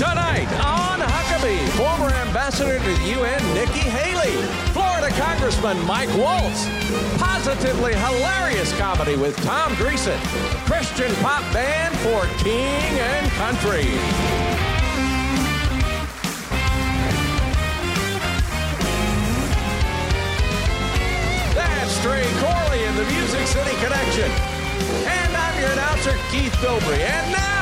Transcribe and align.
Tonight 0.00 0.48
on 0.64 0.98
Huckabee, 0.98 1.60
former 1.76 2.08
ambassador 2.14 2.78
to 2.78 2.82
the 2.82 3.20
UN 3.20 3.42
Nikki 3.52 3.84
Haley, 3.84 4.32
Florida 4.72 5.10
Congressman 5.20 5.78
Mike 5.84 6.08
Waltz, 6.16 6.64
positively 7.20 7.92
hilarious 7.92 8.72
comedy 8.78 9.16
with 9.16 9.36
Tom 9.44 9.72
Dreesen, 9.72 10.16
Christian 10.64 11.14
pop 11.16 11.42
band 11.52 11.94
for 11.98 12.24
King 12.42 12.80
and 12.96 13.30
Country. 13.32 13.84
That's 21.52 22.00
Trey 22.00 22.24
Corley 22.40 22.84
in 22.84 22.96
the 22.96 23.04
Music 23.04 23.46
City 23.46 23.76
Connection. 23.84 24.30
And 25.04 25.36
I'm 25.36 25.60
your 25.60 25.70
announcer, 25.72 26.16
Keith 26.30 26.54
Bilbrey. 26.54 27.00
And 27.04 27.32
now, 27.32 27.59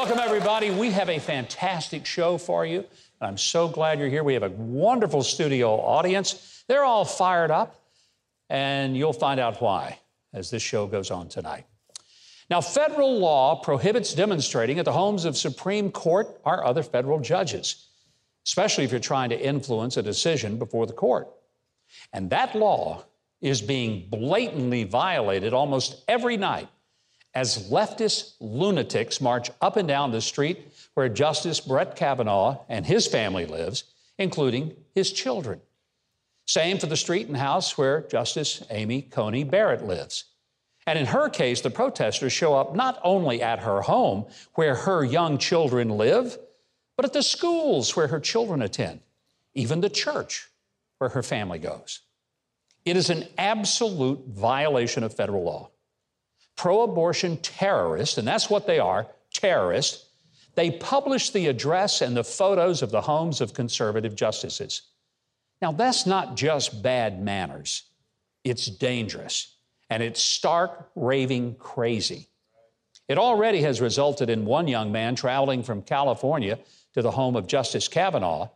Welcome, 0.00 0.18
everybody. 0.18 0.70
We 0.70 0.92
have 0.92 1.10
a 1.10 1.18
fantastic 1.18 2.06
show 2.06 2.38
for 2.38 2.64
you. 2.64 2.86
I'm 3.20 3.36
so 3.36 3.68
glad 3.68 3.98
you're 3.98 4.08
here. 4.08 4.24
We 4.24 4.32
have 4.32 4.42
a 4.42 4.48
wonderful 4.48 5.22
studio 5.22 5.78
audience. 5.78 6.64
They're 6.68 6.84
all 6.84 7.04
fired 7.04 7.50
up, 7.50 7.78
and 8.48 8.96
you'll 8.96 9.12
find 9.12 9.38
out 9.38 9.60
why 9.60 9.98
as 10.32 10.48
this 10.50 10.62
show 10.62 10.86
goes 10.86 11.10
on 11.10 11.28
tonight. 11.28 11.66
Now, 12.48 12.62
federal 12.62 13.18
law 13.18 13.56
prohibits 13.56 14.14
demonstrating 14.14 14.78
at 14.78 14.86
the 14.86 14.92
homes 14.92 15.26
of 15.26 15.36
Supreme 15.36 15.92
Court 15.92 16.28
or 16.46 16.64
other 16.64 16.82
federal 16.82 17.20
judges, 17.20 17.88
especially 18.46 18.84
if 18.84 18.92
you're 18.92 19.00
trying 19.00 19.28
to 19.28 19.38
influence 19.38 19.98
a 19.98 20.02
decision 20.02 20.56
before 20.56 20.86
the 20.86 20.94
court. 20.94 21.28
And 22.14 22.30
that 22.30 22.54
law 22.54 23.04
is 23.42 23.60
being 23.60 24.08
blatantly 24.08 24.84
violated 24.84 25.52
almost 25.52 26.02
every 26.08 26.38
night 26.38 26.70
as 27.34 27.70
leftist 27.70 28.34
lunatics 28.40 29.20
march 29.20 29.50
up 29.60 29.76
and 29.76 29.86
down 29.86 30.10
the 30.10 30.20
street 30.20 30.72
where 30.94 31.08
Justice 31.08 31.60
Brett 31.60 31.96
Kavanaugh 31.96 32.58
and 32.68 32.84
his 32.84 33.06
family 33.06 33.46
lives, 33.46 33.84
including 34.18 34.74
his 34.94 35.12
children. 35.12 35.60
Same 36.46 36.78
for 36.78 36.86
the 36.86 36.96
street 36.96 37.28
and 37.28 37.36
house 37.36 37.78
where 37.78 38.02
Justice 38.02 38.64
Amy 38.70 39.02
Coney 39.02 39.44
Barrett 39.44 39.84
lives. 39.84 40.24
And 40.86 40.98
in 40.98 41.06
her 41.06 41.28
case, 41.28 41.60
the 41.60 41.70
protesters 41.70 42.32
show 42.32 42.54
up 42.54 42.74
not 42.74 42.98
only 43.04 43.42
at 43.42 43.60
her 43.60 43.82
home 43.82 44.26
where 44.54 44.74
her 44.74 45.04
young 45.04 45.38
children 45.38 45.90
live, 45.90 46.36
but 46.96 47.04
at 47.04 47.12
the 47.12 47.22
schools 47.22 47.94
where 47.94 48.08
her 48.08 48.18
children 48.18 48.62
attend, 48.62 49.00
even 49.54 49.80
the 49.80 49.88
church 49.88 50.48
where 50.98 51.10
her 51.10 51.22
family 51.22 51.58
goes. 51.58 52.00
It 52.84 52.96
is 52.96 53.10
an 53.10 53.28
absolute 53.38 54.26
violation 54.26 55.04
of 55.04 55.14
federal 55.14 55.44
law 55.44 55.70
pro 56.60 56.82
abortion 56.82 57.38
terrorists, 57.38 58.18
and 58.18 58.28
that's 58.28 58.50
what 58.50 58.66
they 58.66 58.78
are 58.78 59.06
terrorists, 59.32 60.10
they 60.56 60.70
published 60.70 61.32
the 61.32 61.46
address 61.46 62.02
and 62.02 62.14
the 62.14 62.22
photos 62.22 62.82
of 62.82 62.90
the 62.90 63.00
homes 63.00 63.40
of 63.40 63.54
conservative 63.54 64.14
justices. 64.14 64.82
Now, 65.62 65.72
that's 65.72 66.04
not 66.04 66.36
just 66.36 66.82
bad 66.82 67.22
manners, 67.22 67.84
it's 68.44 68.66
dangerous, 68.66 69.56
and 69.88 70.02
it's 70.02 70.20
stark, 70.20 70.90
raving 70.94 71.54
crazy. 71.54 72.28
It 73.08 73.16
already 73.16 73.62
has 73.62 73.80
resulted 73.80 74.28
in 74.28 74.44
one 74.44 74.68
young 74.68 74.92
man 74.92 75.14
traveling 75.14 75.62
from 75.62 75.80
California 75.80 76.58
to 76.92 77.00
the 77.00 77.12
home 77.12 77.36
of 77.36 77.46
Justice 77.46 77.88
Kavanaugh, 77.88 78.50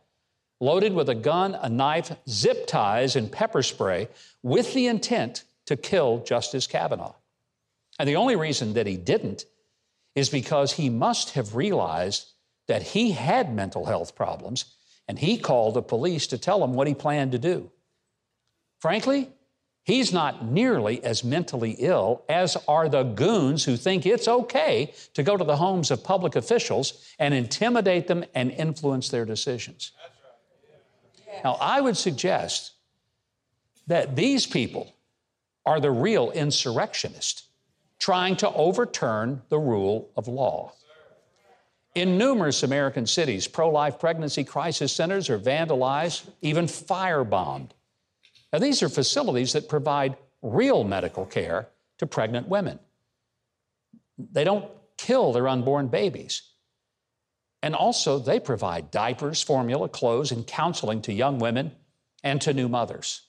loaded 0.59 0.93
with 0.93 1.09
a 1.09 1.15
gun, 1.15 1.55
a 1.59 1.69
knife, 1.69 2.15
zip 2.29 2.67
ties, 2.67 3.15
and 3.15 3.31
pepper 3.31 3.63
spray 3.63 4.09
with 4.43 4.75
the 4.75 4.85
intent 4.85 5.43
to 5.65 5.75
kill 5.75 6.23
Justice 6.23 6.67
Kavanaugh. 6.67 7.15
And 7.99 8.09
the 8.09 8.15
only 8.15 8.35
reason 8.35 8.73
that 8.73 8.87
he 8.87 8.97
didn't 8.97 9.45
is 10.15 10.29
because 10.29 10.73
he 10.73 10.89
must 10.89 11.31
have 11.31 11.55
realized 11.55 12.31
that 12.67 12.81
he 12.81 13.11
had 13.11 13.53
mental 13.53 13.85
health 13.85 14.15
problems 14.15 14.65
and 15.07 15.19
he 15.19 15.37
called 15.37 15.75
the 15.75 15.81
police 15.81 16.27
to 16.27 16.37
tell 16.37 16.63
him 16.63 16.73
what 16.73 16.87
he 16.87 16.93
planned 16.93 17.31
to 17.31 17.39
do. 17.39 17.71
Frankly, 18.79 19.29
he's 19.83 20.11
not 20.11 20.45
nearly 20.45 21.03
as 21.03 21.23
mentally 21.23 21.75
ill 21.79 22.23
as 22.27 22.57
are 22.67 22.89
the 22.89 23.03
goons 23.03 23.65
who 23.65 23.77
think 23.77 24.05
it's 24.05 24.27
okay 24.27 24.93
to 25.13 25.23
go 25.23 25.37
to 25.37 25.43
the 25.43 25.57
homes 25.57 25.91
of 25.91 26.03
public 26.03 26.35
officials 26.35 27.13
and 27.19 27.33
intimidate 27.33 28.07
them 28.07 28.25
and 28.33 28.51
influence 28.51 29.09
their 29.09 29.25
decisions. 29.25 29.91
Now, 31.43 31.57
I 31.61 31.81
would 31.81 31.97
suggest 31.97 32.71
that 33.87 34.15
these 34.15 34.47
people 34.47 34.93
are 35.65 35.79
the 35.79 35.91
real 35.91 36.31
insurrectionists 36.31 37.43
trying 37.99 38.35
to 38.37 38.51
overturn 38.53 39.41
the 39.49 39.59
rule 39.59 40.09
of 40.15 40.27
law. 40.27 40.73
In 41.95 42.17
numerous 42.17 42.61
American 42.63 43.07
cities, 43.07 43.47
pro 43.47 43.69
life 43.69 43.99
pregnancy 43.99 44.43
crisis 44.43 44.91
centers 44.91 45.29
are 45.29 45.39
vandalized, 45.39 46.29
even 46.41 46.65
firebombed. 46.65 47.71
Now, 48.51 48.59
these 48.59 48.83
are 48.83 48.89
facilities 48.89 49.53
that 49.53 49.69
provide 49.69 50.17
real 50.41 50.83
medical 50.83 51.25
care 51.25 51.69
to 51.97 52.05
pregnant 52.05 52.47
women. 52.47 52.79
They 54.17 54.43
don't 54.43 54.69
kill 54.97 55.33
their 55.33 55.47
unborn 55.47 55.87
babies. 55.87 56.41
And 57.61 57.73
also, 57.73 58.19
they 58.19 58.39
provide 58.39 58.91
diapers, 58.91 59.41
formula, 59.41 59.89
clothes, 59.89 60.31
and 60.31 60.45
counseling 60.45 61.01
to 61.03 61.13
young 61.13 61.39
women 61.39 61.71
and 62.23 62.39
to 62.41 62.53
new 62.53 62.69
mothers. 62.69 63.24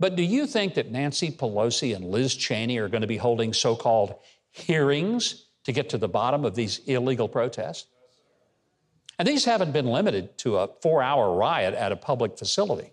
But 0.00 0.16
do 0.16 0.22
you 0.22 0.46
think 0.46 0.74
that 0.74 0.90
Nancy 0.90 1.30
Pelosi 1.30 1.94
and 1.94 2.04
Liz 2.04 2.34
Cheney 2.34 2.78
are 2.78 2.88
going 2.88 3.02
to 3.02 3.06
be 3.06 3.16
holding 3.16 3.52
so 3.52 3.76
called 3.76 4.16
hearings 4.50 5.46
to 5.64 5.72
get 5.72 5.88
to 5.90 5.98
the 5.98 6.08
bottom 6.08 6.44
of 6.44 6.54
these 6.54 6.78
illegal 6.86 7.28
protests? 7.28 7.86
And 9.18 9.28
these 9.28 9.44
haven't 9.44 9.72
been 9.72 9.86
limited 9.86 10.36
to 10.38 10.58
a 10.58 10.68
four 10.82 11.02
hour 11.02 11.34
riot 11.34 11.74
at 11.74 11.92
a 11.92 11.96
public 11.96 12.36
facility, 12.36 12.92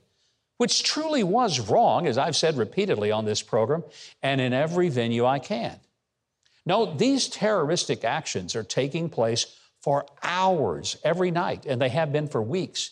which 0.58 0.84
truly 0.84 1.24
was 1.24 1.60
wrong, 1.60 2.06
as 2.06 2.18
I've 2.18 2.36
said 2.36 2.58
repeatedly 2.58 3.12
on 3.12 3.26
this 3.26 3.42
program 3.42 3.84
and 4.22 4.40
in 4.40 4.54
every 4.54 4.90
venue 4.90 5.26
I 5.26 5.40
can. 5.40 5.80
No, 6.64 6.94
these 6.94 7.28
terroristic 7.28 8.04
actions 8.04 8.56
are 8.56 8.64
taking 8.64 9.10
place 9.10 9.58
for 9.82 10.06
hours 10.22 10.98
every 11.04 11.32
night, 11.32 11.66
and 11.66 11.82
they 11.82 11.90
have 11.90 12.14
been 12.14 12.28
for 12.28 12.42
weeks. 12.42 12.92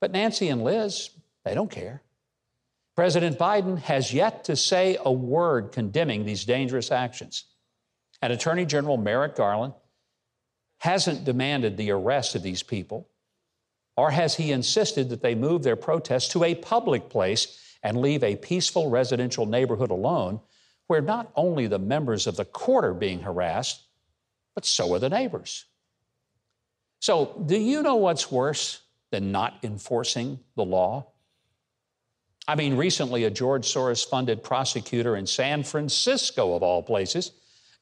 But 0.00 0.12
Nancy 0.12 0.48
and 0.48 0.62
Liz, 0.62 1.10
they 1.44 1.54
don't 1.54 1.70
care. 1.70 2.03
President 2.96 3.38
Biden 3.38 3.78
has 3.78 4.12
yet 4.12 4.44
to 4.44 4.56
say 4.56 4.96
a 5.04 5.12
word 5.12 5.72
condemning 5.72 6.24
these 6.24 6.44
dangerous 6.44 6.92
actions. 6.92 7.44
And 8.22 8.32
Attorney 8.32 8.66
General 8.66 8.96
Merrick 8.96 9.34
Garland 9.34 9.74
hasn't 10.78 11.24
demanded 11.24 11.76
the 11.76 11.90
arrest 11.90 12.34
of 12.34 12.42
these 12.42 12.62
people, 12.62 13.08
or 13.96 14.10
has 14.10 14.36
he 14.36 14.52
insisted 14.52 15.08
that 15.08 15.22
they 15.22 15.34
move 15.34 15.62
their 15.62 15.76
protests 15.76 16.28
to 16.28 16.44
a 16.44 16.54
public 16.54 17.08
place 17.08 17.58
and 17.82 18.00
leave 18.00 18.22
a 18.22 18.36
peaceful 18.36 18.90
residential 18.90 19.46
neighborhood 19.46 19.90
alone 19.90 20.40
where 20.86 21.00
not 21.00 21.32
only 21.34 21.66
the 21.66 21.78
members 21.78 22.26
of 22.26 22.36
the 22.36 22.44
court 22.44 22.84
are 22.84 22.94
being 22.94 23.20
harassed, 23.20 23.82
but 24.54 24.64
so 24.64 24.92
are 24.94 24.98
the 24.98 25.08
neighbors. 25.08 25.64
So, 27.00 27.42
do 27.44 27.58
you 27.58 27.82
know 27.82 27.96
what's 27.96 28.30
worse 28.30 28.80
than 29.10 29.32
not 29.32 29.58
enforcing 29.62 30.40
the 30.56 30.64
law? 30.64 31.12
I 32.46 32.56
mean, 32.56 32.76
recently, 32.76 33.24
a 33.24 33.30
George 33.30 33.66
Soros 33.66 34.06
funded 34.06 34.42
prosecutor 34.42 35.16
in 35.16 35.26
San 35.26 35.62
Francisco, 35.62 36.54
of 36.54 36.62
all 36.62 36.82
places, 36.82 37.32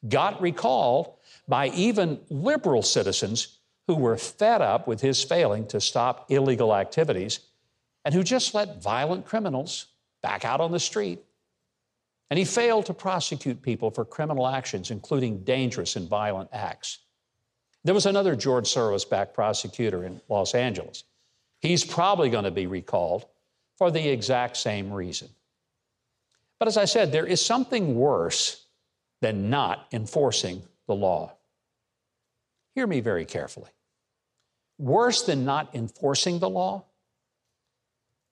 got 0.07 0.41
recalled 0.41 1.13
by 1.47 1.67
even 1.69 2.19
liberal 2.29 2.81
citizens 2.81 3.59
who 3.87 3.95
were 3.95 4.17
fed 4.17 4.61
up 4.61 4.87
with 4.87 5.01
his 5.01 5.23
failing 5.23 5.67
to 5.67 5.81
stop 5.81 6.31
illegal 6.31 6.73
activities 6.73 7.41
and 8.05 8.13
who 8.13 8.23
just 8.23 8.53
let 8.53 8.81
violent 8.81 9.25
criminals 9.25 9.87
back 10.21 10.45
out 10.45 10.61
on 10.61 10.71
the 10.71 10.79
street. 10.79 11.19
And 12.29 12.37
he 12.39 12.45
failed 12.45 12.85
to 12.87 12.93
prosecute 12.93 13.61
people 13.61 13.91
for 13.91 14.05
criminal 14.05 14.47
actions, 14.47 14.91
including 14.91 15.43
dangerous 15.43 15.95
and 15.97 16.07
violent 16.07 16.49
acts. 16.53 16.99
There 17.83 17.93
was 17.93 18.05
another 18.05 18.35
George 18.35 18.65
Soros 18.65 19.07
backed 19.07 19.33
prosecutor 19.33 20.05
in 20.05 20.21
Los 20.29 20.55
Angeles. 20.55 21.03
He's 21.59 21.83
probably 21.83 22.29
going 22.29 22.45
to 22.45 22.51
be 22.51 22.65
recalled 22.65 23.25
for 23.83 23.91
the 23.91 24.07
exact 24.07 24.55
same 24.55 24.93
reason. 24.93 25.27
But 26.57 26.69
as 26.69 26.77
I 26.77 26.85
said, 26.85 27.11
there 27.11 27.25
is 27.25 27.45
something 27.45 27.95
worse 27.95 28.65
than 29.19 29.49
not 29.49 29.87
enforcing 29.91 30.63
the 30.87 30.95
law. 30.95 31.33
Hear 32.75 32.87
me 32.87 33.01
very 33.01 33.25
carefully. 33.25 33.71
Worse 34.77 35.23
than 35.23 35.43
not 35.43 35.75
enforcing 35.75 36.39
the 36.39 36.49
law 36.49 36.85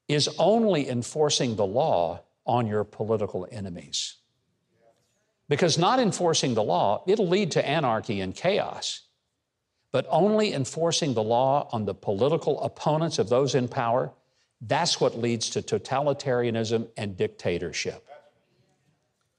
is 0.08 0.30
only 0.40 0.88
enforcing 0.88 1.58
the 1.58 1.66
law 1.66 2.22
on 2.46 2.66
your 2.66 2.86
political 2.86 3.46
enemies. 3.52 4.16
Because 5.50 5.78
not 5.78 6.00
enforcing 6.00 6.54
the 6.54 6.64
law, 6.64 7.04
it'll 7.08 7.28
lead 7.28 7.52
to 7.52 7.68
anarchy 7.68 8.22
and 8.22 8.34
chaos. 8.34 9.02
But 9.92 10.08
only 10.08 10.54
enforcing 10.54 11.14
the 11.14 11.24
law 11.24 11.68
on 11.74 11.84
the 11.84 11.94
political 11.94 12.62
opponents 12.62 13.20
of 13.20 13.28
those 13.28 13.54
in 13.54 13.68
power, 13.68 14.14
that's 14.62 15.02
what 15.02 15.18
leads 15.18 15.50
to 15.52 15.62
totalitarianism 15.62 16.88
and 16.96 17.18
dictatorship. 17.18 18.06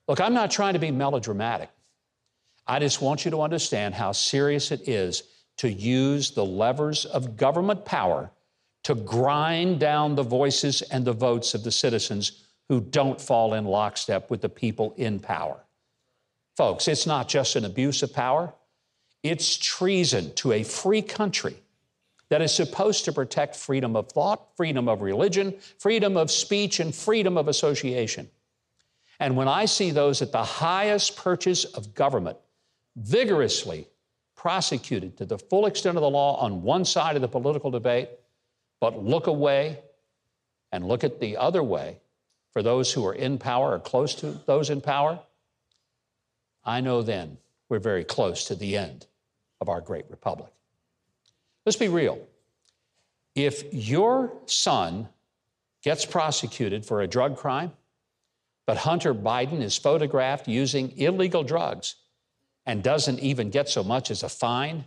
Look, 0.08 0.20
I'm 0.20 0.34
not 0.34 0.50
trying 0.50 0.72
to 0.72 0.80
be 0.80 0.90
melodramatic. 0.90 1.70
I 2.66 2.80
just 2.80 3.00
want 3.00 3.24
you 3.24 3.30
to 3.30 3.42
understand 3.42 3.94
how 3.94 4.12
serious 4.12 4.72
it 4.72 4.88
is 4.88 5.22
to 5.58 5.70
use 5.70 6.32
the 6.32 6.44
levers 6.44 7.04
of 7.04 7.36
government 7.36 7.84
power 7.84 8.30
to 8.84 8.94
grind 8.94 9.78
down 9.78 10.16
the 10.16 10.22
voices 10.22 10.82
and 10.82 11.04
the 11.04 11.12
votes 11.12 11.54
of 11.54 11.62
the 11.62 11.70
citizens 11.70 12.44
who 12.68 12.80
don't 12.80 13.20
fall 13.20 13.54
in 13.54 13.64
lockstep 13.64 14.30
with 14.30 14.40
the 14.40 14.48
people 14.48 14.92
in 14.96 15.20
power. 15.20 15.60
Folks, 16.56 16.88
it's 16.88 17.06
not 17.06 17.28
just 17.28 17.54
an 17.54 17.64
abuse 17.64 18.02
of 18.02 18.12
power, 18.12 18.52
it's 19.22 19.56
treason 19.56 20.34
to 20.34 20.52
a 20.52 20.64
free 20.64 21.02
country 21.02 21.61
that 22.32 22.40
is 22.40 22.54
supposed 22.54 23.04
to 23.04 23.12
protect 23.12 23.54
freedom 23.54 23.94
of 23.94 24.10
thought, 24.10 24.56
freedom 24.56 24.88
of 24.88 25.02
religion, 25.02 25.54
freedom 25.78 26.16
of 26.16 26.30
speech, 26.30 26.80
and 26.80 26.94
freedom 26.94 27.36
of 27.36 27.46
association. 27.46 28.26
And 29.20 29.36
when 29.36 29.48
I 29.48 29.66
see 29.66 29.90
those 29.90 30.22
at 30.22 30.32
the 30.32 30.42
highest 30.42 31.14
perches 31.14 31.66
of 31.66 31.94
government 31.94 32.38
vigorously 32.96 33.86
prosecuted 34.34 35.18
to 35.18 35.26
the 35.26 35.36
full 35.36 35.66
extent 35.66 35.98
of 35.98 36.00
the 36.00 36.08
law 36.08 36.36
on 36.36 36.62
one 36.62 36.86
side 36.86 37.16
of 37.16 37.20
the 37.20 37.28
political 37.28 37.70
debate, 37.70 38.08
but 38.80 39.04
look 39.04 39.26
away 39.26 39.80
and 40.72 40.88
look 40.88 41.04
at 41.04 41.20
the 41.20 41.36
other 41.36 41.62
way 41.62 41.98
for 42.54 42.62
those 42.62 42.90
who 42.90 43.04
are 43.04 43.14
in 43.14 43.36
power 43.36 43.72
or 43.72 43.78
close 43.78 44.14
to 44.14 44.40
those 44.46 44.70
in 44.70 44.80
power, 44.80 45.20
I 46.64 46.80
know 46.80 47.02
then 47.02 47.36
we're 47.68 47.78
very 47.78 48.04
close 48.04 48.46
to 48.46 48.54
the 48.54 48.78
end 48.78 49.04
of 49.60 49.68
our 49.68 49.82
great 49.82 50.06
republic. 50.08 50.50
Let's 51.64 51.76
be 51.76 51.88
real. 51.88 52.18
If 53.34 53.72
your 53.72 54.32
son 54.46 55.08
gets 55.82 56.04
prosecuted 56.04 56.84
for 56.84 57.00
a 57.00 57.06
drug 57.06 57.36
crime, 57.36 57.72
but 58.66 58.76
Hunter 58.78 59.14
Biden 59.14 59.60
is 59.60 59.76
photographed 59.76 60.48
using 60.48 60.96
illegal 60.96 61.42
drugs 61.42 61.96
and 62.66 62.82
doesn't 62.82 63.20
even 63.20 63.50
get 63.50 63.68
so 63.68 63.82
much 63.82 64.10
as 64.10 64.22
a 64.22 64.28
fine, 64.28 64.84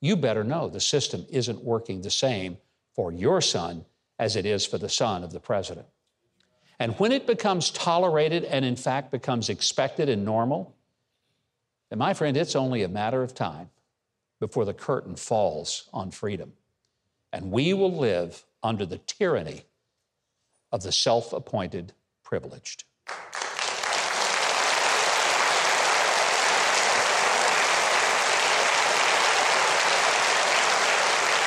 you 0.00 0.16
better 0.16 0.44
know 0.44 0.68
the 0.68 0.80
system 0.80 1.26
isn't 1.30 1.62
working 1.64 2.02
the 2.02 2.10
same 2.10 2.58
for 2.94 3.12
your 3.12 3.40
son 3.40 3.84
as 4.18 4.36
it 4.36 4.44
is 4.44 4.66
for 4.66 4.78
the 4.78 4.88
son 4.88 5.24
of 5.24 5.32
the 5.32 5.40
president. 5.40 5.86
And 6.78 6.92
when 6.98 7.12
it 7.12 7.26
becomes 7.26 7.70
tolerated 7.70 8.44
and, 8.44 8.64
in 8.64 8.76
fact, 8.76 9.10
becomes 9.10 9.48
expected 9.48 10.08
and 10.08 10.24
normal, 10.24 10.76
then, 11.90 11.98
my 11.98 12.14
friend, 12.14 12.36
it's 12.36 12.54
only 12.54 12.82
a 12.82 12.88
matter 12.88 13.22
of 13.22 13.34
time 13.34 13.70
before 14.40 14.64
the 14.64 14.74
curtain 14.74 15.16
falls 15.16 15.88
on 15.92 16.10
freedom. 16.10 16.52
And 17.32 17.50
we 17.50 17.74
will 17.74 17.94
live 17.94 18.44
under 18.62 18.86
the 18.86 18.98
tyranny 18.98 19.64
of 20.72 20.82
the 20.82 20.92
self 20.92 21.32
appointed 21.32 21.92
privileged. 22.22 22.84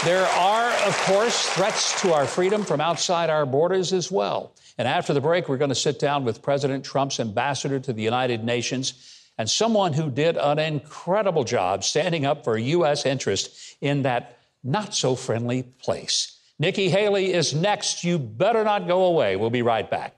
There 0.03 0.25
are, 0.25 0.71
of 0.87 0.97
course, 1.03 1.47
threats 1.49 2.01
to 2.01 2.11
our 2.11 2.25
freedom 2.25 2.63
from 2.63 2.81
outside 2.81 3.29
our 3.29 3.45
borders 3.45 3.94
as 3.94 4.11
well. 4.11 4.55
And 4.79 4.87
after 4.87 5.13
the 5.13 5.21
break, 5.21 5.47
we're 5.47 5.57
going 5.57 5.69
to 5.69 5.75
sit 5.75 5.99
down 5.99 6.25
with 6.25 6.41
President 6.41 6.83
Trump's 6.83 7.19
ambassador 7.19 7.79
to 7.79 7.94
the 7.94 8.01
United 8.01 8.44
Nations 8.44 9.20
and 9.41 9.49
someone 9.49 9.91
who 9.91 10.11
did 10.11 10.38
an 10.38 10.59
incredible 10.59 11.43
job 11.43 11.83
standing 11.83 12.27
up 12.27 12.43
for 12.43 12.59
U.S. 12.59 13.07
interest 13.07 13.75
in 13.81 14.03
that 14.03 14.38
not 14.63 14.93
so 14.93 15.15
friendly 15.15 15.63
place. 15.63 16.38
Nikki 16.59 16.89
Haley 16.89 17.33
is 17.33 17.55
next. 17.55 18.03
You 18.03 18.19
better 18.19 18.63
not 18.63 18.88
go 18.88 19.05
away. 19.05 19.38
We'll 19.38 19.49
be 19.49 19.63
right 19.63 19.89
back. 19.89 20.13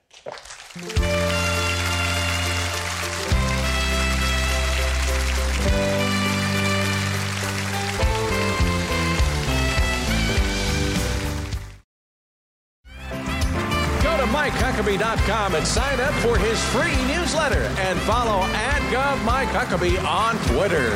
And 14.93 15.65
sign 15.65 15.99
up 15.99 16.13
for 16.15 16.37
his 16.37 16.63
free 16.65 16.95
newsletter 17.07 17.63
and 17.79 17.99
follow 18.01 18.43
at 18.53 18.79
GovMikeHuckabee 18.91 20.03
on 20.05 20.35
Twitter. 20.45 20.93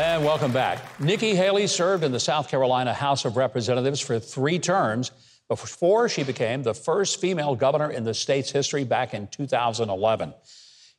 And 0.00 0.24
welcome 0.24 0.52
back. 0.52 1.00
Nikki 1.00 1.34
Haley 1.34 1.66
served 1.66 2.04
in 2.04 2.12
the 2.12 2.20
South 2.20 2.48
Carolina 2.48 2.94
House 2.94 3.24
of 3.24 3.36
Representatives 3.36 3.98
for 3.98 4.20
three 4.20 4.60
terms 4.60 5.10
before 5.48 6.08
she 6.08 6.22
became 6.22 6.62
the 6.62 6.72
first 6.72 7.20
female 7.20 7.56
governor 7.56 7.90
in 7.90 8.04
the 8.04 8.14
state's 8.14 8.52
history 8.52 8.84
back 8.84 9.12
in 9.12 9.26
2011. 9.26 10.32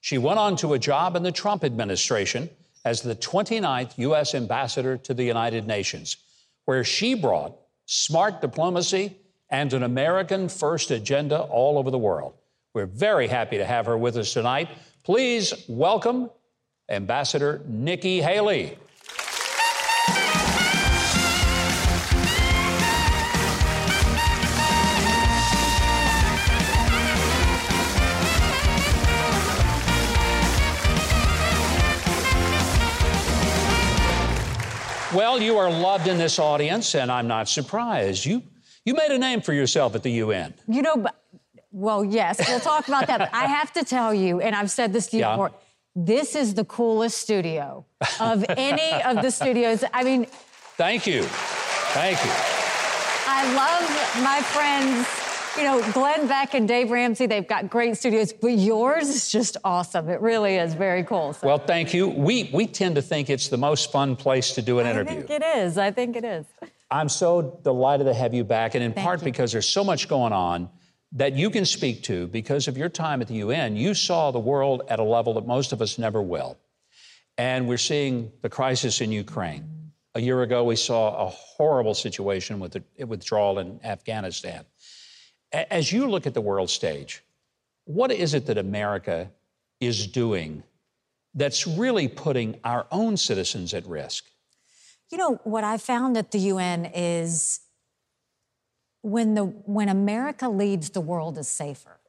She 0.02 0.18
went 0.18 0.38
on 0.38 0.58
to 0.58 0.74
a 0.74 0.80
job 0.80 1.16
in 1.16 1.24
the 1.24 1.32
Trump 1.32 1.64
administration 1.64 2.50
as 2.86 3.02
the 3.02 3.16
29th 3.16 3.98
U.S. 3.98 4.36
ambassador 4.36 4.98
to 4.98 5.14
the 5.14 5.24
United 5.24 5.68
Nations, 5.68 6.18
where 6.66 6.84
she 6.84 7.14
brought 7.14 7.58
smart 7.86 8.42
diplomacy 8.42 9.18
and 9.50 9.74
an 9.74 9.84
American 9.84 10.50
first 10.50 10.92
agenda 10.92 11.42
all 11.42 11.78
over 11.78 11.92
the 11.92 11.98
world. 11.98 12.34
We're 12.74 12.86
very 12.88 13.28
happy 13.28 13.58
to 13.58 13.66
have 13.66 13.86
her 13.86 13.98
with 13.98 14.18
us 14.18 14.34
tonight. 14.34 14.70
Please 15.04 15.54
welcome 15.68 16.30
Ambassador 16.90 17.62
Nikki 17.68 18.22
Haley. 18.22 18.78
Well, 35.14 35.40
you 35.40 35.58
are 35.58 35.70
loved 35.70 36.08
in 36.08 36.18
this 36.18 36.40
audience, 36.40 36.96
and 36.96 37.12
I'm 37.12 37.28
not 37.28 37.48
surprised. 37.48 38.26
You 38.26 38.42
you 38.84 38.96
made 38.96 39.12
a 39.12 39.20
name 39.20 39.42
for 39.42 39.54
yourself 39.54 39.94
at 39.94 40.02
the 40.02 40.10
UN. 40.10 40.56
You 40.68 40.82
know, 40.82 41.06
well, 41.72 42.04
yes, 42.04 42.42
we'll 42.48 42.60
talk 42.60 42.88
about 42.88 43.06
that. 43.08 43.30
I 43.32 43.46
have 43.46 43.72
to 43.74 43.84
tell 43.84 44.12
you, 44.12 44.42
and 44.42 44.56
I've 44.56 44.72
said 44.72 44.92
this 44.92 45.08
to 45.08 45.18
you 45.18 45.22
yeah. 45.22 45.34
before. 45.34 45.52
This 45.96 46.36
is 46.36 46.56
the 46.56 46.66
coolest 46.66 47.20
studio 47.20 47.86
of 48.20 48.44
any 48.50 49.04
of 49.04 49.22
the 49.22 49.30
studios. 49.30 49.84
I 49.94 50.04
mean, 50.04 50.26
thank 50.78 51.06
you, 51.06 51.22
thank 51.94 52.18
you. 52.26 52.32
I 53.28 53.54
love 53.54 54.24
my 54.24 54.42
friends 54.42 55.23
you 55.58 55.64
know, 55.64 55.92
Glenn 55.92 56.28
Beck 56.28 56.54
and 56.54 56.68
Dave 56.68 56.92
Ramsey, 56.92 57.26
they've 57.26 57.48
got 57.48 57.70
great 57.70 57.98
studios, 57.98 58.34
but 58.34 58.50
yours 58.50 59.10
is 59.10 59.30
just 59.30 59.58
awesome. 59.64 60.10
It 60.10 60.22
really 60.22 60.56
is 60.56 60.74
very 60.74 61.04
cool. 61.04 61.34
So. 61.34 61.48
Well, 61.48 61.60
thank 61.60 61.94
you. 61.94 62.08
We, 62.08 62.50
we 62.54 62.68
tend 62.68 62.96
to 62.96 63.02
think 63.02 63.30
it's 63.30 63.50
the 63.50 63.58
most 63.58 63.92
fun 63.92 64.16
place 64.16 64.54
to 64.54 64.62
do 64.62 64.80
an 64.80 64.88
I 64.88 64.92
interview. 64.92 65.12
I 65.12 65.16
think 65.18 65.30
it 65.30 65.44
is. 65.44 65.78
I 65.78 65.92
think 65.92 66.16
it 66.16 66.24
is. 66.24 66.46
I'm 66.90 67.10
so 67.10 67.60
delighted 67.64 68.06
to 68.06 68.14
have 68.14 68.34
you 68.34 68.44
back, 68.44 68.76
and 68.76 68.84
in 68.84 68.94
thank 68.94 69.06
part 69.06 69.22
you. 69.22 69.26
because 69.26 69.52
there's 69.52 69.68
so 69.68 69.84
much 69.84 70.08
going 70.08 70.34
on 70.34 70.70
that 71.14 71.34
you 71.34 71.50
can 71.50 71.66
speak 71.66 72.04
to 72.04 72.28
because 72.28 72.68
of 72.68 72.78
your 72.78 72.90
time 72.90 73.22
at 73.22 73.28
the 73.28 73.36
UN. 73.36 73.76
You 73.76 73.94
saw 73.94 74.32
the 74.32 74.40
world 74.40 74.84
at 74.90 75.00
a 75.00 75.04
level 75.04 75.36
that 75.36 75.46
most 75.46 75.72
of 75.72 75.82
us 75.82 75.98
never 75.98 76.22
will. 76.22 76.58
And 77.38 77.68
we're 77.68 77.78
seeing 77.78 78.32
the 78.42 78.50
crisis 78.50 79.02
in 79.02 79.12
Ukraine. 79.12 79.92
A 80.16 80.22
year 80.22 80.44
ago, 80.44 80.64
we 80.64 80.76
saw 80.76 81.28
a 81.28 81.30
horrible 81.30 81.96
situation 81.96 82.60
with 82.60 82.74
the 82.74 83.06
withdrawal 83.06 83.60
in 83.60 83.80
Afghanistan. 83.84 84.66
As 85.54 85.92
you 85.92 86.08
look 86.10 86.26
at 86.26 86.34
the 86.34 86.42
world 86.42 86.70
stage, 86.70 87.24
what 87.86 88.12
is 88.12 88.34
it 88.34 88.46
that 88.48 88.58
America 88.58 89.30
is 89.80 90.08
doing 90.08 90.64
that's 91.36 91.68
really 91.68 92.08
putting 92.08 92.60
our 92.64 92.88
own 92.92 93.18
citizens 93.18 93.74
at 93.74 93.86
risk? 93.86 94.26
You 95.12 95.18
know, 95.18 95.40
what 95.44 95.64
I 95.64 95.78
found 95.78 96.18
at 96.18 96.32
the 96.32 96.40
UN 96.40 96.86
is 96.86 97.60
when, 99.02 99.36
the, 99.36 99.44
when 99.44 99.90
America 99.90 100.50
leads, 100.50 100.90
the 100.90 101.02
world 101.02 101.38
is 101.38 101.48
safer. 101.48 102.00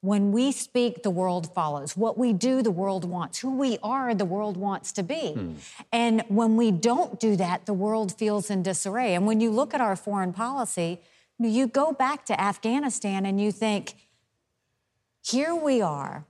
When 0.00 0.32
we 0.32 0.52
speak, 0.52 1.02
the 1.02 1.10
world 1.10 1.52
follows. 1.54 1.96
What 1.96 2.18
we 2.18 2.34
do, 2.34 2.62
the 2.62 2.70
world 2.70 3.06
wants. 3.06 3.38
Who 3.38 3.56
we 3.56 3.78
are, 3.82 4.14
the 4.14 4.26
world 4.26 4.56
wants 4.56 4.92
to 4.92 5.02
be. 5.02 5.32
Hmm. 5.32 5.52
And 5.92 6.22
when 6.28 6.56
we 6.56 6.70
don't 6.70 7.18
do 7.18 7.36
that, 7.36 7.64
the 7.64 7.72
world 7.72 8.16
feels 8.16 8.50
in 8.50 8.62
disarray. 8.62 9.14
And 9.14 9.26
when 9.26 9.40
you 9.40 9.50
look 9.50 9.72
at 9.72 9.80
our 9.80 9.96
foreign 9.96 10.34
policy, 10.34 11.00
you 11.38 11.66
go 11.66 11.92
back 11.92 12.24
to 12.26 12.40
Afghanistan 12.40 13.26
and 13.26 13.40
you 13.40 13.50
think, 13.52 13.94
here 15.22 15.54
we 15.54 15.80
are. 15.80 16.26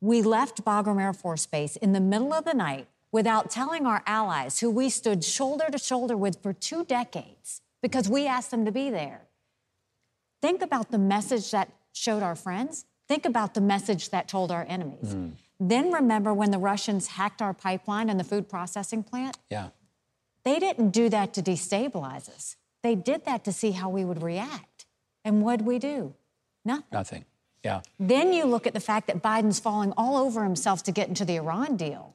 We 0.00 0.22
left 0.22 0.64
Bagram 0.64 1.00
Air 1.00 1.12
Force 1.12 1.46
Base 1.46 1.76
in 1.76 1.92
the 1.92 2.00
middle 2.00 2.32
of 2.32 2.44
the 2.44 2.54
night 2.54 2.86
without 3.10 3.50
telling 3.50 3.86
our 3.86 4.02
allies, 4.06 4.60
who 4.60 4.70
we 4.70 4.90
stood 4.90 5.24
shoulder 5.24 5.66
to 5.70 5.78
shoulder 5.78 6.16
with 6.16 6.42
for 6.42 6.52
two 6.52 6.84
decades 6.84 7.62
because 7.82 8.08
we 8.08 8.26
asked 8.26 8.50
them 8.50 8.64
to 8.64 8.72
be 8.72 8.90
there. 8.90 9.22
Think 10.40 10.62
about 10.62 10.90
the 10.90 10.98
message 10.98 11.50
that 11.50 11.72
showed 11.92 12.22
our 12.22 12.36
friends. 12.36 12.84
Think 13.08 13.24
about 13.24 13.54
the 13.54 13.60
message 13.60 14.10
that 14.10 14.28
told 14.28 14.52
our 14.52 14.64
enemies. 14.68 15.14
Mm. 15.14 15.32
Then 15.58 15.90
remember 15.90 16.32
when 16.32 16.50
the 16.50 16.58
Russians 16.58 17.08
hacked 17.08 17.42
our 17.42 17.54
pipeline 17.54 18.08
and 18.08 18.20
the 18.20 18.24
food 18.24 18.48
processing 18.48 19.02
plant? 19.02 19.36
Yeah. 19.50 19.70
They 20.44 20.58
didn't 20.58 20.90
do 20.90 21.08
that 21.08 21.34
to 21.34 21.42
destabilize 21.42 22.28
us. 22.28 22.56
They 22.82 22.94
did 22.94 23.24
that 23.24 23.44
to 23.44 23.52
see 23.52 23.72
how 23.72 23.88
we 23.88 24.04
would 24.04 24.22
react. 24.22 24.86
And 25.24 25.42
what'd 25.42 25.66
we 25.66 25.78
do? 25.78 26.14
Nothing. 26.64 26.84
Nothing. 26.92 27.24
Yeah. 27.64 27.80
Then 27.98 28.32
you 28.32 28.44
look 28.44 28.66
at 28.66 28.74
the 28.74 28.80
fact 28.80 29.08
that 29.08 29.22
Biden's 29.22 29.58
falling 29.58 29.92
all 29.96 30.16
over 30.16 30.44
himself 30.44 30.82
to 30.84 30.92
get 30.92 31.08
into 31.08 31.24
the 31.24 31.36
Iran 31.36 31.76
deal. 31.76 32.14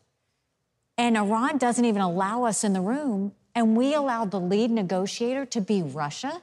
And 0.98 1.17
Iran 1.17 1.58
doesn't 1.58 1.86
even 1.86 2.01
allow 2.01 2.43
us 2.43 2.63
in 2.63 2.74
the 2.74 2.82
room, 2.82 3.34
and 3.55 3.75
we 3.75 3.93
allowed 3.93 4.32
the 4.32 4.39
lead 4.39 4.72
negotiator 4.72 5.46
to 5.48 5.62
be 5.62 5.82
Russia. 5.82 6.41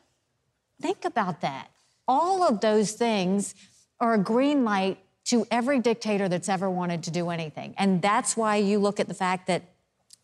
Think 0.80 1.04
about 1.04 1.40
that. 1.40 1.70
All 2.06 2.42
of 2.42 2.60
those 2.60 2.92
things 2.92 3.54
are 4.00 4.14
a 4.14 4.18
green 4.18 4.64
light 4.64 4.98
to 5.26 5.46
every 5.50 5.78
dictator 5.78 6.28
that's 6.28 6.48
ever 6.48 6.68
wanted 6.68 7.04
to 7.04 7.10
do 7.10 7.30
anything. 7.30 7.74
And 7.78 8.02
that's 8.02 8.36
why 8.36 8.56
you 8.56 8.78
look 8.78 8.98
at 8.98 9.08
the 9.08 9.14
fact 9.14 9.46
that 9.46 9.62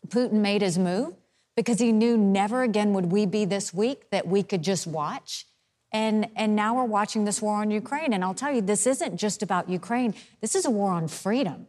Putin 0.07 0.33
made 0.33 0.61
his 0.61 0.77
move 0.77 1.13
because 1.57 1.79
he 1.79 1.91
knew 1.91 2.15
never 2.15 2.61
again 2.61 2.93
would 2.93 3.07
we 3.07 3.25
be 3.25 3.43
this 3.43 3.73
weak 3.73 4.11
that 4.11 4.27
we 4.27 4.43
could 4.43 4.61
just 4.61 4.85
watch. 4.87 5.47
And, 5.91 6.29
and 6.35 6.55
now 6.55 6.75
we're 6.75 6.85
watching 6.85 7.25
this 7.25 7.41
war 7.41 7.55
on 7.55 7.71
Ukraine. 7.71 8.13
And 8.13 8.23
I'll 8.23 8.35
tell 8.35 8.53
you, 8.53 8.61
this 8.61 8.85
isn't 8.85 9.17
just 9.17 9.41
about 9.41 9.67
Ukraine, 9.67 10.13
this 10.39 10.55
is 10.55 10.65
a 10.65 10.69
war 10.69 10.91
on 10.91 11.07
freedom. 11.07 11.67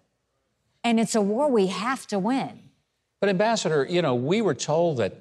And 0.85 1.01
it's 1.01 1.15
a 1.15 1.21
war 1.23 1.49
we 1.49 1.69
have 1.69 2.07
to 2.09 2.19
win. 2.19 2.61
But, 3.21 3.31
Ambassador, 3.31 3.87
you 3.89 4.03
know, 4.03 4.15
we 4.15 4.43
were 4.43 4.55
told 4.55 4.99
that 4.99 5.15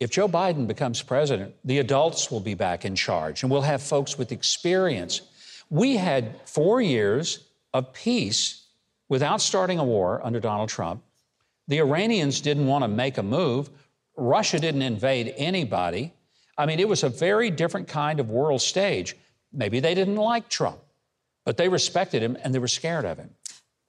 if 0.00 0.10
Joe 0.10 0.28
Biden 0.28 0.66
becomes 0.66 1.02
president, 1.02 1.54
the 1.64 1.78
adults 1.78 2.30
will 2.30 2.40
be 2.40 2.54
back 2.54 2.84
in 2.84 2.94
charge 2.94 3.42
and 3.42 3.50
we'll 3.50 3.62
have 3.62 3.82
folks 3.82 4.16
with 4.16 4.32
experience. 4.32 5.22
We 5.70 5.96
had 5.96 6.36
four 6.46 6.80
years 6.80 7.40
of 7.72 7.92
peace 7.92 8.64
without 9.08 9.40
starting 9.40 9.78
a 9.78 9.84
war 9.84 10.20
under 10.24 10.40
Donald 10.40 10.68
Trump. 10.68 11.02
The 11.66 11.78
Iranians 11.78 12.40
didn't 12.40 12.66
want 12.66 12.84
to 12.84 12.88
make 12.88 13.18
a 13.18 13.22
move. 13.22 13.70
Russia 14.16 14.58
didn't 14.58 14.82
invade 14.82 15.34
anybody. 15.36 16.12
I 16.56 16.66
mean, 16.66 16.78
it 16.78 16.88
was 16.88 17.02
a 17.02 17.08
very 17.08 17.50
different 17.50 17.88
kind 17.88 18.20
of 18.20 18.30
world 18.30 18.60
stage. 18.60 19.16
Maybe 19.52 19.80
they 19.80 19.94
didn't 19.94 20.16
like 20.16 20.48
Trump, 20.48 20.78
but 21.44 21.56
they 21.56 21.68
respected 21.68 22.22
him 22.22 22.36
and 22.42 22.54
they 22.54 22.58
were 22.58 22.68
scared 22.68 23.04
of 23.04 23.18
him. 23.18 23.30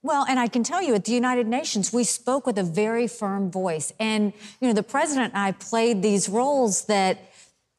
Well, 0.02 0.24
and 0.28 0.38
I 0.38 0.46
can 0.46 0.62
tell 0.62 0.82
you 0.82 0.94
at 0.94 1.04
the 1.04 1.12
United 1.12 1.48
Nations, 1.48 1.92
we 1.92 2.04
spoke 2.04 2.46
with 2.46 2.58
a 2.58 2.62
very 2.62 3.08
firm 3.08 3.50
voice. 3.50 3.92
And, 3.98 4.32
you 4.60 4.68
know, 4.68 4.74
the 4.74 4.82
president 4.82 5.34
and 5.34 5.42
I 5.42 5.52
played 5.52 6.02
these 6.02 6.28
roles 6.28 6.84
that, 6.84 7.18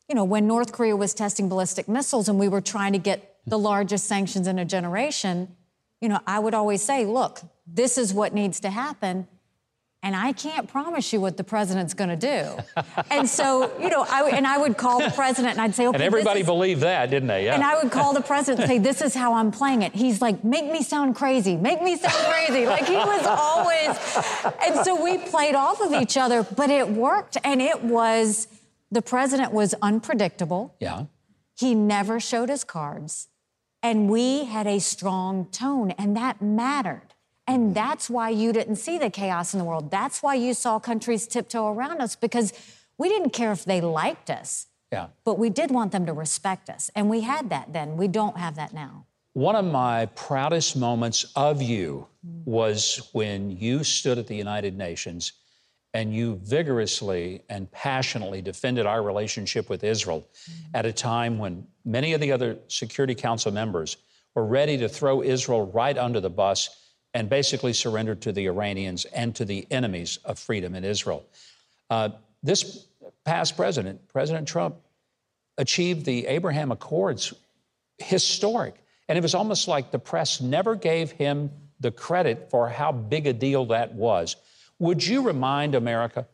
you 0.09 0.15
know, 0.15 0.25
when 0.25 0.47
North 0.47 0.73
Korea 0.73 0.95
was 0.95 1.13
testing 1.13 1.47
ballistic 1.47 1.87
missiles 1.87 2.27
and 2.27 2.37
we 2.37 2.49
were 2.49 2.61
trying 2.61 2.93
to 2.93 2.99
get 2.99 3.37
the 3.45 3.57
largest 3.57 4.07
sanctions 4.07 4.47
in 4.47 4.59
a 4.59 4.65
generation, 4.65 5.55
you 6.01 6.09
know, 6.09 6.19
I 6.27 6.39
would 6.39 6.53
always 6.53 6.81
say, 6.81 7.05
look, 7.05 7.41
this 7.65 7.97
is 7.97 8.13
what 8.13 8.33
needs 8.33 8.59
to 8.61 8.69
happen 8.69 9.27
and 10.07 10.15
I 10.15 10.31
can't 10.31 10.69
promise 10.69 11.11
you 11.11 11.19
what 11.19 11.35
the 11.35 11.43
president's 11.43 11.93
going 11.93 12.09
to 12.09 12.15
do. 12.15 12.81
and 13.11 13.27
so, 13.27 13.77
you 13.77 13.89
know, 13.89 14.05
I, 14.09 14.29
and 14.29 14.47
I 14.47 14.57
would 14.57 14.77
call 14.77 14.99
the 15.03 15.11
president 15.11 15.55
and 15.55 15.59
I'd 15.59 15.75
say, 15.75 15.85
okay. 15.85 15.95
And 15.95 16.01
everybody 16.01 16.43
believed 16.43 16.79
that, 16.79 17.09
didn't 17.09 17.27
they? 17.27 17.43
Yeah. 17.43 17.55
And 17.55 17.63
I 17.63 17.83
would 17.83 17.91
call 17.91 18.13
the 18.13 18.21
president 18.21 18.61
and 18.61 18.69
say, 18.69 18.77
this 18.77 19.01
is 19.01 19.13
how 19.13 19.33
I'm 19.33 19.51
playing 19.51 19.81
it. 19.81 19.93
He's 19.93 20.21
like, 20.21 20.45
make 20.45 20.63
me 20.71 20.81
sound 20.81 21.17
crazy, 21.17 21.57
make 21.57 21.81
me 21.81 21.97
sound 21.97 22.15
crazy. 22.33 22.65
Like 22.65 22.85
he 22.87 22.95
was 22.95 23.25
always. 23.27 24.55
And 24.65 24.85
so 24.85 25.03
we 25.03 25.17
played 25.17 25.55
off 25.55 25.81
of 25.81 25.91
each 25.91 26.15
other, 26.15 26.43
but 26.43 26.69
it 26.69 26.89
worked. 26.89 27.35
And 27.43 27.61
it 27.61 27.83
was, 27.83 28.47
the 28.89 29.01
president 29.01 29.51
was 29.51 29.75
unpredictable. 29.81 30.73
Yeah. 30.79 31.07
He 31.59 31.75
never 31.75 32.21
showed 32.21 32.47
his 32.47 32.63
cards. 32.63 33.27
And 33.83 34.09
we 34.09 34.45
had 34.45 34.67
a 34.67 34.79
strong 34.79 35.47
tone, 35.51 35.91
and 35.91 36.15
that 36.15 36.41
mattered. 36.41 37.13
And 37.47 37.73
that's 37.73 38.09
why 38.09 38.29
you 38.29 38.51
didn't 38.51 38.75
see 38.75 38.97
the 38.97 39.09
chaos 39.09 39.53
in 39.53 39.59
the 39.59 39.63
world. 39.63 39.89
That's 39.89 40.21
why 40.21 40.35
you 40.35 40.53
saw 40.53 40.79
countries 40.79 41.25
tiptoe 41.27 41.67
around 41.67 42.01
us 42.01 42.15
because 42.15 42.51
we 42.97 43.07
didn't 43.07 43.29
care 43.29 43.53
if 43.53 43.63
they 43.63 43.79
liked 43.79 44.29
us. 44.29 44.67
Yeah. 44.91 45.07
But 45.23 45.39
we 45.39 45.49
did 45.49 45.71
want 45.71 45.91
them 45.91 46.05
to 46.05 46.13
respect 46.13 46.69
us. 46.69 46.89
And 46.95 47.09
we 47.09 47.21
had 47.21 47.49
that 47.49 47.73
then. 47.73 47.97
We 47.97 48.07
don't 48.07 48.37
have 48.37 48.55
that 48.55 48.73
now. 48.73 49.05
One 49.33 49.55
of 49.55 49.65
my 49.65 50.07
proudest 50.07 50.75
moments 50.75 51.31
of 51.35 51.61
you 51.61 52.07
was 52.45 53.09
when 53.13 53.51
you 53.51 53.83
stood 53.83 54.17
at 54.17 54.27
the 54.27 54.35
United 54.35 54.77
Nations 54.77 55.33
and 55.93 56.13
you 56.13 56.39
vigorously 56.43 57.43
and 57.49 57.71
passionately 57.71 58.41
defended 58.41 58.85
our 58.85 59.01
relationship 59.01 59.69
with 59.69 59.83
Israel 59.83 60.27
at 60.73 60.85
a 60.85 60.91
time 60.91 61.37
when 61.37 61.67
many 61.85 62.13
of 62.13 62.21
the 62.21 62.31
other 62.31 62.57
Security 62.67 63.15
Council 63.15 63.51
members 63.51 63.97
were 64.35 64.45
ready 64.45 64.77
to 64.77 64.89
throw 64.89 65.21
Israel 65.21 65.71
right 65.71 65.97
under 65.97 66.19
the 66.19 66.29
bus 66.29 66.69
and 67.13 67.29
basically 67.29 67.73
surrendered 67.73 68.21
to 68.21 68.31
the 68.31 68.45
Iranians 68.47 69.05
and 69.05 69.35
to 69.35 69.45
the 69.45 69.65
enemies 69.71 70.19
of 70.25 70.37
freedom 70.37 70.75
in 70.75 70.83
Israel. 70.83 71.25
Uh, 71.89 72.09
this 72.43 72.87
past 73.25 73.55
president, 73.55 74.07
President 74.07 74.47
Trump, 74.47 74.75
achieved 75.57 76.05
the 76.05 76.27
Abraham 76.27 76.71
Accords, 76.71 77.33
historic. 77.97 78.75
And 79.09 79.17
it 79.17 79.21
was 79.21 79.35
almost 79.35 79.67
like 79.67 79.91
the 79.91 79.99
press 79.99 80.41
never 80.41 80.75
gave 80.75 81.11
him 81.11 81.49
the 81.79 81.91
credit 81.91 82.49
for 82.49 82.69
how 82.69 82.91
big 82.91 83.27
a 83.27 83.33
deal 83.33 83.65
that 83.67 83.93
was. 83.93 84.35
Would 84.79 85.05
you 85.05 85.21
remind 85.21 85.75
America 85.75 86.27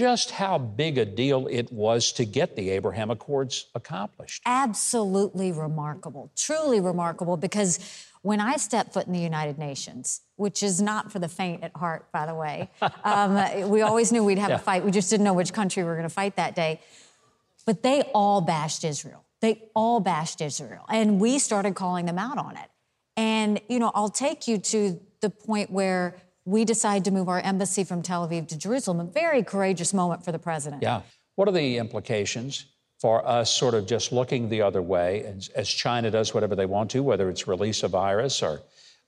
just 0.00 0.30
how 0.30 0.56
big 0.56 0.96
a 0.96 1.04
deal 1.04 1.46
it 1.50 1.70
was 1.70 2.10
to 2.12 2.24
get 2.24 2.56
the 2.56 2.70
Abraham 2.70 3.10
Accords 3.10 3.66
accomplished? 3.74 4.40
Absolutely 4.46 5.52
remarkable, 5.52 6.32
truly 6.34 6.80
remarkable, 6.80 7.36
because 7.36 7.78
when 8.22 8.40
I 8.40 8.56
stepped 8.56 8.94
foot 8.94 9.06
in 9.06 9.12
the 9.12 9.20
United 9.20 9.58
Nations, 9.58 10.22
which 10.36 10.62
is 10.62 10.80
not 10.80 11.12
for 11.12 11.18
the 11.18 11.28
faint 11.28 11.62
at 11.62 11.76
heart, 11.76 12.10
by 12.12 12.24
the 12.24 12.34
way, 12.34 12.70
um, 13.04 13.68
we 13.68 13.82
always 13.82 14.10
knew 14.10 14.24
we'd 14.24 14.38
have 14.38 14.48
yeah. 14.48 14.56
a 14.56 14.58
fight. 14.58 14.86
We 14.86 14.90
just 14.90 15.10
didn't 15.10 15.24
know 15.24 15.34
which 15.34 15.52
country 15.52 15.82
we 15.82 15.88
were 15.90 15.96
going 15.96 16.08
to 16.08 16.14
fight 16.14 16.36
that 16.36 16.54
day. 16.54 16.80
But 17.66 17.82
they 17.82 18.00
all 18.14 18.40
bashed 18.40 18.84
Israel. 18.84 19.22
They 19.42 19.68
all 19.74 20.00
bashed 20.00 20.40
Israel. 20.40 20.86
And 20.88 21.20
we 21.20 21.38
started 21.38 21.74
calling 21.74 22.06
them 22.06 22.18
out 22.18 22.38
on 22.38 22.56
it. 22.56 22.70
And, 23.18 23.60
you 23.68 23.78
know, 23.78 23.92
I'll 23.94 24.08
take 24.08 24.48
you 24.48 24.56
to 24.56 24.98
the 25.20 25.28
point 25.28 25.70
where 25.70 26.16
we 26.50 26.64
decide 26.64 27.04
to 27.04 27.10
move 27.12 27.28
our 27.28 27.40
embassy 27.40 27.84
from 27.84 28.02
Tel 28.02 28.28
Aviv 28.28 28.48
to 28.48 28.58
Jerusalem, 28.58 28.98
a 29.00 29.04
very 29.04 29.42
courageous 29.42 29.94
moment 29.94 30.24
for 30.24 30.32
the 30.32 30.38
president. 30.38 30.82
Yeah. 30.82 31.02
What 31.36 31.46
are 31.46 31.52
the 31.52 31.78
implications 31.78 32.66
for 33.00 33.26
us 33.26 33.54
sort 33.54 33.74
of 33.74 33.86
just 33.86 34.12
looking 34.12 34.48
the 34.48 34.60
other 34.60 34.82
way 34.82 35.22
as, 35.22 35.48
as 35.50 35.68
China 35.68 36.10
does 36.10 36.34
whatever 36.34 36.56
they 36.56 36.66
want 36.66 36.90
to, 36.90 37.02
whether 37.02 37.30
it's 37.30 37.46
release 37.46 37.82
a 37.84 37.88
virus 37.88 38.42
or 38.42 38.60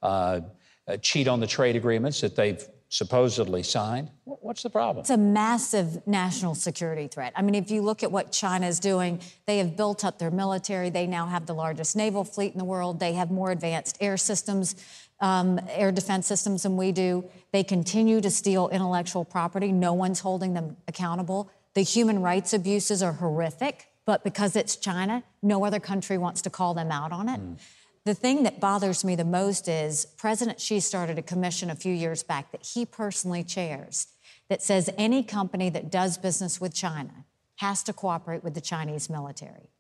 uh, 0.03 0.41
uh, 0.87 0.97
cheat 0.99 1.29
on 1.29 1.41
the 1.41 1.47
trade 1.47 1.77
agreements 1.77 2.21
that 2.21 2.37
they've 2.37 2.65
supposedly 2.89 3.63
signed. 3.63 4.11
What's 4.25 4.63
the 4.63 4.71
problem? 4.71 5.01
It's 5.01 5.11
a 5.11 5.17
massive 5.17 6.07
national 6.07 6.55
security 6.55 7.09
threat. 7.09 7.33
I 7.35 7.43
mean, 7.43 7.55
if 7.55 7.71
you 7.71 7.81
look 7.81 8.03
at 8.03 8.13
what 8.13 8.33
China 8.33 8.67
is 8.67 8.79
doing, 8.79 9.19
they 9.47 9.59
have 9.59 9.77
built 9.77 10.05
up 10.05 10.19
their 10.19 10.31
military. 10.31 10.91
They 10.91 11.07
now 11.07 11.27
have 11.27 11.47
the 11.47 11.55
largest 11.55 11.97
naval 11.97 12.23
fleet 12.23 12.53
in 12.53 12.59
the 12.59 12.67
world. 12.67 13.01
They 13.01 13.15
have 13.15 13.31
more 13.31 13.51
advanced 13.51 13.97
air 14.01 14.19
systems, 14.19 14.77
um, 15.23 15.61
air 15.71 15.93
defense 15.93 16.27
systems 16.27 16.65
than 16.65 16.77
we 16.77 16.93
do. 16.93 17.25
They 17.53 17.63
continue 17.65 18.21
to 18.21 18.31
steal 18.31 18.69
intellectual 18.69 19.25
property. 19.25 19.73
No 19.73 19.95
one's 19.95 20.21
holding 20.21 20.53
them 20.53 20.77
accountable. 20.89 21.51
The 21.75 21.83
human 21.83 22.21
rights 22.21 22.53
abuses 22.53 23.03
are 23.03 23.15
horrific, 23.15 23.87
but 24.05 24.25
because 24.25 24.57
it's 24.57 24.77
China, 24.77 25.23
no 25.43 25.65
other 25.65 25.81
country 25.81 26.19
wants 26.19 26.43
to 26.43 26.51
call 26.51 26.75
them 26.75 26.91
out 26.91 27.13
on 27.13 27.29
it. 27.29 27.41
Mm. 27.41 27.57
The 28.05 28.15
thing 28.15 28.43
that 28.43 28.59
bothers 28.59 29.05
me 29.05 29.15
the 29.15 29.25
most 29.25 29.69
is 29.69 30.07
President 30.19 30.61
Xi 30.61 30.81
started 30.81 31.19
a 31.19 31.23
commission 31.23 31.71
a 31.71 31.77
few 31.77 31.95
years 31.95 32.25
back 32.25 32.51
that 32.51 32.67
he 32.67 32.85
personally 32.85 33.45
chairs 33.45 34.09
that 34.49 34.61
says 34.61 34.91
any 34.99 35.23
company 35.23 35.71
that 35.71 35.91
does 35.91 36.19
business 36.19 36.61
with 36.61 36.75
China 36.75 37.25
has 37.57 37.85
to 37.85 37.93
cooperate 37.93 38.43
with 38.43 38.55
the 38.55 38.61
Chinese 38.61 39.09
military. 39.09 39.71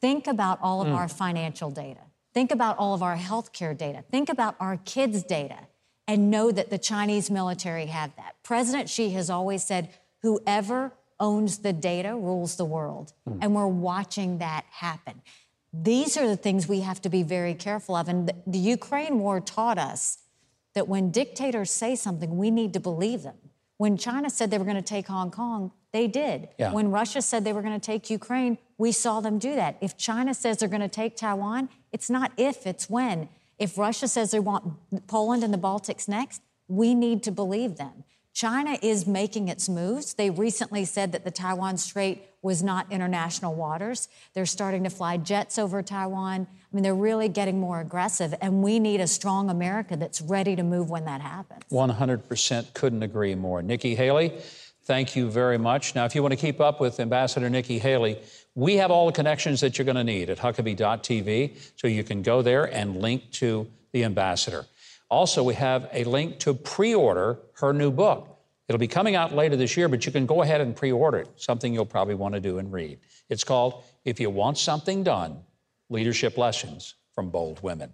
Think 0.00 0.28
about 0.28 0.60
all 0.62 0.82
of 0.82 0.88
mm. 0.88 0.94
our 0.94 1.08
financial 1.08 1.70
data. 1.70 2.00
Think 2.34 2.50
about 2.50 2.76
all 2.78 2.94
of 2.94 3.02
our 3.02 3.16
healthcare 3.16 3.76
data. 3.76 4.04
Think 4.10 4.28
about 4.28 4.56
our 4.60 4.76
kids' 4.84 5.22
data 5.22 5.60
and 6.06 6.30
know 6.30 6.50
that 6.50 6.68
the 6.68 6.78
Chinese 6.78 7.30
military 7.30 7.86
have 7.86 8.14
that. 8.16 8.34
President 8.42 8.90
Xi 8.90 9.10
has 9.10 9.30
always 9.30 9.64
said 9.64 9.90
whoever 10.22 10.92
owns 11.20 11.58
the 11.58 11.72
data, 11.72 12.16
rules 12.16 12.56
the 12.56 12.64
world. 12.64 13.12
Mm. 13.28 13.38
And 13.40 13.54
we're 13.54 13.66
watching 13.68 14.38
that 14.38 14.64
happen. 14.68 15.22
These 15.72 16.16
are 16.16 16.26
the 16.26 16.36
things 16.36 16.68
we 16.68 16.80
have 16.80 17.00
to 17.02 17.08
be 17.08 17.22
very 17.22 17.54
careful 17.54 17.96
of. 17.96 18.08
And 18.08 18.28
the, 18.28 18.34
the 18.46 18.58
Ukraine 18.58 19.18
war 19.20 19.40
taught 19.40 19.78
us 19.78 20.18
that 20.74 20.88
when 20.88 21.10
dictators 21.10 21.70
say 21.70 21.94
something, 21.94 22.36
we 22.36 22.50
need 22.50 22.72
to 22.74 22.80
believe 22.80 23.22
them. 23.22 23.36
When 23.76 23.96
China 23.96 24.30
said 24.30 24.50
they 24.50 24.58
were 24.58 24.64
going 24.64 24.76
to 24.76 24.82
take 24.82 25.06
Hong 25.06 25.30
Kong, 25.30 25.72
they 25.92 26.06
did. 26.06 26.48
Yeah. 26.58 26.72
When 26.72 26.90
Russia 26.90 27.22
said 27.22 27.44
they 27.44 27.52
were 27.52 27.62
going 27.62 27.78
to 27.78 27.84
take 27.84 28.10
Ukraine, 28.10 28.58
we 28.78 28.92
saw 28.92 29.20
them 29.20 29.38
do 29.38 29.54
that. 29.54 29.76
If 29.80 29.96
China 29.96 30.34
says 30.34 30.58
they're 30.58 30.68
going 30.68 30.80
to 30.80 30.88
take 30.88 31.16
Taiwan, 31.16 31.68
it's 31.94 32.10
not 32.10 32.32
if, 32.36 32.66
it's 32.66 32.90
when. 32.90 33.28
If 33.56 33.78
Russia 33.78 34.08
says 34.08 34.32
they 34.32 34.40
want 34.40 35.06
Poland 35.06 35.44
and 35.44 35.54
the 35.54 35.58
Baltics 35.58 36.08
next, 36.08 36.42
we 36.66 36.92
need 36.92 37.22
to 37.22 37.30
believe 37.30 37.76
them. 37.76 38.02
China 38.32 38.76
is 38.82 39.06
making 39.06 39.46
its 39.46 39.68
moves. 39.68 40.14
They 40.14 40.28
recently 40.28 40.84
said 40.84 41.12
that 41.12 41.24
the 41.24 41.30
Taiwan 41.30 41.76
Strait 41.76 42.24
was 42.42 42.64
not 42.64 42.90
international 42.90 43.54
waters. 43.54 44.08
They're 44.34 44.44
starting 44.44 44.82
to 44.82 44.90
fly 44.90 45.18
jets 45.18 45.56
over 45.56 45.84
Taiwan. 45.84 46.48
I 46.50 46.74
mean, 46.74 46.82
they're 46.82 46.96
really 46.96 47.28
getting 47.28 47.60
more 47.60 47.80
aggressive, 47.80 48.34
and 48.40 48.60
we 48.60 48.80
need 48.80 49.00
a 49.00 49.06
strong 49.06 49.48
America 49.48 49.96
that's 49.96 50.20
ready 50.20 50.56
to 50.56 50.64
move 50.64 50.90
when 50.90 51.04
that 51.04 51.20
happens. 51.20 51.62
100% 51.70 52.74
couldn't 52.74 53.04
agree 53.04 53.36
more. 53.36 53.62
Nikki 53.62 53.94
Haley, 53.94 54.32
thank 54.82 55.14
you 55.14 55.30
very 55.30 55.58
much. 55.58 55.94
Now, 55.94 56.06
if 56.06 56.16
you 56.16 56.22
want 56.22 56.32
to 56.32 56.36
keep 56.36 56.60
up 56.60 56.80
with 56.80 56.98
Ambassador 56.98 57.48
Nikki 57.48 57.78
Haley, 57.78 58.18
we 58.54 58.76
have 58.76 58.90
all 58.90 59.06
the 59.06 59.12
connections 59.12 59.60
that 59.60 59.78
you're 59.78 59.84
going 59.84 59.96
to 59.96 60.04
need 60.04 60.30
at 60.30 60.38
Huckabee.tv, 60.38 61.56
so 61.76 61.88
you 61.88 62.04
can 62.04 62.22
go 62.22 62.42
there 62.42 62.64
and 62.72 63.00
link 63.00 63.30
to 63.32 63.66
the 63.92 64.04
ambassador. 64.04 64.64
Also, 65.08 65.42
we 65.42 65.54
have 65.54 65.88
a 65.92 66.04
link 66.04 66.38
to 66.40 66.54
pre 66.54 66.94
order 66.94 67.38
her 67.54 67.72
new 67.72 67.90
book. 67.90 68.30
It'll 68.68 68.78
be 68.78 68.88
coming 68.88 69.14
out 69.14 69.34
later 69.34 69.56
this 69.56 69.76
year, 69.76 69.88
but 69.88 70.06
you 70.06 70.12
can 70.12 70.26
go 70.26 70.42
ahead 70.42 70.60
and 70.60 70.74
pre 70.74 70.92
order 70.92 71.18
it, 71.18 71.28
something 71.36 71.74
you'll 71.74 71.84
probably 71.84 72.14
want 72.14 72.34
to 72.34 72.40
do 72.40 72.58
and 72.58 72.72
read. 72.72 72.98
It's 73.28 73.44
called 73.44 73.82
If 74.04 74.20
You 74.20 74.30
Want 74.30 74.56
Something 74.56 75.02
Done 75.02 75.42
Leadership 75.90 76.38
Lessons 76.38 76.94
from 77.14 77.30
Bold 77.30 77.62
Women. 77.62 77.92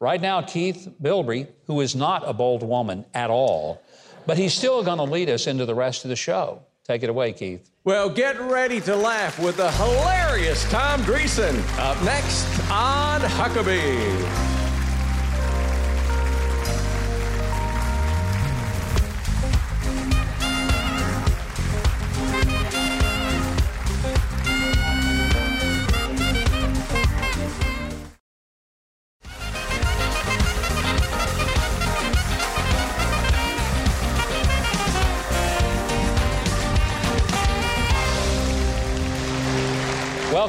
Right 0.00 0.20
now, 0.20 0.42
Keith 0.42 0.88
Bilbrey, 1.02 1.48
who 1.66 1.80
is 1.80 1.94
not 1.94 2.28
a 2.28 2.32
bold 2.32 2.62
woman 2.62 3.04
at 3.14 3.30
all, 3.30 3.80
but 4.26 4.36
he's 4.36 4.52
still 4.52 4.82
going 4.82 4.98
to 4.98 5.04
lead 5.04 5.30
us 5.30 5.46
into 5.46 5.64
the 5.64 5.74
rest 5.74 6.04
of 6.04 6.10
the 6.10 6.16
show. 6.16 6.62
Take 6.84 7.02
it 7.02 7.08
away, 7.08 7.32
Keith. 7.32 7.70
Well, 7.84 8.10
get 8.10 8.38
ready 8.40 8.80
to 8.82 8.94
laugh 8.94 9.38
with 9.38 9.56
the 9.56 9.70
hilarious 9.72 10.68
Tom 10.70 11.02
Dreesen 11.02 11.58
up 11.78 12.02
next 12.04 12.46
on 12.70 13.20
Huckabee. 13.22 14.53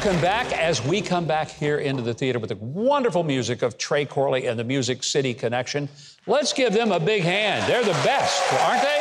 Welcome 0.05 0.21
back 0.21 0.53
as 0.53 0.85
we 0.85 1.01
come 1.01 1.25
back 1.25 1.49
here 1.49 1.79
into 1.79 2.03
the 2.03 2.13
theater 2.13 2.37
with 2.37 2.49
the 2.49 2.57
wonderful 2.57 3.23
music 3.23 3.63
of 3.63 3.75
Trey 3.79 4.05
Corley 4.05 4.45
and 4.45 4.59
the 4.59 4.63
Music 4.63 5.01
City 5.01 5.33
Connection. 5.33 5.89
Let's 6.27 6.53
give 6.53 6.73
them 6.73 6.91
a 6.91 6.99
big 6.99 7.23
hand. 7.23 7.67
They're 7.67 7.83
the 7.83 7.99
best, 8.03 8.53
aren't 8.53 8.83
they? 8.83 8.99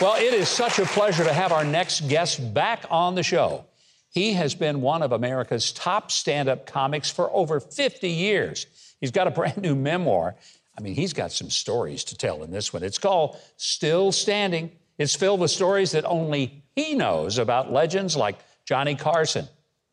Well, 0.00 0.16
it 0.16 0.34
is 0.34 0.48
such 0.48 0.80
a 0.80 0.84
pleasure 0.86 1.22
to 1.22 1.32
have 1.32 1.52
our 1.52 1.64
next 1.64 2.08
guest 2.08 2.52
back 2.52 2.86
on 2.90 3.14
the 3.14 3.22
show. 3.22 3.64
He 4.10 4.32
has 4.32 4.52
been 4.56 4.80
one 4.80 5.02
of 5.02 5.12
America's 5.12 5.70
top 5.70 6.10
stand 6.10 6.48
up 6.48 6.66
comics 6.66 7.08
for 7.08 7.30
over 7.30 7.60
50 7.60 8.10
years. 8.10 8.66
He's 9.00 9.12
got 9.12 9.28
a 9.28 9.30
brand 9.30 9.58
new 9.58 9.76
memoir. 9.76 10.34
I 10.76 10.80
mean, 10.80 10.96
he's 10.96 11.12
got 11.12 11.30
some 11.30 11.50
stories 11.50 12.02
to 12.02 12.16
tell 12.16 12.42
in 12.42 12.50
this 12.50 12.72
one. 12.72 12.82
It's 12.82 12.98
called 12.98 13.36
Still 13.58 14.10
Standing. 14.10 14.72
It's 14.98 15.14
filled 15.14 15.40
with 15.40 15.50
stories 15.50 15.92
that 15.92 16.06
only 16.06 16.64
he 16.74 16.94
knows 16.94 17.36
about 17.38 17.70
legends 17.70 18.16
like 18.16 18.38
Johnny 18.64 18.94
Carson 18.94 19.46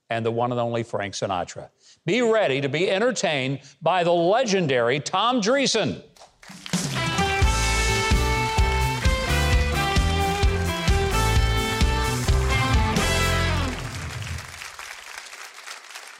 and 0.09 0.25
the 0.25 0.31
one 0.31 0.51
and 0.51 0.61
only 0.61 0.83
Frank 0.83 1.13
Sinatra. 1.13 1.69
Be 2.05 2.21
ready 2.21 2.61
to 2.61 2.69
be 2.69 2.89
entertained 2.89 3.59
by 3.81 4.03
the 4.03 4.13
legendary 4.13 4.99
Tom 4.99 5.41
Dreesen. 5.41 6.01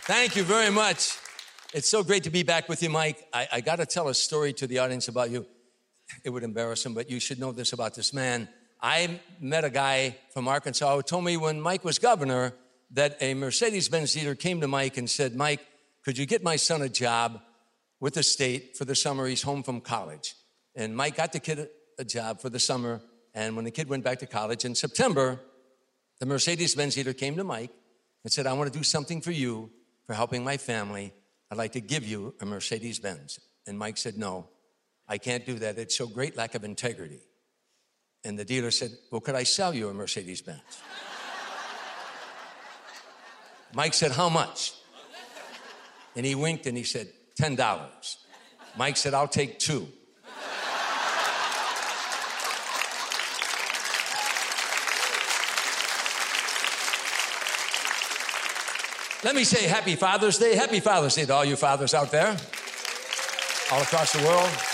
Thank 0.06 0.36
you 0.36 0.44
very 0.44 0.70
much. 0.70 1.18
It's 1.74 1.90
so 1.90 2.04
great 2.04 2.24
to 2.24 2.30
be 2.30 2.44
back 2.44 2.68
with 2.68 2.84
you, 2.84 2.90
Mike. 2.90 3.26
I, 3.32 3.48
I 3.54 3.62
got 3.62 3.78
to 3.78 3.86
tell 3.86 4.10
a 4.10 4.14
story 4.14 4.52
to 4.54 4.68
the 4.68 4.80
audience 4.80 5.08
about 5.08 5.32
you. 5.32 5.46
It 6.26 6.30
would 6.30 6.44
embarrass 6.44 6.86
him, 6.86 6.94
but 6.94 7.10
you 7.10 7.22
should 7.22 7.40
know 7.40 7.54
this 7.54 7.72
about 7.72 7.96
this 7.96 8.14
man. 8.14 8.50
I 8.86 9.22
met 9.40 9.64
a 9.64 9.70
guy 9.70 10.18
from 10.34 10.50
Arkansas 10.50 10.94
who 10.94 11.02
told 11.02 11.24
me 11.24 11.38
when 11.38 11.62
Mike 11.62 11.86
was 11.86 12.00
governor 12.00 12.54
that 12.92 13.16
a 13.22 13.34
Mercedes 13.34 13.88
Benz 13.88 14.14
dealer 14.14 14.36
came 14.36 14.60
to 14.60 14.68
Mike 14.68 14.98
and 14.98 15.10
said, 15.10 15.38
Mike, 15.38 15.62
could 16.04 16.18
you 16.18 16.26
get 16.26 16.44
my 16.44 16.58
son 16.58 16.82
a 16.82 16.90
job 16.90 17.40
with 18.02 18.16
the 18.16 18.24
state 18.24 18.76
for 18.76 18.84
the 18.84 18.94
summer? 18.94 19.26
He's 19.26 19.42
home 19.42 19.64
from 19.64 19.80
college. 19.80 20.36
And 20.76 20.98
Mike 20.98 21.16
got 21.16 21.32
the 21.32 21.40
kid 21.40 21.70
a 21.98 22.04
job 22.04 22.42
for 22.42 22.50
the 22.50 22.60
summer. 22.60 23.02
And 23.34 23.56
when 23.56 23.64
the 23.64 23.72
kid 23.72 23.88
went 23.88 24.04
back 24.04 24.20
to 24.20 24.26
college 24.26 24.66
in 24.66 24.76
September, 24.76 25.40
the 26.20 26.26
Mercedes 26.26 26.76
Benz 26.76 26.96
dealer 26.96 27.14
came 27.14 27.38
to 27.38 27.46
Mike 27.46 27.72
and 28.26 28.34
said, 28.34 28.46
I 28.46 28.52
want 28.52 28.72
to 28.72 28.78
do 28.78 28.84
something 28.84 29.22
for 29.22 29.32
you 29.32 29.72
for 30.06 30.14
helping 30.14 30.44
my 30.44 30.58
family. 30.58 31.14
I'd 31.50 31.58
like 31.58 31.72
to 31.72 31.82
give 31.82 32.06
you 32.06 32.36
a 32.42 32.46
Mercedes 32.46 33.00
Benz. 33.00 33.40
And 33.66 33.80
Mike 33.80 33.96
said, 33.96 34.18
No, 34.18 34.50
I 35.08 35.20
can't 35.20 35.46
do 35.46 35.56
that. 35.60 35.78
It's 35.78 35.98
so 35.98 36.06
great 36.06 36.36
lack 36.36 36.54
of 36.54 36.66
integrity. 36.66 37.22
And 38.26 38.40
the 38.40 38.46
dealer 38.46 38.72
said, 38.72 38.92
Well, 39.12 39.22
could 39.22 39.36
I 39.36 39.44
sell 39.44 39.74
you 39.74 39.90
a 39.90 39.94
Mercedes 39.94 40.42
Benz? 40.42 40.62
Mike 43.74 43.94
said, 43.94 44.12
How 44.12 44.30
much? 44.30 44.74
And 46.16 46.26
he 46.26 46.36
winked 46.36 46.68
and 46.68 46.78
he 46.78 46.84
said, 46.84 47.08
$10. 47.40 48.16
Mike 48.78 48.98
said, 48.98 49.14
I'll 49.14 49.28
take 49.28 49.60
two. 49.60 49.88
Let 59.24 59.36
me 59.36 59.46
say 59.46 59.68
Happy 59.68 59.96
Father's 59.96 60.38
Day. 60.38 60.54
Happy 60.54 60.82
Father's 60.82 61.16
Day 61.16 61.26
to 61.26 61.34
all 61.34 61.46
you 61.46 61.56
fathers 61.56 61.94
out 61.94 62.12
there, 62.12 62.36
all 63.72 63.82
across 63.82 64.12
the 64.12 64.22
world. 64.28 64.73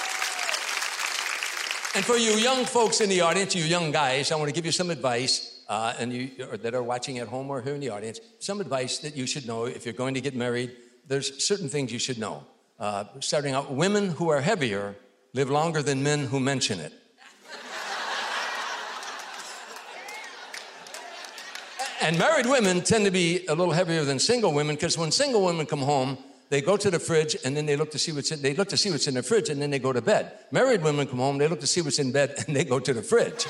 And 1.99 2.05
for 2.05 2.15
you 2.15 2.31
young 2.35 2.63
folks 2.63 3.01
in 3.01 3.09
the 3.09 3.19
audience, 3.19 3.53
you 3.53 3.65
young 3.65 3.91
guys, 3.91 4.31
I 4.31 4.37
want 4.37 4.47
to 4.47 4.53
give 4.53 4.65
you 4.65 4.71
some 4.71 4.89
advice, 4.89 5.65
uh, 5.67 5.93
and 5.99 6.13
you 6.13 6.31
that 6.61 6.73
are 6.73 6.81
watching 6.81 7.17
at 7.17 7.27
home 7.27 7.49
or 7.49 7.61
here 7.61 7.75
in 7.75 7.81
the 7.81 7.89
audience, 7.89 8.21
some 8.39 8.61
advice 8.61 8.99
that 8.99 9.17
you 9.17 9.27
should 9.27 9.45
know 9.45 9.65
if 9.65 9.83
you're 9.83 9.93
going 9.93 10.13
to 10.13 10.21
get 10.21 10.33
married. 10.33 10.71
There's 11.07 11.45
certain 11.45 11.67
things 11.67 11.91
you 11.91 11.99
should 11.99 12.17
know. 12.17 12.45
Uh, 12.79 13.03
starting 13.19 13.53
out, 13.53 13.73
women 13.73 14.11
who 14.11 14.29
are 14.29 14.39
heavier 14.39 14.95
live 15.33 15.49
longer 15.49 15.81
than 15.81 16.01
men 16.01 16.27
who 16.27 16.39
mention 16.39 16.79
it. 16.79 16.93
and 22.01 22.17
married 22.17 22.45
women 22.45 22.79
tend 22.79 23.03
to 23.03 23.11
be 23.11 23.45
a 23.47 23.53
little 23.53 23.73
heavier 23.73 24.05
than 24.05 24.19
single 24.19 24.53
women 24.53 24.77
because 24.77 24.97
when 24.97 25.11
single 25.11 25.43
women 25.43 25.65
come 25.65 25.81
home, 25.81 26.17
they 26.49 26.61
go 26.61 26.75
to 26.77 26.89
the 26.89 26.99
fridge 26.99 27.37
and 27.45 27.55
then 27.55 27.65
they 27.65 27.75
look 27.75 27.91
to 27.91 27.99
see 27.99 28.11
what's 28.11 28.31
in 28.31 28.41
they 28.41 28.55
look 28.55 28.69
to 28.69 28.77
see 28.77 28.89
what's 28.89 29.07
in 29.07 29.13
the 29.13 29.23
fridge 29.23 29.49
and 29.49 29.61
then 29.61 29.69
they 29.69 29.79
go 29.79 29.93
to 29.93 30.01
bed. 30.01 30.31
Married 30.51 30.81
women 30.81 31.07
come 31.07 31.19
home, 31.19 31.37
they 31.37 31.47
look 31.47 31.59
to 31.59 31.67
see 31.67 31.81
what's 31.81 31.99
in 31.99 32.11
bed 32.11 32.43
and 32.47 32.55
they 32.55 32.63
go 32.63 32.79
to 32.79 32.93
the 32.93 33.03
fridge. 33.03 33.45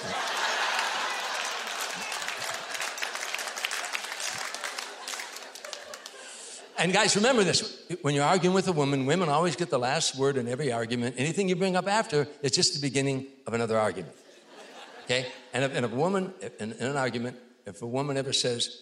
And 6.77 6.93
guys, 6.93 7.17
remember 7.17 7.43
this 7.43 7.77
when 8.01 8.15
you're 8.15 8.23
arguing 8.23 8.55
with 8.55 8.69
a 8.69 8.71
woman, 8.71 9.05
women 9.05 9.27
always 9.27 9.57
get 9.57 9.69
the 9.69 9.79
last 9.79 10.17
word 10.17 10.37
in 10.37 10.47
every 10.47 10.71
argument. 10.71 11.15
Anything 11.17 11.49
you 11.49 11.57
bring 11.57 11.75
up 11.75 11.89
after 11.89 12.25
is 12.41 12.53
just 12.53 12.73
the 12.73 12.79
beginning 12.79 13.27
of 13.45 13.53
another 13.53 13.77
argument. 13.77 14.15
Okay? 15.03 15.25
And 15.53 15.65
if, 15.65 15.75
and 15.75 15.85
if 15.85 15.91
a 15.91 15.95
woman, 15.95 16.33
in, 16.59 16.71
in 16.71 16.85
an 16.85 16.95
argument, 16.95 17.35
if 17.65 17.81
a 17.81 17.87
woman 17.87 18.15
ever 18.15 18.31
says, 18.31 18.81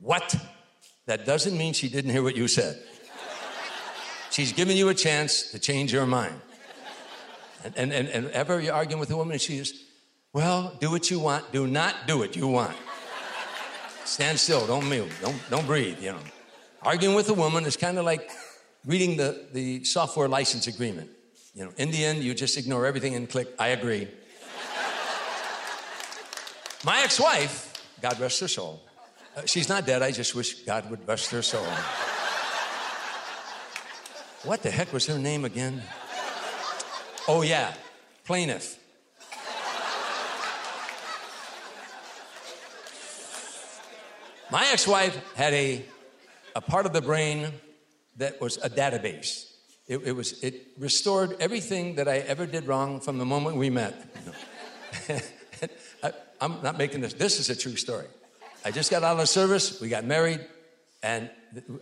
What? 0.00 0.34
That 1.06 1.24
doesn't 1.24 1.56
mean 1.56 1.72
she 1.72 1.88
didn't 1.88 2.10
hear 2.10 2.22
what 2.22 2.36
you 2.36 2.48
said. 2.48 2.82
She's 4.30 4.52
giving 4.52 4.76
you 4.76 4.88
a 4.88 4.94
chance 4.94 5.50
to 5.52 5.58
change 5.58 5.92
your 5.92 6.06
mind. 6.06 6.40
And, 7.64 7.76
and, 7.76 7.92
and, 7.92 8.08
and 8.08 8.30
ever 8.30 8.60
you're 8.60 8.74
arguing 8.74 9.00
with 9.00 9.10
a 9.10 9.16
woman 9.16 9.32
and 9.32 9.40
she 9.40 9.58
says, 9.58 9.72
Well, 10.32 10.76
do 10.80 10.90
what 10.90 11.10
you 11.10 11.18
want. 11.18 11.50
Do 11.52 11.66
not 11.66 12.06
do 12.06 12.18
what 12.18 12.36
you 12.36 12.46
want. 12.46 12.76
Stand 14.04 14.38
still. 14.38 14.66
Don't 14.66 14.88
move. 14.88 15.16
Don't, 15.20 15.36
don't 15.50 15.66
breathe, 15.66 16.00
you 16.00 16.12
know. 16.12 16.20
Arguing 16.82 17.14
with 17.14 17.28
a 17.28 17.34
woman 17.34 17.64
is 17.64 17.76
kind 17.76 17.98
of 17.98 18.04
like 18.04 18.30
reading 18.86 19.16
the, 19.16 19.46
the 19.52 19.84
software 19.84 20.28
license 20.28 20.66
agreement. 20.66 21.10
You 21.54 21.64
know, 21.64 21.72
in 21.76 21.90
the 21.90 22.04
end, 22.04 22.22
you 22.22 22.34
just 22.34 22.56
ignore 22.56 22.86
everything 22.86 23.14
and 23.16 23.28
click, 23.28 23.48
I 23.58 23.68
agree. 23.68 24.08
My 26.84 27.02
ex 27.02 27.18
wife, 27.18 27.84
God 28.00 28.20
rest 28.20 28.40
her 28.40 28.48
soul, 28.48 28.80
uh, 29.36 29.42
she's 29.44 29.68
not 29.68 29.84
dead. 29.84 30.02
I 30.02 30.12
just 30.12 30.34
wish 30.34 30.62
God 30.62 30.88
would 30.90 31.06
rest 31.06 31.30
her 31.32 31.42
soul. 31.42 31.66
What 34.44 34.62
the 34.62 34.70
heck 34.70 34.92
was 34.92 35.06
her 35.06 35.18
name 35.18 35.44
again? 35.44 35.82
Oh, 37.26 37.42
yeah, 37.42 37.74
plaintiff. 38.24 38.78
My 44.50 44.66
ex 44.72 44.86
wife 44.86 45.18
had 45.34 45.52
a, 45.52 45.84
a 46.54 46.60
part 46.60 46.86
of 46.86 46.92
the 46.92 47.02
brain 47.02 47.48
that 48.16 48.40
was 48.40 48.56
a 48.58 48.70
database. 48.70 49.44
It, 49.88 49.98
it 50.04 50.12
was, 50.12 50.42
it 50.42 50.68
restored 50.78 51.36
everything 51.40 51.96
that 51.96 52.08
I 52.08 52.18
ever 52.18 52.46
did 52.46 52.66
wrong 52.66 53.00
from 53.00 53.18
the 53.18 53.24
moment 53.24 53.56
we 53.56 53.70
met. 53.70 53.94
I, 56.02 56.12
I'm 56.40 56.62
not 56.62 56.78
making 56.78 57.00
this, 57.00 57.12
this 57.12 57.40
is 57.40 57.50
a 57.50 57.56
true 57.56 57.76
story. 57.76 58.06
I 58.64 58.70
just 58.70 58.90
got 58.90 59.02
out 59.02 59.18
of 59.18 59.28
service, 59.28 59.80
we 59.80 59.88
got 59.88 60.04
married, 60.04 60.46
and 61.02 61.28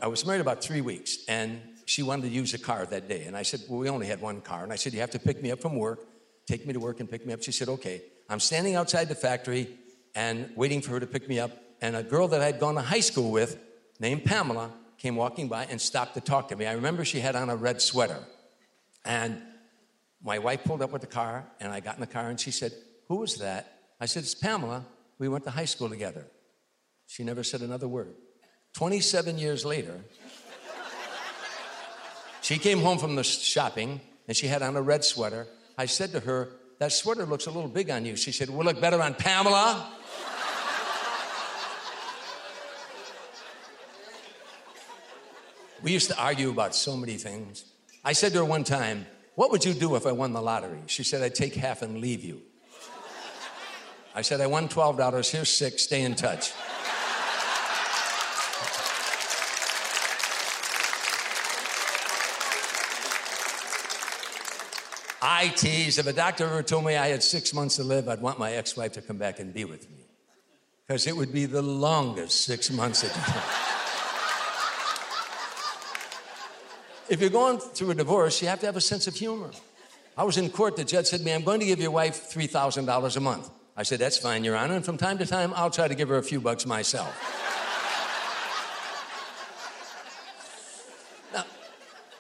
I 0.01 0.07
was 0.07 0.25
married 0.25 0.41
about 0.41 0.63
three 0.63 0.81
weeks, 0.81 1.19
and 1.29 1.61
she 1.87 2.03
wanted 2.03 2.23
to 2.23 2.29
use 2.29 2.53
a 2.53 2.59
car 2.59 2.85
that 2.85 3.09
day. 3.09 3.25
And 3.25 3.37
I 3.37 3.43
said, 3.43 3.63
Well, 3.69 3.79
we 3.79 3.89
only 3.89 4.07
had 4.07 4.21
one 4.21 4.41
car. 4.43 4.63
And 4.63 4.73
I 4.73 4.77
said, 4.77 4.93
You 4.93 5.01
have 5.01 5.11
to 5.13 5.19
pick 5.19 5.43
me 5.43 5.51
up 5.51 5.61
from 5.61 5.77
work, 5.77 6.05
take 6.47 6.67
me 6.67 6.73
to 6.75 6.81
work 6.81 7.01
and 7.01 7.11
pick 7.11 7.25
me 7.25 7.33
up. 7.33 7.43
She 7.43 7.53
said, 7.53 7.69
Okay. 7.69 8.03
I'm 8.29 8.41
standing 8.41 8.75
outside 8.75 9.09
the 9.09 9.15
factory 9.15 9.69
and 10.15 10.51
waiting 10.57 10.83
for 10.83 10.91
her 10.91 11.01
to 11.01 11.07
pick 11.07 11.29
me 11.29 11.39
up. 11.39 11.53
And 11.81 11.95
a 11.95 12.03
girl 12.03 12.27
that 12.29 12.41
I'd 12.41 12.59
gone 12.59 12.75
to 12.75 12.81
high 12.81 13.01
school 13.01 13.31
with, 13.31 13.57
named 14.01 14.25
Pamela, 14.25 14.73
came 14.99 15.15
walking 15.15 15.47
by 15.47 15.67
and 15.67 15.81
stopped 15.81 16.15
to 16.15 16.21
talk 16.21 16.49
to 16.49 16.57
me. 16.57 16.67
I 16.67 16.73
remember 16.73 17.05
she 17.05 17.21
had 17.21 17.37
on 17.37 17.51
a 17.51 17.57
red 17.57 17.81
sweater. 17.81 18.19
And 19.05 19.41
my 20.21 20.41
wife 20.41 20.65
pulled 20.65 20.83
up 20.83 20.91
with 20.91 21.03
the 21.03 21.07
car, 21.07 21.47
and 21.61 21.71
I 21.71 21.79
got 21.79 21.95
in 21.95 22.01
the 22.01 22.07
car, 22.09 22.29
and 22.29 22.41
she 22.41 22.51
said, 22.51 22.73
Who 23.07 23.17
was 23.17 23.37
that? 23.37 23.79
I 24.01 24.07
said, 24.07 24.25
It's 24.25 24.35
Pamela. 24.35 24.85
We 25.19 25.29
went 25.29 25.45
to 25.45 25.51
high 25.51 25.67
school 25.67 25.89
together. 25.89 26.27
She 27.07 27.23
never 27.23 27.45
said 27.45 27.61
another 27.61 27.87
word. 27.87 28.15
27 28.75 29.39
years 29.39 29.65
later, 29.65 30.01
she 32.47 32.59
came 32.59 32.79
home 32.79 32.99
from 32.99 33.17
the 33.17 33.25
shopping 33.25 34.01
and 34.29 34.37
she 34.37 34.47
had 34.47 34.63
on 34.63 34.77
a 34.77 34.81
red 34.81 35.05
sweater. 35.05 35.49
I 35.77 35.87
said 35.87 36.13
to 36.13 36.21
her, 36.21 36.51
That 36.79 36.93
sweater 36.93 37.27
looks 37.27 37.47
a 37.47 37.51
little 37.51 37.69
big 37.69 37.91
on 37.91 38.05
you. 38.05 38.15
She 38.15 38.31
said, 38.31 38.49
Will 38.51 38.65
look 38.65 38.81
better 38.81 39.03
on 39.03 39.15
Pamela. 39.15 39.93
we 45.83 45.91
used 45.91 46.09
to 46.09 46.17
argue 46.17 46.49
about 46.51 46.77
so 46.77 46.97
many 46.97 47.17
things. 47.17 47.65
I 48.05 48.13
said 48.13 48.31
to 48.35 48.39
her 48.39 48.45
one 48.45 48.63
time, 48.63 49.07
What 49.35 49.51
would 49.51 49.65
you 49.65 49.75
do 49.75 49.97
if 49.97 50.07
I 50.07 50.13
won 50.13 50.33
the 50.33 50.41
lottery? 50.41 50.83
She 50.87 51.03
said, 51.03 51.25
I'd 51.25 51.35
take 51.35 51.57
half 51.57 51.83
and 51.83 51.99
leave 51.99 52.23
you. 52.23 52.43
I 54.15 54.23
said, 54.23 54.41
I 54.41 54.47
won 54.47 54.69
$12. 54.69 55.33
Here's 55.33 55.49
six. 55.49 55.83
Stay 55.83 56.03
in 56.03 56.15
touch. 56.15 56.53
I 65.37 65.49
tease. 65.49 65.99
If 65.99 66.07
a 66.07 66.15
doctor 66.15 66.45
ever 66.45 66.63
told 66.63 66.87
me 66.87 66.97
I 66.97 67.09
had 67.09 67.23
six 67.23 67.53
months 67.53 67.77
to 67.77 67.85
live, 67.85 68.09
I'd 68.09 68.23
want 68.23 68.39
my 68.39 68.53
ex 68.53 68.75
wife 68.75 68.93
to 68.93 69.03
come 69.03 69.19
back 69.19 69.39
and 69.39 69.53
be 69.53 69.67
with 69.67 69.83
me. 69.91 69.99
Because 70.87 71.07
it 71.07 71.15
would 71.15 71.31
be 71.31 71.45
the 71.45 71.61
longest 71.61 72.47
six 72.47 72.71
months 72.71 73.03
of. 73.03 73.11
If 77.11 77.21
you're 77.21 77.29
going 77.29 77.59
through 77.59 77.91
a 77.91 77.95
divorce, 77.95 78.41
you 78.41 78.49
have 78.49 78.61
to 78.61 78.67
have 78.67 78.77
a 78.77 78.81
sense 78.81 79.07
of 79.07 79.15
humor. 79.15 79.51
I 80.17 80.25
was 80.25 80.39
in 80.39 80.49
court, 80.49 80.77
the 80.77 80.85
judge 80.85 81.07
said 81.07 81.21
to 81.21 81.27
me, 81.27 81.35
I'm 81.35 81.45
going 81.45 81.61
to 81.61 81.67
give 81.67 81.81
your 81.81 81.91
wife 81.91 82.31
$3,000 82.31 83.17
a 83.17 83.21
month. 83.21 83.51
I 83.77 83.83
said, 83.83 83.99
That's 83.99 84.17
fine, 84.17 84.43
Your 84.43 84.57
Honor. 84.57 84.75
And 84.75 84.85
from 84.85 84.97
time 84.97 85.19
to 85.19 85.27
time, 85.27 85.53
I'll 85.55 85.71
try 85.71 85.87
to 85.87 85.95
give 85.95 86.09
her 86.09 86.17
a 86.17 86.23
few 86.23 86.41
bucks 86.41 86.65
myself. 86.65 87.15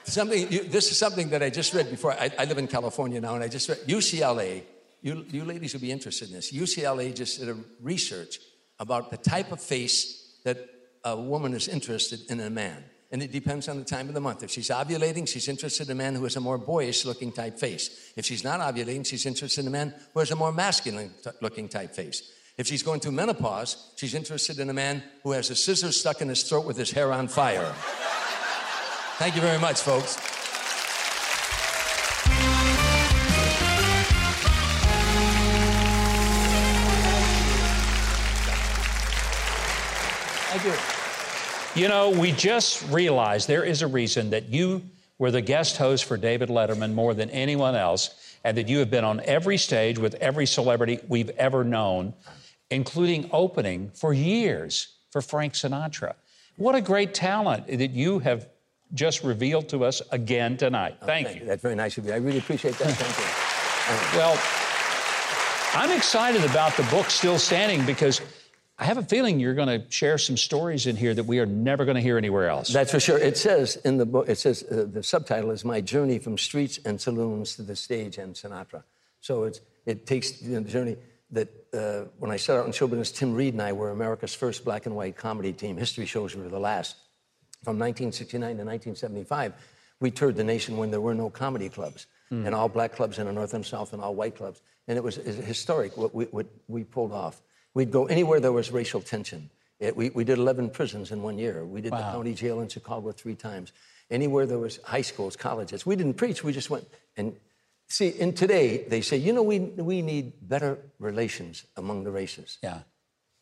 Something, 0.06 0.50
you, 0.52 0.64
this 0.64 0.90
is 0.90 0.98
something 0.98 1.30
that 1.30 1.42
I 1.42 1.50
just 1.50 1.74
read 1.74 1.90
before. 1.90 2.12
I, 2.12 2.30
I, 2.38 2.44
live 2.44 2.58
in 2.58 2.66
California 2.66 3.20
now, 3.20 3.34
and 3.34 3.44
I 3.44 3.48
just 3.48 3.68
read 3.68 3.78
UCLA. 3.86 4.62
You, 5.02 5.24
you 5.28 5.44
ladies 5.44 5.72
will 5.72 5.80
be 5.80 5.92
interested 5.92 6.28
in 6.28 6.34
this. 6.34 6.52
UCLA 6.52 7.14
just 7.14 7.38
did 7.40 7.48
a 7.48 7.56
research 7.80 8.38
about 8.78 9.10
the 9.10 9.16
type 9.16 9.52
of 9.52 9.60
face 9.60 10.38
that 10.44 10.58
a 11.04 11.16
woman 11.16 11.54
is 11.54 11.68
interested 11.68 12.20
in 12.30 12.40
a 12.40 12.50
man 12.50 12.84
and 13.12 13.22
it 13.22 13.30
depends 13.30 13.68
on 13.68 13.78
the 13.78 13.84
time 13.84 14.08
of 14.08 14.14
the 14.14 14.20
month. 14.20 14.42
If 14.42 14.50
she's 14.50 14.68
ovulating, 14.68 15.28
she's 15.28 15.48
interested 15.48 15.88
in 15.88 15.92
a 15.92 15.94
man 15.94 16.14
who 16.14 16.24
has 16.24 16.36
a 16.36 16.40
more 16.40 16.58
boyish 16.58 17.04
looking 17.04 17.30
type 17.30 17.58
face. 17.58 18.12
If 18.16 18.26
she's 18.26 18.42
not 18.42 18.60
ovulating, 18.60 19.06
she's 19.06 19.26
interested 19.26 19.60
in 19.60 19.68
a 19.68 19.70
man 19.70 19.94
who 20.12 20.20
has 20.20 20.30
a 20.32 20.36
more 20.36 20.52
masculine 20.52 21.12
looking 21.40 21.68
type 21.68 21.94
face. 21.94 22.32
If 22.58 22.66
she's 22.66 22.82
going 22.82 23.00
through 23.00 23.12
menopause, 23.12 23.92
she's 23.96 24.14
interested 24.14 24.58
in 24.58 24.70
a 24.70 24.74
man 24.74 25.02
who 25.22 25.32
has 25.32 25.50
a 25.50 25.56
scissor 25.56 25.92
stuck 25.92 26.20
in 26.20 26.28
his 26.28 26.42
throat 26.42 26.64
with 26.64 26.76
his 26.76 26.90
hair 26.90 27.12
on 27.12 27.28
fire. 27.28 27.72
Thank 29.18 29.35
you 29.35 29.40
very 29.40 29.59
much, 29.59 29.81
folks. 29.81 30.16
Thank 40.50 40.64
you. 40.64 41.83
You 41.83 41.88
know, 41.88 42.11
we 42.11 42.33
just 42.33 42.87
realized 42.90 43.48
there 43.48 43.64
is 43.64 43.81
a 43.81 43.87
reason 43.87 44.29
that 44.31 44.50
you 44.50 44.83
were 45.18 45.31
the 45.31 45.40
guest 45.40 45.79
host 45.79 46.05
for 46.05 46.18
David 46.18 46.50
Letterman 46.50 46.92
more 46.92 47.14
than 47.14 47.31
anyone 47.31 47.74
else, 47.74 48.38
and 48.44 48.55
that 48.59 48.68
you 48.68 48.81
have 48.81 48.90
been 48.90 49.05
on 49.05 49.20
every 49.24 49.57
stage 49.57 49.98
with 49.98 50.14
every 50.16 50.44
celebrity 50.44 50.98
we've 51.09 51.31
ever 51.31 51.64
known, 51.64 52.12
including 52.70 53.31
opening 53.33 53.90
for 53.94 54.12
years 54.12 54.98
for 55.11 55.22
Frank 55.22 55.55
Sinatra. 55.55 56.14
What 56.57 56.74
a 56.74 56.83
great 56.83 57.14
talent 57.14 57.66
that 57.66 57.92
you 57.92 58.18
have 58.18 58.46
just 58.94 59.25
revealed 59.25 59.68
to 59.70 59.85
us 59.85 60.03
again 60.12 60.57
tonight. 60.57 60.96
Oh, 61.03 61.07
thank, 61.07 61.27
thank 61.27 61.38
you. 61.38 61.42
you. 61.42 61.49
That's 61.49 61.62
very 61.62 61.75
nice 61.75 61.99
of 61.99 62.07
you. 62.07 62.12
I 62.12 62.16
really 62.16 62.38
appreciate 62.38 62.77
that. 62.79 62.92
Thank 62.92 64.12
you. 64.12 64.18
well, 64.18 64.38
I'm 65.75 65.96
excited 65.96 66.44
about 66.44 66.77
the 66.77 66.85
book 66.85 67.11
still 67.11 67.38
standing 67.38 67.85
because 67.85 68.20
I 68.79 68.85
have 68.85 68.99
a 68.99 69.03
feeling 69.03 69.40
you're 69.40 69.55
going 69.55 69.81
to 69.81 69.90
share 69.90 70.18
some 70.18 70.37
stories 70.37 70.87
in 70.87 70.96
here 70.96 71.14
that 71.14 71.25
we 71.25 71.38
are 71.38 71.46
never 71.46 71.85
going 71.85 71.94
to 71.94 72.01
hear 72.01 72.18
anywhere 72.18 72.49
else. 72.49 72.72
That's 72.72 72.90
for 72.90 73.01
sure. 73.01 73.18
It 73.18 73.38
says 73.38 73.77
in 73.77 73.96
the 73.96 74.05
book, 74.05 74.29
it 74.29 74.37
says 74.37 74.64
uh, 74.70 74.87
the 74.90 75.03
subtitle 75.03 75.51
is 75.51 75.64
My 75.64 75.81
Journey 75.81 76.18
from 76.18 76.37
Streets 76.37 76.79
and 76.85 77.01
Saloons 77.01 77.57
to 77.57 77.62
the 77.62 77.75
Stage 77.75 78.18
and 78.18 78.35
Sinatra. 78.35 78.83
So 79.20 79.44
it's, 79.44 79.61
it 79.87 80.07
takes 80.07 80.42
you 80.42 80.55
know, 80.55 80.61
the 80.61 80.70
journey 80.70 80.96
that 81.31 81.49
uh, 81.72 82.09
when 82.18 82.31
I 82.31 82.37
started 82.37 82.62
out 82.62 82.66
in 82.66 82.72
show 82.72 82.87
business, 82.87 83.11
Tim 83.11 83.35
Reid 83.35 83.55
and 83.55 83.62
I 83.62 83.72
were 83.72 83.90
America's 83.90 84.35
first 84.35 84.64
black 84.64 84.87
and 84.87 84.94
white 84.94 85.16
comedy 85.16 85.53
team. 85.53 85.77
History 85.77 86.07
shows 86.07 86.37
we 86.37 86.42
were 86.42 86.49
the 86.49 86.61
last. 86.61 86.96
From 87.66 87.81
1969 87.81 88.59
to 88.59 88.64
1975, 88.64 89.52
we 89.98 90.12
toured 90.12 90.37
the 90.37 90.44
nation 90.44 90.76
when 90.76 90.92
there 90.92 91.00
were 91.00 91.16
no 91.16 91.31
comedy 91.31 91.68
clubs, 91.68 92.07
mm. 92.31 92.46
and 92.46 92.55
all 92.55 92.68
black 92.68 92.94
clubs 92.94 93.18
in 93.18 93.26
the 93.26 93.33
North 93.33 93.55
and 93.55 93.66
South, 93.66 93.92
and 93.92 94.00
all 94.00 94.14
white 94.14 94.37
clubs. 94.37 94.62
And 94.87 94.96
it 94.96 95.02
was, 95.02 95.18
it 95.18 95.26
was 95.26 95.37
historic 95.38 95.96
what 95.96 96.14
we, 96.14 96.26
what 96.26 96.46
we 96.68 96.85
pulled 96.85 97.11
off. 97.11 97.42
We'd 97.74 97.90
go 97.90 98.07
anywhere 98.07 98.38
there 98.38 98.52
was 98.52 98.70
racial 98.70 99.00
tension. 99.00 99.50
It, 99.81 99.96
we, 99.96 100.11
we 100.11 100.22
did 100.22 100.38
11 100.38 100.70
prisons 100.70 101.11
in 101.11 101.22
one 101.22 101.38
year. 101.38 101.64
We 101.64 101.81
did 101.81 101.90
wow. 101.90 101.98
the 101.98 102.05
county 102.05 102.35
jail 102.35 102.61
in 102.61 102.68
Chicago 102.68 103.11
three 103.11 103.35
times. 103.35 103.72
Anywhere 104.12 104.46
there 104.46 104.61
was 104.61 104.79
high 104.85 105.02
schools, 105.02 105.35
colleges. 105.35 105.85
We 105.85 105.96
didn't 105.96 106.14
preach, 106.14 106.44
we 106.44 106.52
just 106.52 106.70
went. 106.70 106.87
And 107.16 107.35
see, 107.88 108.14
and 108.20 108.37
today 108.37 108.85
they 108.87 109.00
say, 109.00 109.16
you 109.16 109.33
know, 109.33 109.42
we, 109.42 109.59
we 109.59 110.02
need 110.02 110.35
better 110.48 110.79
relations 111.00 111.64
among 111.76 112.05
the 112.05 112.12
races. 112.12 112.59
Yeah. 112.62 112.83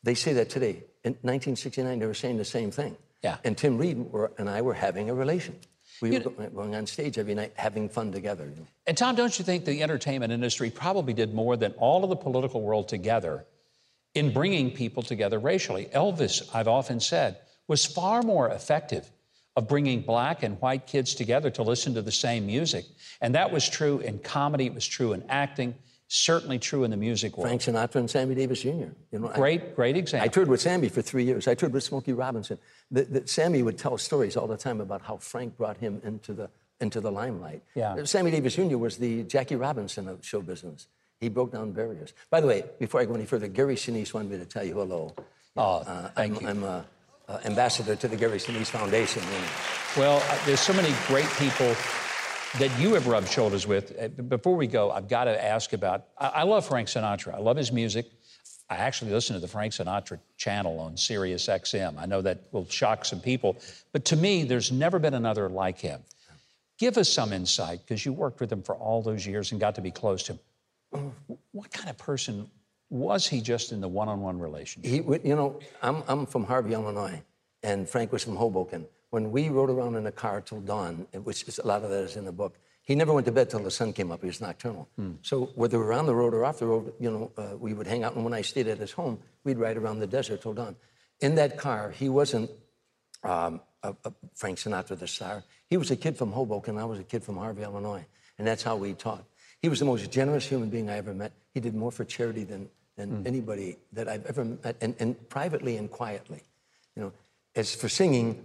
They 0.03 0.15
say 0.15 0.33
that 0.33 0.49
today. 0.49 0.85
In 1.05 1.13
1969, 1.21 1.99
they 1.99 2.07
were 2.07 2.15
saying 2.15 2.39
the 2.39 2.45
same 2.47 2.71
thing. 2.71 2.97
Yeah. 3.25 3.39
And 3.43 3.57
Tim 3.57 3.79
Reid 3.79 3.99
were, 4.13 4.33
and 4.37 4.51
I 4.51 4.61
were 4.61 4.75
having 4.75 5.09
a 5.09 5.15
relation. 5.15 5.57
We 6.03 6.13
you 6.13 6.35
were 6.37 6.51
going 6.51 6.75
on 6.75 6.87
stage 6.87 7.19
every 7.19 7.35
night 7.35 7.55
having 7.57 7.89
fun 7.89 8.13
together. 8.13 8.45
You 8.45 8.57
know? 8.57 8.67
And 8.87 8.99
Tom, 8.99 9.17
don't 9.17 9.37
you 9.39 9.45
think 9.45 9.65
the 9.65 9.83
entertainment 9.83 10.31
industry 10.31 10.69
probably 10.69 11.15
did 11.15 11.33
more 11.33 11.57
than 11.57 11.73
all 11.73 12.05
of 12.05 12.11
the 12.11 12.17
political 12.17 12.61
world 12.61 12.87
together 12.87 13.47
in 14.15 14.31
bringing 14.31 14.71
people 14.71 15.03
together 15.03 15.39
racially. 15.39 15.87
Elvis, 15.87 16.49
I've 16.55 16.69
often 16.69 17.01
said, 17.01 17.39
was 17.67 17.87
far 17.87 18.23
more 18.23 18.51
effective 18.51 19.11
of 19.57 19.69
bringing 19.69 20.03
black 20.03 20.43
and 20.43 20.61
white 20.61 20.87
kids 20.87 21.15
together 21.15 21.49
to 21.49 21.63
listen 21.63 21.95
to 21.95 22.03
the 22.03 22.13
same 22.13 22.45
music. 22.45 22.85
And 23.23 23.35
that 23.35 23.51
was 23.51 23.67
true 23.67 24.01
in 24.01 24.19
comedy, 24.19 24.67
it 24.67 24.75
was 24.75 24.87
true 24.87 25.15
in 25.15 25.25
acting, 25.31 25.75
certainly 26.09 26.59
true 26.59 26.85
in 26.85 26.91
the 26.91 26.97
music 26.97 27.37
world. 27.37 27.49
Frank 27.49 27.63
Sinatra 27.63 27.97
and 27.97 28.11
Sammy 28.11 28.35
Davis 28.35 28.63
Jr. 28.63 28.69
You 28.69 29.19
know, 29.19 29.29
great, 29.29 29.63
I, 29.63 29.67
great 29.75 29.97
example. 29.97 30.25
I 30.25 30.29
toured 30.29 30.49
with 30.49 30.61
Sammy 30.61 30.89
for 30.89 31.03
three 31.03 31.25
years. 31.25 31.49
I 31.49 31.55
toured 31.55 31.73
with 31.73 31.83
Smokey 31.83 32.13
Robinson. 32.13 32.59
The, 32.91 33.03
the, 33.05 33.27
Sammy 33.27 33.63
would 33.63 33.79
tell 33.79 33.97
stories 33.99 34.37
all 34.37 34.47
the 34.47 34.57
time 34.57 34.81
about 34.81 35.03
how 35.03 35.17
Frank 35.17 35.57
brought 35.57 35.79
him 35.79 36.01
into 36.05 36.33
the 36.33 36.51
into 36.81 37.01
the 37.01 37.11
limelight. 37.11 37.63
Yeah. 37.75 38.03
Sammy 38.05 38.31
Davis 38.33 38.57
Jr. 38.57 38.77
was 38.77 38.97
the 38.99 39.23
Jackie 39.23 39.57
Robinson 39.57 40.09
of 40.09 40.25
show 40.25 40.43
business. 40.43 40.89
He 41.21 41.29
broke 41.29 41.53
down 41.53 41.73
barriers. 41.73 42.13
By 42.31 42.41
the 42.41 42.49
way, 42.49 42.65
before 42.79 43.01
I 43.01 43.05
go 43.05 43.15
any 43.15 43.27
further, 43.27 43.47
Gary 43.47 43.77
Sinise 43.77 44.13
wanted 44.13 44.33
me 44.33 44.39
to 44.39 44.45
tell 44.45 44.65
you 44.65 44.75
hello. 44.75 45.15
Oh, 45.57 45.77
uh, 45.77 46.09
thank 46.11 46.37
I'm, 46.39 46.43
you. 46.43 46.49
I'm 46.49 46.65
a, 46.65 46.85
uh, 47.29 47.39
ambassador 47.45 47.97
to 47.97 48.09
the 48.09 48.17
Gary 48.17 48.39
Sinise 48.39 48.67
Foundation. 48.67 49.23
Well, 49.97 50.23
uh, 50.29 50.39
there's 50.45 50.61
so 50.61 50.75
many 50.75 50.93
great 51.07 51.29
people 51.39 51.75
that 52.59 52.79
you 52.79 52.95
have 52.95 53.09
rubbed 53.09 53.29
shoulders 53.29 53.67
with. 53.67 53.97
Uh, 54.01 54.09
before 54.09 54.57
we 54.57 54.67
go, 54.67 54.91
I've 54.91 55.09
got 55.09 55.25
to 55.25 55.45
ask 55.45 55.73
about. 55.73 56.07
I, 56.17 56.45
love 56.45 56.67
Frank 56.67 56.89
Sinatra. 56.89 57.35
I 57.35 57.39
love 57.39 57.57
his 57.57 57.73
music. 57.73 58.07
I 58.71 58.77
actually 58.77 59.11
listen 59.11 59.35
to 59.35 59.41
the 59.41 59.49
Frank 59.49 59.73
Sinatra 59.73 60.21
channel 60.37 60.79
on 60.79 60.97
Sirius 60.97 61.47
XM. 61.49 61.99
I 61.99 62.07
know 62.07 62.23
that 62.23 62.45
will 62.53 62.69
shock 62.69 63.05
some 63.05 63.21
people, 63.21 63.57
but 63.93 64.05
to 64.07 64.17
me, 64.17 64.45
there's 64.45 64.71
never 64.71 64.99
been 64.99 65.15
another 65.15 65.49
like 65.49 65.79
him. 65.79 66.01
Give 66.79 66.97
us 66.97 67.13
some 67.13 67.33
insight 67.33 67.81
because 67.81 68.05
you 68.07 68.13
worked 68.13 68.41
with 68.41 68.51
him 68.51 68.63
for 68.63 68.75
all 68.75 69.03
those 69.03 69.27
years 69.27 69.53
and 69.53 69.61
got 69.61 69.75
to 69.75 69.81
be 69.81 69.91
close 69.91 70.23
to 70.25 70.39
him. 70.93 71.13
What 71.53 71.73
kind 71.73 71.91
of 71.91 71.99
person 71.99 72.49
was 72.89 73.27
he 73.27 73.41
just 73.41 73.73
in 73.73 73.81
the 73.81 73.89
one 73.89 74.09
on 74.09 74.21
one 74.21 74.39
relationship? 74.39 74.91
He, 74.91 75.29
you 75.29 75.35
know, 75.35 75.59
I'm, 75.83 76.03
I'm 76.07 76.27
from 76.27 76.45
Harvey, 76.45 76.73
Illinois, 76.73 77.21
and 77.63 77.89
Frank 77.89 78.13
was 78.13 78.25
from 78.25 78.37
Hoboken. 78.37 78.87
When 79.15 79.31
we 79.31 79.49
rode 79.49 79.71
around 79.71 79.95
in 79.95 80.07
a 80.09 80.17
car 80.25 80.41
till 80.41 80.61
dawn, 80.61 81.07
which 81.23 81.47
is 81.47 81.61
a 81.61 81.67
lot 81.73 81.85
of 81.85 81.91
that 81.91 82.03
is 82.03 82.17
in 82.17 82.25
the 82.25 82.33
book, 82.33 82.59
he 82.83 82.97
never 82.97 83.13
went 83.13 83.27
to 83.27 83.33
bed 83.33 83.49
till 83.49 83.61
the 83.61 83.71
sun 83.71 83.93
came 83.93 84.11
up. 84.11 84.21
He 84.21 84.27
was 84.27 84.41
nocturnal. 84.41 84.89
So 85.23 85.35
whether 85.55 85.79
we're 85.79 85.93
on 85.93 86.07
the 86.07 86.15
road 86.17 86.35
or 86.35 86.45
off 86.45 86.59
the 86.59 86.67
road, 86.67 86.93
you 86.99 87.11
know, 87.13 87.31
uh, 87.39 87.57
we 87.57 87.75
would 87.75 87.87
hang 87.87 88.03
out. 88.03 88.17
And 88.17 88.25
when 88.25 88.35
I 88.35 88.43
stayed 88.43 88.67
at 88.67 88.79
his 88.79 88.91
home, 88.91 89.21
we'd 89.45 89.59
ride 89.59 89.77
around 89.77 90.01
the 90.01 90.09
desert 90.09 90.43
till 90.43 90.53
dawn. 90.53 90.75
In 91.21 91.37
that 91.37 91.59
car, 91.59 91.93
he 91.93 92.09
wasn't 92.09 92.51
um, 93.23 93.61
a, 93.85 93.95
a 94.05 94.13
Frank 94.35 94.59
Sinatra, 94.59 94.99
the 94.99 95.07
star. 95.07 95.45
He 95.71 95.77
was 95.77 95.93
a 95.93 95.97
kid 95.97 96.19
from 96.19 96.33
Hoboken. 96.33 96.77
I 96.77 96.85
was 96.85 96.99
a 96.99 97.05
kid 97.05 97.23
from 97.23 97.37
Harvey, 97.37 97.63
Illinois. 97.63 98.05
And 98.37 98.45
that's 98.49 98.65
how 98.65 98.75
we 98.75 98.95
talked. 98.95 99.31
He 99.63 99.69
was 99.69 99.79
the 99.79 99.87
most 99.87 100.11
generous 100.11 100.45
human 100.45 100.71
being 100.71 100.91
I 100.91 100.97
ever 100.97 101.15
met. 101.15 101.33
He 101.55 101.61
did 101.61 101.75
more 101.77 101.93
for 101.93 102.05
charity 102.05 102.43
than, 102.43 102.69
than 102.97 103.25
anybody 103.27 103.77
that 103.93 104.09
I've 104.09 104.27
ever 104.27 104.45
met, 104.45 104.77
and, 104.81 104.97
and 104.99 105.29
privately 105.29 105.77
and 105.77 105.89
quietly. 105.89 106.43
You 106.97 107.03
know, 107.03 107.13
as 107.55 107.75
for 107.77 107.89
singing, 107.89 108.45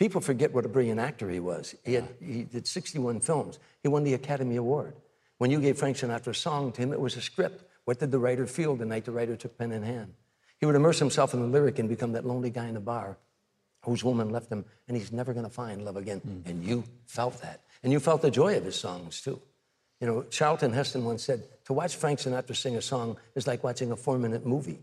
people 0.00 0.22
forget 0.22 0.52
what 0.54 0.64
a 0.64 0.68
brilliant 0.68 0.98
actor 0.98 1.28
he 1.28 1.38
was. 1.38 1.74
He, 1.84 1.92
had, 1.92 2.08
he 2.24 2.44
did 2.44 2.66
61 2.66 3.20
films. 3.20 3.58
He 3.82 3.88
won 3.88 4.02
the 4.02 4.14
Academy 4.14 4.56
Award. 4.56 4.94
When 5.36 5.50
you 5.50 5.60
gave 5.60 5.76
Frank 5.76 5.98
Sinatra 5.98 6.28
a 6.28 6.34
song 6.34 6.72
to 6.72 6.80
him, 6.80 6.92
it 6.92 6.98
was 6.98 7.16
a 7.16 7.20
script. 7.20 7.64
What 7.84 8.00
did 8.00 8.10
the 8.10 8.18
writer 8.18 8.46
feel 8.46 8.74
the 8.76 8.86
night 8.86 9.04
the 9.04 9.12
writer 9.12 9.36
took 9.36 9.58
pen 9.58 9.72
in 9.72 9.82
hand? 9.82 10.14
He 10.58 10.64
would 10.64 10.74
immerse 10.74 10.98
himself 10.98 11.34
in 11.34 11.40
the 11.40 11.46
lyric 11.46 11.78
and 11.78 11.86
become 11.86 12.12
that 12.12 12.24
lonely 12.24 12.48
guy 12.48 12.66
in 12.66 12.74
the 12.74 12.80
bar 12.80 13.18
whose 13.84 14.02
woman 14.02 14.30
left 14.30 14.50
him, 14.50 14.64
and 14.88 14.96
he's 14.96 15.12
never 15.12 15.32
going 15.32 15.44
to 15.44 15.52
find 15.52 15.84
love 15.84 15.96
again. 15.96 16.20
Mm. 16.26 16.50
And 16.50 16.64
you 16.64 16.84
felt 17.06 17.40
that. 17.42 17.60
And 17.82 17.92
you 17.92 18.00
felt 18.00 18.22
the 18.22 18.30
joy 18.30 18.56
of 18.56 18.64
his 18.64 18.76
songs, 18.76 19.20
too. 19.20 19.40
You 20.00 20.06
know, 20.06 20.22
Charlton 20.24 20.72
Heston 20.72 21.04
once 21.04 21.22
said, 21.22 21.44
to 21.66 21.72
watch 21.74 21.96
Frank 21.96 22.20
Sinatra 22.20 22.56
sing 22.56 22.76
a 22.76 22.82
song 22.82 23.18
is 23.34 23.46
like 23.46 23.62
watching 23.62 23.92
a 23.92 23.96
four 23.96 24.18
minute 24.18 24.46
movie. 24.46 24.80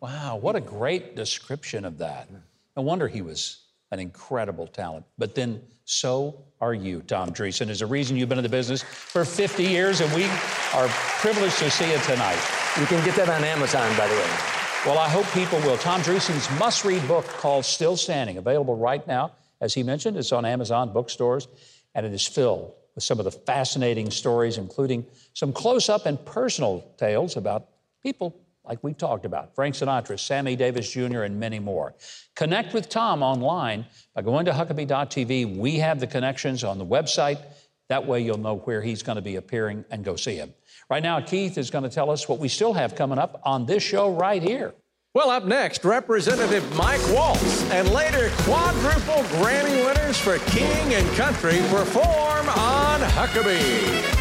Wow, 0.00 0.36
what 0.36 0.54
a 0.56 0.60
great 0.60 1.16
description 1.16 1.86
of 1.86 1.98
that. 1.98 2.28
No 2.76 2.82
wonder 2.82 3.08
he 3.08 3.22
was 3.22 3.58
an 3.90 3.98
incredible 3.98 4.66
talent. 4.66 5.04
But 5.18 5.34
then 5.34 5.62
so 5.84 6.44
are 6.60 6.74
you, 6.74 7.00
Tom 7.02 7.30
Dreesen. 7.30 7.66
There's 7.66 7.82
a 7.82 7.86
reason 7.86 8.16
you've 8.16 8.28
been 8.28 8.38
in 8.38 8.44
the 8.44 8.48
business 8.48 8.82
for 8.82 9.24
50 9.24 9.64
years, 9.64 10.00
and 10.00 10.12
we 10.14 10.24
are 10.74 10.86
privileged 11.18 11.58
to 11.58 11.70
see 11.70 11.90
it 11.90 12.00
tonight. 12.02 12.38
You 12.78 12.86
can 12.86 13.04
get 13.04 13.16
that 13.16 13.28
on 13.28 13.42
Amazon, 13.42 13.90
by 13.96 14.06
the 14.06 14.14
way. 14.14 14.30
Well, 14.86 14.98
I 14.98 15.08
hope 15.08 15.26
people 15.32 15.58
will. 15.60 15.76
Tom 15.76 16.00
Dreesen's 16.02 16.48
must 16.58 16.84
read 16.84 17.06
book 17.08 17.26
called 17.26 17.64
Still 17.64 17.96
Standing, 17.96 18.38
available 18.38 18.76
right 18.76 19.04
now. 19.06 19.32
As 19.60 19.74
he 19.74 19.82
mentioned, 19.82 20.16
it's 20.16 20.32
on 20.32 20.44
Amazon 20.44 20.92
bookstores, 20.92 21.48
and 21.94 22.06
it 22.06 22.12
is 22.12 22.26
filled 22.26 22.72
with 22.94 23.04
some 23.04 23.18
of 23.18 23.24
the 23.24 23.30
fascinating 23.30 24.10
stories, 24.10 24.58
including 24.58 25.04
some 25.34 25.52
close 25.52 25.88
up 25.88 26.06
and 26.06 26.24
personal 26.24 26.84
tales 26.98 27.36
about 27.36 27.68
people 28.02 28.36
like 28.70 28.84
we 28.84 28.94
talked 28.94 29.24
about 29.24 29.52
Frank 29.56 29.74
Sinatra, 29.74 30.16
Sammy 30.16 30.54
Davis 30.54 30.88
Jr., 30.88 31.22
and 31.22 31.40
many 31.40 31.58
more. 31.58 31.92
Connect 32.36 32.72
with 32.72 32.88
Tom 32.88 33.20
online 33.20 33.84
by 34.14 34.22
going 34.22 34.44
to 34.44 34.52
Huckabee.tv. 34.52 35.56
We 35.56 35.80
have 35.80 35.98
the 35.98 36.06
connections 36.06 36.62
on 36.62 36.78
the 36.78 36.86
website. 36.86 37.40
That 37.88 38.06
way 38.06 38.20
you'll 38.20 38.38
know 38.38 38.58
where 38.58 38.80
he's 38.80 39.02
going 39.02 39.16
to 39.16 39.22
be 39.22 39.34
appearing 39.34 39.84
and 39.90 40.04
go 40.04 40.14
see 40.14 40.36
him. 40.36 40.54
Right 40.88 41.02
now, 41.02 41.20
Keith 41.20 41.58
is 41.58 41.68
going 41.68 41.82
to 41.82 41.90
tell 41.90 42.10
us 42.10 42.28
what 42.28 42.38
we 42.38 42.46
still 42.46 42.72
have 42.74 42.94
coming 42.94 43.18
up 43.18 43.40
on 43.44 43.66
this 43.66 43.82
show 43.82 44.12
right 44.12 44.40
here. 44.40 44.72
Well, 45.14 45.30
up 45.30 45.44
next, 45.44 45.84
Representative 45.84 46.64
Mike 46.76 47.02
Waltz 47.12 47.68
and 47.72 47.90
later 47.90 48.30
quadruple 48.42 49.24
Grammy 49.40 49.84
winners 49.84 50.16
for 50.16 50.38
King 50.50 50.94
and 50.94 51.08
Country 51.16 51.58
perform 51.70 52.48
on 52.50 53.00
Huckabee. 53.00 54.19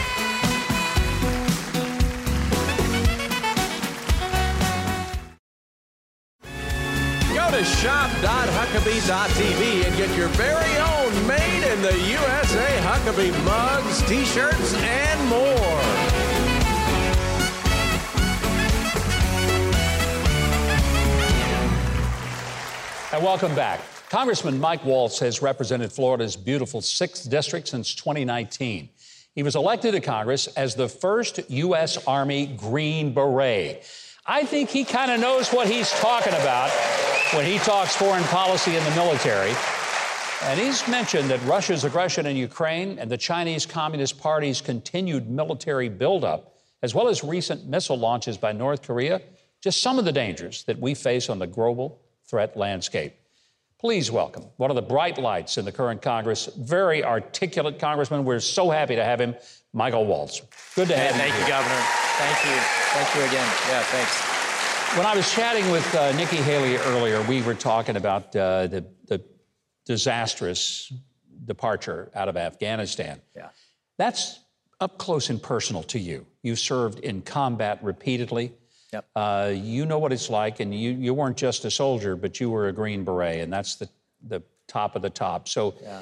To 7.60 7.66
shop.huckabee.tv 7.66 9.86
and 9.86 9.98
get 9.98 10.16
your 10.16 10.30
very 10.30 10.78
own 10.78 11.28
made 11.28 11.70
in 11.70 11.82
the 11.82 11.94
USA 12.08 12.80
Huckabee 12.84 13.34
mugs, 13.44 14.02
t 14.08 14.24
shirts, 14.24 14.74
and 14.76 15.28
more. 15.28 15.82
And 23.12 23.22
welcome 23.22 23.54
back. 23.56 23.82
Congressman 24.10 24.58
Mike 24.58 24.86
Waltz 24.86 25.20
has 25.20 25.42
represented 25.42 25.92
Florida's 25.92 26.38
beautiful 26.38 26.80
6th 26.80 27.30
District 27.30 27.68
since 27.68 27.94
2019. 27.94 28.88
He 29.36 29.44
was 29.44 29.58
elected 29.58 29.96
to 29.96 30.00
Congress 30.00 30.48
as 30.48 30.76
the 30.76 30.88
first 30.88 31.42
U.S. 31.50 31.98
Army 32.08 32.46
Green 32.46 33.14
Beret. 33.14 33.84
I 34.26 34.46
think 34.46 34.70
he 34.70 34.86
kind 34.86 35.12
of 35.12 35.20
knows 35.20 35.50
what 35.50 35.68
he's 35.68 35.92
talking 36.00 36.34
about 36.34 36.72
when 37.34 37.46
he 37.46 37.60
talks 37.60 37.96
foreign 37.96 38.24
policy 38.26 38.76
in 38.76 38.84
the 38.84 38.92
military. 38.92 39.54
And 40.44 40.60
he's 40.60 40.88
mentioned 40.88 41.30
that 41.30 41.44
Russia's 41.44 41.84
aggression 41.84 42.26
in 42.26 42.36
Ukraine 42.36 42.98
and 42.98 43.12
the 43.12 43.18
Chinese 43.18 43.66
Communist 43.66 44.20
Party's 44.20 44.62
continued 44.62 45.30
military 45.30 45.90
buildup, 45.90 46.56
as 46.82 46.96
well 46.96 47.08
as 47.08 47.24
recent 47.24 47.68
missile 47.68 48.00
launches 48.00 48.38
by 48.38 48.52
North 48.52 48.82
Korea, 48.82 49.22
just 49.62 49.82
some 49.82 50.00
of 50.00 50.06
the 50.06 50.12
dangers 50.12 50.64
that 50.64 50.80
we 50.80 50.94
face 50.96 51.30
on 51.30 51.40
the 51.40 51.46
global 51.46 52.02
threat 52.26 52.58
landscape. 52.58 53.14
Please 53.80 54.10
welcome 54.10 54.46
one 54.58 54.72
of 54.72 54.76
the 54.76 54.82
bright 54.82 55.18
lights 55.18 55.58
in 55.58 55.66
the 55.66 55.72
current 55.72 56.02
Congress, 56.02 56.50
very 56.58 57.04
articulate 57.04 57.80
Congressman. 57.80 58.26
We're 58.26 58.40
so 58.40 58.70
happy 58.70 58.96
to 58.96 59.04
have 59.04 59.22
him, 59.22 59.36
Michael 59.74 60.06
Waltz. 60.06 60.42
Good 60.76 60.88
to 60.88 60.98
have 60.98 61.16
you. 61.16 61.22
Thank 61.22 61.34
you. 61.36 61.42
you. 61.42 61.48
Governor. 61.48 61.82
Thank 62.18 62.46
you. 62.46 62.62
Thank 62.62 63.16
you 63.16 63.22
again. 63.22 63.48
Yeah, 63.70 63.84
thanks. 63.84 64.29
When 64.98 65.06
I 65.06 65.16
was 65.16 65.32
chatting 65.32 65.70
with 65.72 65.96
uh, 65.96 66.12
Nikki 66.14 66.38
Haley 66.38 66.76
earlier, 66.78 67.22
we 67.24 67.42
were 67.44 67.54
talking 67.54 67.96
about 67.96 68.36
uh, 68.36 68.68
the, 68.68 68.86
the 69.08 69.24
disastrous 69.86 70.92
departure 71.46 72.12
out 72.16 72.28
of 72.28 72.36
Afghanistan. 72.36 73.22
Yeah. 73.36 73.50
That's 73.98 74.40
up 74.82 74.98
close 74.98 75.30
and 75.30 75.42
personal 75.42 75.84
to 75.84 76.00
you. 76.00 76.26
You 76.42 76.56
served 76.56 77.00
in 77.00 77.22
combat 77.22 77.80
repeatedly. 77.84 78.52
Yep. 78.92 79.06
Uh, 79.16 79.52
you 79.56 79.86
know 79.86 80.00
what 80.00 80.12
it's 80.12 80.30
like, 80.30 80.60
and 80.60 80.74
you, 80.74 80.92
you 80.92 81.14
weren't 81.14 81.38
just 81.38 81.64
a 81.66 81.72
soldier, 81.72 82.16
but 82.16 82.40
you 82.40 82.50
were 82.50 82.68
a 82.68 82.74
Green 82.74 83.04
Beret, 83.06 83.42
and 83.42 83.54
that's 83.54 83.76
the, 83.76 83.88
the 84.28 84.42
top 84.68 84.96
of 84.96 85.02
the 85.02 85.10
top. 85.12 85.48
So, 85.48 85.76
Yeah. 85.82 86.02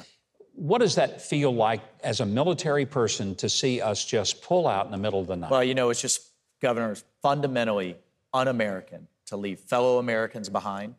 what 0.54 0.78
does 0.78 0.94
that 0.96 1.20
feel 1.20 1.54
like 1.54 1.82
as 2.02 2.20
a 2.20 2.26
military 2.26 2.86
person 2.86 3.34
to 3.36 3.48
see 3.48 3.80
us 3.82 4.04
just 4.04 4.42
pull 4.42 4.66
out 4.66 4.86
in 4.86 4.92
the 4.92 4.98
middle 4.98 5.20
of 5.20 5.26
the 5.26 5.36
night? 5.36 5.50
Well, 5.50 5.62
you 5.62 5.74
know, 5.74 5.90
it's 5.90 6.00
just, 6.00 6.22
Governor, 6.60 6.96
fundamentally 7.22 7.96
un 8.32 8.48
American 8.48 9.08
to 9.26 9.36
leave 9.36 9.60
fellow 9.60 9.98
Americans 9.98 10.48
behind, 10.48 10.94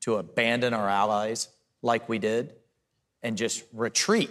to 0.00 0.16
abandon 0.16 0.74
our 0.74 0.88
allies 0.88 1.48
like 1.82 2.08
we 2.08 2.18
did, 2.18 2.54
and 3.22 3.36
just 3.36 3.64
retreat, 3.72 4.30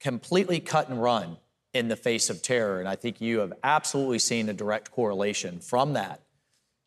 completely 0.00 0.60
cut 0.60 0.88
and 0.88 1.02
run 1.02 1.36
in 1.74 1.88
the 1.88 1.96
face 1.96 2.30
of 2.30 2.42
terror. 2.42 2.80
And 2.80 2.88
I 2.88 2.96
think 2.96 3.20
you 3.20 3.40
have 3.40 3.52
absolutely 3.62 4.18
seen 4.18 4.48
a 4.48 4.52
direct 4.52 4.90
correlation 4.90 5.60
from 5.60 5.94
that 5.94 6.22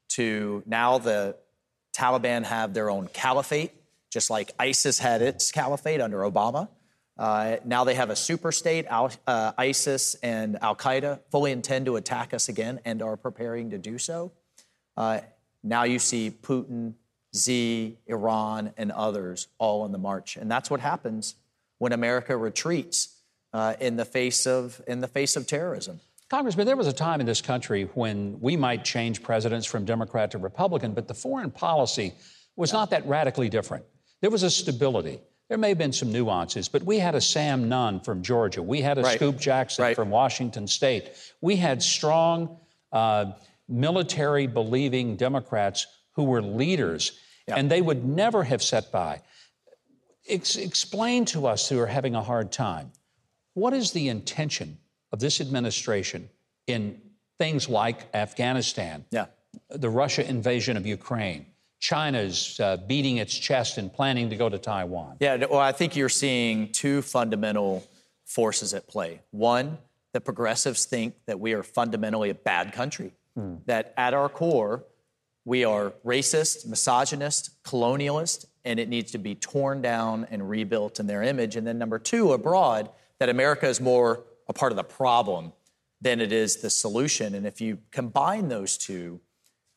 to 0.10 0.64
now 0.66 0.98
the 0.98 1.36
Taliban 1.94 2.44
have 2.44 2.74
their 2.74 2.90
own 2.90 3.08
caliphate, 3.08 3.72
just 4.10 4.30
like 4.30 4.52
ISIS 4.60 5.00
had 5.00 5.22
its 5.22 5.52
caliphate 5.52 6.02
under 6.02 6.20
Obama. 6.20 6.68
Uh, 7.18 7.58
now 7.66 7.84
they 7.84 7.96
have 7.96 8.10
a 8.10 8.16
super 8.16 8.52
state. 8.52 8.86
Al, 8.88 9.12
uh, 9.28 9.52
ISIS 9.58 10.16
and 10.16 10.58
Al 10.62 10.76
Qaeda 10.76 11.20
fully 11.30 11.52
intend 11.52 11.86
to 11.86 11.96
attack 11.96 12.34
us 12.34 12.50
again 12.50 12.80
and 12.86 13.02
are 13.02 13.18
preparing 13.18 13.70
to 13.72 13.78
do 13.78 13.98
so. 13.98 14.32
Uh, 15.02 15.20
now 15.64 15.82
you 15.84 15.98
see 15.98 16.30
Putin, 16.30 16.94
Xi, 17.34 17.98
Iran, 18.06 18.72
and 18.78 18.92
others 18.92 19.48
all 19.58 19.82
on 19.82 19.92
the 19.92 19.98
march, 19.98 20.38
and 20.38 20.50
that's 20.52 20.70
what 20.70 20.80
happens 20.80 21.34
when 21.80 21.92
America 21.92 22.38
retreats 22.38 23.16
uh, 23.52 23.74
in 23.80 23.96
the 23.96 24.06
face 24.06 24.46
of 24.46 24.80
in 24.88 25.02
the 25.02 25.08
face 25.08 25.36
of 25.36 25.48
terrorism. 25.48 26.00
Congressman, 26.30 26.68
there 26.68 26.76
was 26.78 26.86
a 26.86 26.94
time 26.94 27.20
in 27.20 27.26
this 27.26 27.42
country 27.42 27.90
when 27.96 28.40
we 28.42 28.56
might 28.56 28.86
change 28.86 29.24
presidents 29.24 29.66
from 29.66 29.86
Democrat 29.86 30.30
to 30.32 30.38
Republican, 30.38 30.94
but 30.94 31.08
the 31.08 31.16
foreign 31.16 31.50
policy 31.50 32.14
was 32.56 32.72
not 32.72 32.92
that 32.92 33.04
radically 33.08 33.50
different. 33.50 33.84
There 34.22 34.30
was 34.30 34.44
a 34.44 34.52
stability. 34.52 35.20
There 35.50 35.58
may 35.58 35.70
have 35.70 35.80
been 35.80 35.94
some 35.94 36.12
nuances, 36.12 36.70
but 36.70 36.84
we 36.84 37.00
had 37.00 37.16
a 37.16 37.22
Sam 37.22 37.68
Nunn 37.68 38.02
from 38.02 38.22
Georgia. 38.22 38.62
We 38.62 38.82
had 38.82 39.00
a 39.00 39.02
Right. 39.02 39.16
Scoop 39.16 39.40
Jackson 39.40 39.84
Right. 39.84 39.96
from 39.96 40.12
Washington 40.12 40.68
State. 40.68 41.10
We 41.42 41.56
had 41.56 41.82
strong, 41.82 42.60
uh, 42.92 43.32
military 43.72 44.48
believing 44.48 45.16
Democrats 45.16 45.88
who 46.16 46.24
were 46.24 46.42
leaders, 46.42 47.14
and 47.48 47.70
they 47.72 47.82
would 47.82 48.06
never 48.06 48.44
have 48.44 48.62
set 48.62 48.92
by. 48.92 49.22
Ex- 50.30 50.56
explain 50.56 51.26
to 51.26 51.48
us 51.48 51.68
who 51.70 51.80
are 51.80 51.88
having 51.88 52.16
a 52.16 52.22
hard 52.22 52.52
time 52.52 52.92
what 53.54 53.74
is 53.74 53.92
the 53.92 54.08
intention 54.08 54.78
of 55.12 55.20
this 55.20 55.42
administration 55.42 56.30
in 56.68 57.02
things 57.38 57.68
like 57.68 58.08
Afghanistan, 58.14 59.04
Yeah. 59.12 59.26
the 59.70 59.90
Russia 59.90 60.26
invasion 60.30 60.78
of 60.78 60.86
Ukraine, 60.86 61.48
China's 61.80 62.60
uh, 62.60 62.78
beating 62.78 63.18
its 63.18 63.38
chest 63.38 63.78
and 63.78 63.92
planning 63.92 64.30
to 64.30 64.36
go 64.38 64.48
to 64.48 64.58
Taiwan? 64.58 65.18
Yeah, 65.20 65.46
well, 65.50 65.60
I 65.60 65.72
think 65.74 65.96
you're 65.96 66.08
seeing 66.08 66.72
two 66.72 67.02
fundamental 67.02 67.84
forces 68.26 68.74
at 68.74 68.88
play. 68.88 69.20
One, 69.32 69.80
the 70.14 70.22
progressives 70.22 70.86
think 70.86 71.16
that 71.26 71.40
we 71.40 71.54
are 71.54 71.64
fundamentally 71.64 72.30
a 72.30 72.36
bad 72.36 72.72
country, 72.72 73.12
that 73.66 73.94
at 73.98 74.14
our 74.14 74.30
core, 74.30 74.84
we 75.46 75.64
are 75.64 75.94
racist, 76.06 76.68
misogynist, 76.68 77.64
colonialist, 77.64 78.46
and 78.64 78.80
it 78.80 78.90
needs 78.90 79.12
to 79.12 79.18
be 79.18 79.36
torn 79.36 79.82
down 79.82 80.28
and 80.30 80.48
rebuilt 80.50 81.00
in 81.00 81.08
their 81.08 81.24
image. 81.24 81.56
And 81.56 81.66
then 81.66 81.78
number 81.78 81.98
two, 81.98 82.34
abroad, 82.34 82.90
that 83.20 83.30
America 83.30 83.68
is 83.68 83.82
more 83.82 84.24
a 84.48 84.54
part 84.54 84.72
of 84.72 84.76
the 84.76 84.84
problem 84.84 85.54
than 86.02 86.20
it 86.20 86.32
is 86.32 86.58
the 86.58 86.70
solution. 86.70 87.36
And 87.36 87.46
if 87.46 87.62
you 87.62 87.80
combine 87.92 88.50
those 88.50 88.78
two, 88.78 89.22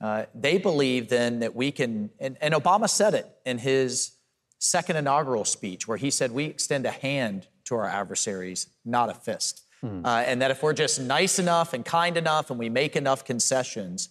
uh, 0.00 0.24
they 0.34 0.58
believe 0.58 1.08
then 1.08 1.38
that 1.40 1.54
we 1.54 1.70
can, 1.70 2.10
and, 2.18 2.36
and 2.40 2.52
Obama 2.52 2.88
said 2.88 3.14
it 3.14 3.26
in 3.46 3.58
his 3.58 4.16
second 4.58 4.96
inaugural 4.96 5.44
speech, 5.44 5.86
where 5.86 5.98
he 5.98 6.10
said, 6.10 6.32
We 6.32 6.44
extend 6.44 6.86
a 6.86 6.90
hand 6.90 7.46
to 7.64 7.74
our 7.76 7.86
adversaries, 7.86 8.68
not 8.84 9.10
a 9.10 9.14
fist. 9.14 9.62
Hmm. 9.84 10.00
Uh, 10.02 10.24
and 10.26 10.40
that 10.40 10.50
if 10.50 10.62
we're 10.62 10.72
just 10.72 10.98
nice 10.98 11.38
enough 11.38 11.74
and 11.74 11.84
kind 11.84 12.16
enough 12.16 12.48
and 12.48 12.58
we 12.58 12.70
make 12.70 12.96
enough 12.96 13.22
concessions, 13.22 14.08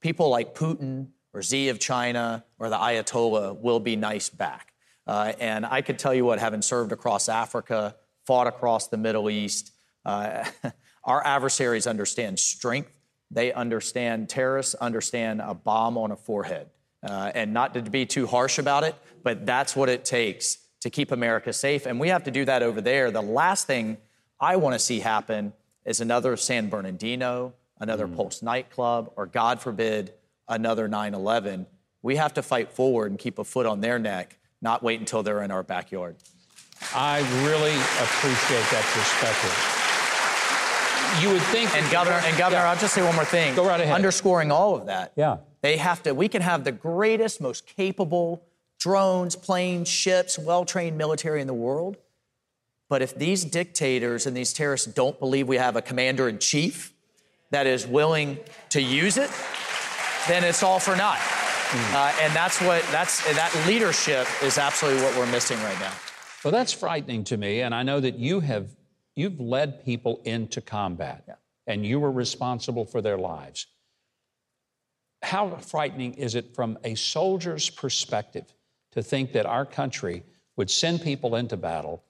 people 0.00 0.30
like 0.30 0.54
Putin 0.54 1.08
or 1.34 1.42
Xi 1.42 1.68
of 1.68 1.78
China 1.78 2.42
or 2.58 2.70
the 2.70 2.78
Ayatollah 2.78 3.60
will 3.60 3.80
be 3.80 3.96
nice 3.96 4.30
back. 4.30 4.72
Uh, 5.06 5.34
and 5.38 5.66
I 5.66 5.82
could 5.82 5.98
tell 5.98 6.14
you 6.14 6.24
what, 6.24 6.38
having 6.38 6.62
served 6.62 6.90
across 6.90 7.28
Africa, 7.28 7.96
fought 8.26 8.46
across 8.46 8.88
the 8.88 8.96
Middle 8.96 9.28
East, 9.28 9.72
uh, 10.06 10.44
our 11.04 11.22
adversaries 11.26 11.86
understand 11.86 12.38
strength. 12.38 12.98
They 13.30 13.52
understand 13.52 14.30
terrorists, 14.30 14.74
understand 14.76 15.42
a 15.42 15.52
bomb 15.52 15.98
on 15.98 16.12
a 16.12 16.16
forehead. 16.16 16.70
Uh, 17.06 17.30
and 17.34 17.52
not 17.52 17.74
to 17.74 17.82
be 17.82 18.06
too 18.06 18.26
harsh 18.26 18.58
about 18.58 18.84
it, 18.84 18.94
but 19.22 19.44
that's 19.44 19.76
what 19.76 19.90
it 19.90 20.06
takes 20.06 20.56
to 20.80 20.88
keep 20.88 21.12
America 21.12 21.52
safe. 21.52 21.84
And 21.84 22.00
we 22.00 22.08
have 22.08 22.24
to 22.24 22.30
do 22.30 22.46
that 22.46 22.62
over 22.62 22.80
there. 22.80 23.10
The 23.10 23.20
last 23.20 23.66
thing 23.66 23.98
I 24.44 24.56
want 24.56 24.74
to 24.74 24.78
see 24.78 25.00
happen 25.00 25.54
is 25.86 26.02
another 26.02 26.36
San 26.36 26.68
Bernardino, 26.68 27.54
another 27.80 28.06
mm. 28.06 28.14
Pulse 28.14 28.42
nightclub, 28.42 29.10
or 29.16 29.24
God 29.24 29.58
forbid, 29.62 30.12
another 30.46 30.86
9 30.86 31.14
11. 31.14 31.66
We 32.02 32.16
have 32.16 32.34
to 32.34 32.42
fight 32.42 32.70
forward 32.70 33.10
and 33.10 33.18
keep 33.18 33.38
a 33.38 33.44
foot 33.44 33.64
on 33.64 33.80
their 33.80 33.98
neck, 33.98 34.36
not 34.60 34.82
wait 34.82 35.00
until 35.00 35.22
they're 35.22 35.42
in 35.42 35.50
our 35.50 35.62
backyard. 35.62 36.16
I 36.94 37.20
really 37.46 37.74
appreciate 38.04 38.66
that 38.70 38.84
perspective. 38.92 39.56
You 41.22 41.30
would 41.32 41.42
think. 41.44 41.74
And 41.74 41.90
Governor, 41.90 42.20
and 42.22 42.36
Governor, 42.36 42.60
yeah. 42.60 42.70
I'll 42.70 42.76
just 42.76 42.92
say 42.92 43.02
one 43.02 43.14
more 43.14 43.24
thing. 43.24 43.54
Go 43.54 43.66
right 43.66 43.80
ahead. 43.80 43.94
Underscoring 43.94 44.52
all 44.52 44.74
of 44.74 44.86
that. 44.86 45.12
Yeah. 45.16 45.38
They 45.62 45.78
have 45.78 46.02
to. 46.02 46.12
We 46.12 46.28
can 46.28 46.42
have 46.42 46.64
the 46.64 46.72
greatest, 46.72 47.40
most 47.40 47.66
capable 47.66 48.44
drones, 48.78 49.36
planes, 49.36 49.88
ships, 49.88 50.38
well-trained 50.38 50.98
military 50.98 51.40
in 51.40 51.46
the 51.46 51.54
world, 51.54 51.96
but 52.88 53.02
if 53.02 53.14
these 53.14 53.44
dictators 53.44 54.26
and 54.26 54.36
these 54.36 54.52
terrorists 54.52 54.86
don't 54.86 55.18
believe 55.18 55.48
we 55.48 55.56
have 55.56 55.76
a 55.76 55.82
commander 55.82 56.28
in 56.28 56.38
chief 56.38 56.92
that 57.50 57.66
is 57.66 57.86
willing 57.86 58.38
to 58.70 58.80
use 58.80 59.16
it, 59.16 59.30
then 60.28 60.44
it's 60.44 60.62
all 60.62 60.78
for 60.78 60.96
naught. 60.96 61.18
Mm. 61.18 61.94
Uh, 61.94 62.12
and 62.22 62.32
that's 62.34 62.60
what 62.60 62.84
that's 62.90 63.24
that 63.34 63.52
leadership 63.66 64.26
is 64.42 64.58
absolutely 64.58 65.02
what 65.02 65.16
we're 65.16 65.30
missing 65.30 65.58
right 65.62 65.78
now. 65.80 65.92
Well, 66.44 66.52
that's 66.52 66.72
frightening 66.72 67.24
to 67.24 67.36
me, 67.36 67.62
and 67.62 67.74
I 67.74 67.82
know 67.82 68.00
that 68.00 68.18
you 68.18 68.40
have 68.40 68.68
you've 69.16 69.40
led 69.40 69.84
people 69.84 70.20
into 70.24 70.60
combat, 70.60 71.24
yeah. 71.26 71.34
and 71.66 71.84
you 71.84 71.98
were 71.98 72.12
responsible 72.12 72.84
for 72.84 73.00
their 73.00 73.18
lives. 73.18 73.66
How 75.22 75.56
frightening 75.56 76.14
is 76.14 76.34
it 76.34 76.54
from 76.54 76.78
a 76.84 76.94
soldier's 76.94 77.70
perspective 77.70 78.52
to 78.92 79.02
think 79.02 79.32
that 79.32 79.46
our 79.46 79.64
country 79.64 80.22
would 80.56 80.70
send 80.70 81.02
people 81.02 81.34
into 81.34 81.56
battle, 81.56 82.04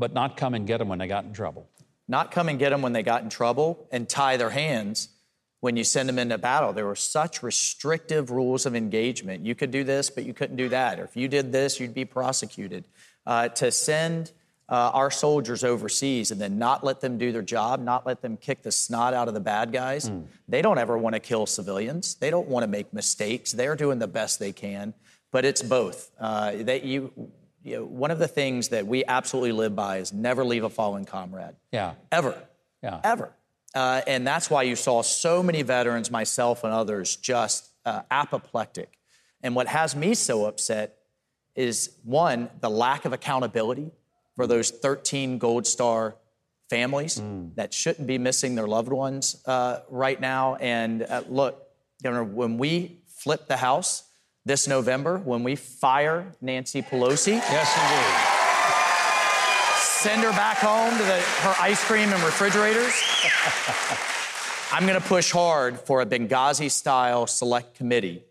but 0.00 0.12
not 0.14 0.36
come 0.36 0.54
and 0.54 0.66
get 0.66 0.78
them 0.78 0.88
when 0.88 0.98
they 0.98 1.06
got 1.06 1.24
in 1.24 1.32
trouble? 1.32 1.68
Not 2.08 2.32
come 2.32 2.48
and 2.48 2.58
get 2.58 2.70
them 2.70 2.82
when 2.82 2.92
they 2.92 3.04
got 3.04 3.22
in 3.22 3.28
trouble 3.28 3.86
and 3.92 4.08
tie 4.08 4.36
their 4.36 4.50
hands 4.50 5.10
when 5.60 5.76
you 5.76 5.84
send 5.84 6.08
them 6.08 6.18
into 6.18 6.38
battle. 6.38 6.72
There 6.72 6.86
were 6.86 6.96
such 6.96 7.42
restrictive 7.42 8.30
rules 8.30 8.66
of 8.66 8.74
engagement. 8.74 9.44
You 9.44 9.54
could 9.54 9.70
do 9.70 9.84
this, 9.84 10.10
but 10.10 10.24
you 10.24 10.34
couldn't 10.34 10.56
do 10.56 10.70
that. 10.70 10.98
Or 10.98 11.04
if 11.04 11.16
you 11.16 11.28
did 11.28 11.52
this, 11.52 11.78
you'd 11.78 11.94
be 11.94 12.04
prosecuted. 12.04 12.84
Uh, 13.26 13.48
to 13.50 13.70
send 13.70 14.32
uh, 14.70 14.90
our 14.94 15.10
soldiers 15.10 15.62
overseas 15.62 16.30
and 16.30 16.40
then 16.40 16.58
not 16.58 16.82
let 16.82 17.00
them 17.00 17.18
do 17.18 17.30
their 17.30 17.42
job, 17.42 17.80
not 17.80 18.06
let 18.06 18.22
them 18.22 18.36
kick 18.36 18.62
the 18.62 18.72
snot 18.72 19.12
out 19.12 19.28
of 19.28 19.34
the 19.34 19.40
bad 19.40 19.72
guys. 19.72 20.08
Mm. 20.08 20.24
They 20.48 20.62
don't 20.62 20.78
ever 20.78 20.96
want 20.96 21.14
to 21.14 21.20
kill 21.20 21.44
civilians. 21.44 22.14
They 22.14 22.30
don't 22.30 22.48
want 22.48 22.62
to 22.62 22.68
make 22.68 22.92
mistakes. 22.94 23.52
They're 23.52 23.76
doing 23.76 23.98
the 23.98 24.08
best 24.08 24.38
they 24.38 24.52
can, 24.52 24.94
but 25.30 25.44
it's 25.44 25.62
both. 25.62 26.10
Uh, 26.18 26.62
that 26.62 26.84
you, 26.84 27.12
you 27.62 27.76
know, 27.76 27.84
one 27.84 28.10
of 28.10 28.18
the 28.18 28.28
things 28.28 28.68
that 28.68 28.86
we 28.86 29.04
absolutely 29.04 29.52
live 29.52 29.76
by 29.76 29.98
is 29.98 30.12
never 30.12 30.44
leave 30.44 30.64
a 30.64 30.70
fallen 30.70 31.04
comrade. 31.04 31.56
Yeah. 31.72 31.94
Ever. 32.10 32.34
Yeah. 32.82 33.00
Ever. 33.04 33.32
Uh, 33.74 34.00
and 34.06 34.26
that's 34.26 34.50
why 34.50 34.62
you 34.62 34.76
saw 34.76 35.02
so 35.02 35.42
many 35.42 35.62
veterans, 35.62 36.10
myself 36.10 36.64
and 36.64 36.72
others, 36.72 37.16
just 37.16 37.70
uh, 37.84 38.02
apoplectic. 38.10 38.98
And 39.42 39.54
what 39.54 39.68
has 39.68 39.94
me 39.94 40.14
so 40.14 40.46
upset 40.46 40.96
is 41.54 41.90
one, 42.04 42.50
the 42.60 42.70
lack 42.70 43.04
of 43.04 43.12
accountability 43.12 43.92
for 44.36 44.46
those 44.46 44.70
13 44.70 45.38
Gold 45.38 45.66
Star 45.66 46.16
families 46.68 47.20
mm. 47.20 47.54
that 47.56 47.74
shouldn't 47.74 48.06
be 48.06 48.18
missing 48.18 48.54
their 48.54 48.66
loved 48.66 48.92
ones 48.92 49.42
uh, 49.46 49.80
right 49.88 50.20
now. 50.20 50.56
And 50.56 51.02
uh, 51.02 51.22
look, 51.28 51.66
Governor, 52.02 52.24
when 52.24 52.58
we 52.58 53.00
flip 53.06 53.48
the 53.48 53.56
House 53.56 54.04
this 54.44 54.66
November, 54.66 55.18
when 55.18 55.42
we 55.42 55.56
fire 55.56 56.32
Nancy 56.40 56.82
Pelosi. 56.82 57.32
Yes, 57.32 57.76
indeed 57.76 58.36
send 60.00 60.22
her 60.22 60.30
back 60.30 60.56
home 60.56 60.96
to 60.96 61.04
the, 61.04 61.20
her 61.20 61.54
ice 61.60 61.84
cream 61.84 62.08
and 62.10 62.22
refrigerators. 62.22 62.90
I'm 64.72 64.86
going 64.86 64.98
to 64.98 65.06
push 65.06 65.30
hard 65.30 65.78
for 65.78 66.00
a 66.00 66.06
Benghazi 66.06 66.70
style 66.70 67.26
select 67.26 67.74
committee 67.74 68.22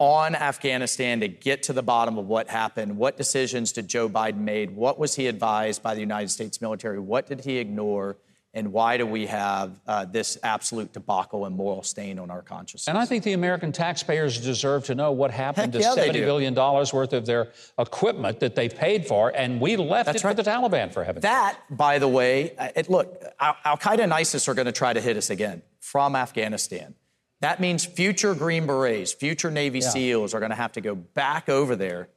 on 0.00 0.34
Afghanistan 0.34 1.20
to 1.20 1.28
get 1.28 1.62
to 1.64 1.72
the 1.72 1.84
bottom 1.84 2.18
of 2.18 2.26
what 2.26 2.48
happened. 2.48 2.96
What 2.96 3.16
decisions 3.16 3.70
did 3.70 3.86
Joe 3.86 4.08
Biden 4.08 4.38
make? 4.38 4.72
What 4.72 4.98
was 4.98 5.14
he 5.14 5.28
advised 5.28 5.84
by 5.84 5.94
the 5.94 6.00
United 6.00 6.30
States 6.30 6.60
military? 6.60 6.98
What 6.98 7.28
did 7.28 7.44
he 7.44 7.58
ignore? 7.58 8.16
And 8.56 8.72
why 8.72 8.96
do 8.96 9.04
we 9.04 9.26
have 9.26 9.78
uh, 9.86 10.06
this 10.06 10.38
absolute 10.42 10.90
debacle 10.94 11.44
and 11.44 11.54
moral 11.54 11.82
stain 11.82 12.18
on 12.18 12.30
our 12.30 12.40
consciousness? 12.40 12.88
And 12.88 12.96
I 12.96 13.04
think 13.04 13.22
the 13.22 13.34
American 13.34 13.70
taxpayers 13.70 14.40
deserve 14.40 14.86
to 14.86 14.94
know 14.94 15.12
what 15.12 15.30
happened 15.30 15.74
Heck 15.74 15.82
to 15.82 15.88
yeah, 15.88 15.94
seventy 15.94 16.20
billion 16.20 16.54
dollars 16.54 16.90
worth 16.90 17.12
of 17.12 17.26
their 17.26 17.52
equipment 17.78 18.40
that 18.40 18.54
they 18.54 18.70
paid 18.70 19.06
for, 19.06 19.30
and 19.36 19.60
we 19.60 19.76
left 19.76 20.06
That's 20.06 20.22
it 20.22 20.24
right. 20.24 20.34
for 20.34 20.42
the 20.42 20.50
Taliban 20.50 20.90
for 20.90 21.04
heaven's 21.04 21.22
That, 21.22 21.58
by 21.70 21.98
the 21.98 22.08
way, 22.08 22.56
uh, 22.56 22.68
it, 22.74 22.88
look, 22.88 23.22
Al 23.38 23.76
Qaeda 23.76 24.00
and 24.00 24.14
ISIS 24.14 24.48
are 24.48 24.54
going 24.54 24.66
to 24.66 24.72
try 24.72 24.94
to 24.94 25.02
hit 25.02 25.18
us 25.18 25.28
again 25.28 25.60
from 25.78 26.16
Afghanistan. 26.16 26.94
That 27.42 27.60
means 27.60 27.84
future 27.84 28.34
Green 28.34 28.66
Berets, 28.66 29.12
future 29.12 29.50
Navy 29.50 29.80
yeah. 29.80 29.90
SEALs 29.90 30.32
are 30.32 30.40
going 30.40 30.50
to 30.50 30.56
have 30.56 30.72
to 30.72 30.80
go 30.80 30.94
back 30.94 31.50
over 31.50 31.76
there 31.76 32.08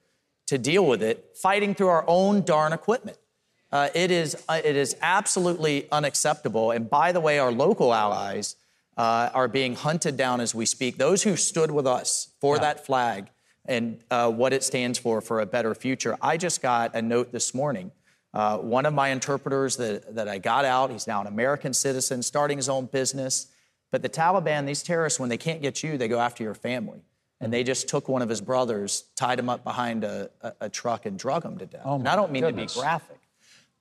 to 0.47 0.58
deal 0.58 0.86
with 0.86 1.04
it, 1.04 1.36
fighting 1.36 1.75
through 1.75 1.89
our 1.89 2.06
own 2.08 2.43
darn 2.43 2.71
equipment. 2.71 3.17
Uh, 3.71 3.89
it, 3.93 4.10
is, 4.12 4.36
uh, 4.47 4.60
it 4.63 4.75
is 4.75 4.95
absolutely 5.01 5.88
unacceptable. 5.91 6.71
And 6.71 6.89
by 6.89 7.12
the 7.12 7.19
way, 7.19 7.38
our 7.39 7.51
local 7.51 7.93
allies 7.93 8.55
uh, 8.97 9.29
are 9.34 9.47
being 9.47 9.75
hunted 9.75 10.17
down 10.17 10.41
as 10.41 10.55
we 10.55 10.65
speak. 10.65 10.97
Those 10.97 11.23
who 11.23 11.36
stood 11.36 11.71
with 11.71 11.86
us 11.86 12.29
for 12.41 12.55
yeah. 12.55 12.62
that 12.62 12.86
flag 12.86 13.29
and 13.65 13.99
uh, 14.10 14.32
what 14.32 14.53
it 14.53 14.63
stands 14.63 14.97
for, 14.97 15.21
for 15.21 15.39
a 15.39 15.45
better 15.45 15.75
future. 15.75 16.17
I 16.21 16.38
just 16.38 16.62
got 16.62 16.95
a 16.95 17.01
note 17.01 17.32
this 17.32 17.53
morning. 17.53 17.91
Uh, 18.34 18.58
one 18.58 18.86
of 18.86 18.93
my 18.93 19.10
interpreters 19.10 19.77
that, 19.77 20.15
that 20.15 20.27
I 20.27 20.39
got 20.39 20.65
out, 20.65 20.91
he's 20.91 21.08
now 21.08 21.21
an 21.21 21.27
American 21.27 21.73
citizen, 21.73 22.23
starting 22.23 22.58
his 22.58 22.69
own 22.69 22.88
business. 22.88 23.47
But 23.91 24.01
the 24.01 24.10
Taliban, 24.10 24.65
these 24.65 24.84
terrorists, 24.84 25.19
when 25.19 25.29
they 25.29 25.38
can't 25.38 25.62
get 25.62 25.84
you, 25.84 25.97
they 25.97 26.08
go 26.08 26.19
after 26.19 26.43
your 26.43 26.53
family. 26.53 27.01
And 27.41 27.53
they 27.53 27.63
just 27.63 27.88
took 27.88 28.10
one 28.10 28.21
of 28.21 28.29
his 28.29 28.41
brothers, 28.41 29.05
tied 29.15 29.39
him 29.39 29.49
up 29.49 29.63
behind 29.63 30.03
a, 30.03 30.29
a, 30.41 30.53
a 30.62 30.69
truck, 30.69 31.05
and 31.05 31.17
drug 31.17 31.43
him 31.43 31.58
to 31.58 31.65
death. 31.65 31.84
Oh 31.86 31.95
and 31.95 32.08
I 32.08 32.15
don't 32.15 32.32
mean 32.32 32.43
goodness. 32.43 32.73
to 32.73 32.79
be 32.79 32.84
graphic. 32.84 33.18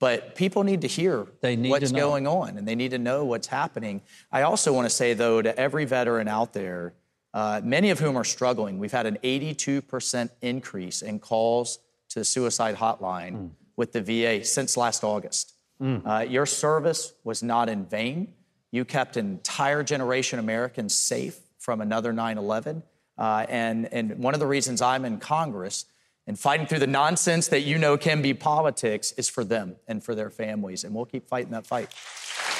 But 0.00 0.36
people 0.36 0.62
need 0.62 0.82
to 0.82 0.86
hear 0.86 1.26
what's 1.42 1.90
to 1.90 1.96
going 1.96 2.26
on 2.26 2.56
and 2.56 2.68
they 2.68 2.76
need 2.76 2.92
to 2.92 2.98
know 2.98 3.24
what's 3.24 3.48
happening. 3.48 4.02
I 4.30 4.42
also 4.42 4.72
want 4.72 4.86
to 4.86 4.94
say, 4.94 5.12
though, 5.14 5.42
to 5.42 5.58
every 5.58 5.84
veteran 5.86 6.28
out 6.28 6.52
there, 6.52 6.94
uh, 7.34 7.60
many 7.64 7.90
of 7.90 7.98
whom 7.98 8.16
are 8.16 8.24
struggling, 8.24 8.78
we've 8.78 8.92
had 8.92 9.06
an 9.06 9.18
82% 9.24 10.30
increase 10.40 11.02
in 11.02 11.18
calls 11.18 11.80
to 12.10 12.20
the 12.20 12.24
suicide 12.24 12.76
hotline 12.76 13.32
mm. 13.32 13.50
with 13.76 13.92
the 13.92 14.00
VA 14.00 14.44
since 14.44 14.76
last 14.76 15.02
August. 15.02 15.54
Mm. 15.82 16.06
Uh, 16.06 16.20
your 16.20 16.46
service 16.46 17.12
was 17.24 17.42
not 17.42 17.68
in 17.68 17.84
vain. 17.84 18.32
You 18.70 18.84
kept 18.84 19.16
an 19.16 19.26
entire 19.26 19.82
generation 19.82 20.38
of 20.38 20.44
Americans 20.44 20.94
safe 20.94 21.38
from 21.58 21.80
another 21.80 22.12
9 22.12 22.38
11. 22.38 22.82
Uh, 23.16 23.46
and, 23.48 23.92
and 23.92 24.18
one 24.18 24.34
of 24.34 24.40
the 24.40 24.46
reasons 24.46 24.80
I'm 24.80 25.04
in 25.04 25.18
Congress 25.18 25.86
and 26.28 26.38
fighting 26.38 26.66
through 26.66 26.78
the 26.78 26.86
nonsense 26.86 27.48
that 27.48 27.62
you 27.62 27.78
know 27.78 27.96
can 27.96 28.20
be 28.20 28.34
politics 28.34 29.12
is 29.12 29.30
for 29.30 29.42
them 29.42 29.76
and 29.88 30.04
for 30.04 30.14
their 30.14 30.28
families. 30.28 30.84
And 30.84 30.94
we'll 30.94 31.06
keep 31.06 31.26
fighting 31.26 31.52
that 31.52 31.66
fight. 31.66 31.88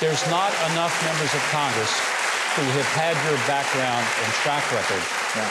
There's 0.01 0.27
not 0.31 0.51
enough 0.73 1.05
members 1.05 1.35
of 1.35 1.41
Congress 1.51 1.93
who 2.57 2.63
have 2.63 2.87
had 2.97 3.15
your 3.29 3.37
background 3.47 4.07
and 4.25 4.33
track 4.43 4.65
record. 4.73 5.05
Yeah. 5.37 5.51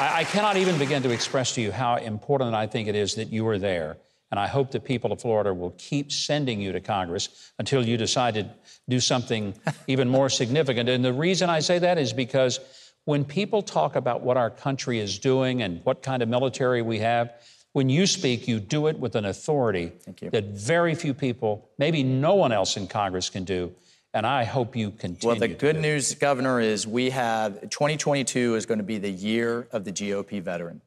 I, 0.00 0.20
I 0.20 0.24
cannot 0.24 0.56
even 0.56 0.76
begin 0.78 1.02
to 1.04 1.10
express 1.10 1.54
to 1.54 1.60
you 1.60 1.70
how 1.70 1.94
important 1.96 2.56
I 2.56 2.66
think 2.66 2.88
it 2.88 2.96
is 2.96 3.14
that 3.14 3.32
you 3.32 3.46
are 3.46 3.58
there. 3.58 3.98
And 4.32 4.40
I 4.40 4.48
hope 4.48 4.72
the 4.72 4.80
people 4.80 5.12
of 5.12 5.20
Florida 5.20 5.54
will 5.54 5.74
keep 5.78 6.10
sending 6.10 6.60
you 6.60 6.72
to 6.72 6.80
Congress 6.80 7.52
until 7.60 7.86
you 7.86 7.96
decide 7.96 8.34
to 8.34 8.50
do 8.88 8.98
something 8.98 9.54
even 9.86 10.08
more 10.08 10.28
significant. 10.28 10.88
And 10.88 11.04
the 11.04 11.12
reason 11.12 11.50
I 11.50 11.60
say 11.60 11.78
that 11.78 11.98
is 11.98 12.12
because 12.12 12.58
when 13.04 13.24
people 13.24 13.62
talk 13.62 13.96
about 13.96 14.22
what 14.22 14.36
our 14.36 14.50
country 14.50 14.98
is 14.98 15.18
doing 15.18 15.62
and 15.62 15.80
what 15.84 16.02
kind 16.02 16.22
of 16.22 16.28
military 16.28 16.82
we 16.82 16.98
have, 17.00 17.32
when 17.72 17.88
you 17.88 18.06
speak, 18.06 18.48
you 18.48 18.60
do 18.60 18.86
it 18.86 18.98
with 18.98 19.16
an 19.16 19.24
authority 19.24 19.92
that 20.30 20.44
very 20.44 20.94
few 20.94 21.12
people, 21.12 21.68
maybe 21.76 22.02
no 22.02 22.34
one 22.34 22.52
else 22.52 22.76
in 22.76 22.86
Congress 22.86 23.28
can 23.28 23.44
do. 23.44 23.74
And 24.14 24.24
I 24.24 24.44
hope 24.44 24.76
you 24.76 24.92
continue. 24.92 25.26
Well, 25.26 25.36
the 25.36 25.48
good 25.48 25.80
news, 25.80 26.14
Governor, 26.14 26.60
is 26.60 26.86
we 26.86 27.10
have 27.10 27.60
2022 27.62 28.54
is 28.54 28.64
going 28.64 28.78
to 28.78 28.84
be 28.84 28.98
the 28.98 29.10
year 29.10 29.66
of 29.72 29.84
the 29.84 29.90
GOP 29.90 30.40
veteran. 30.40 30.80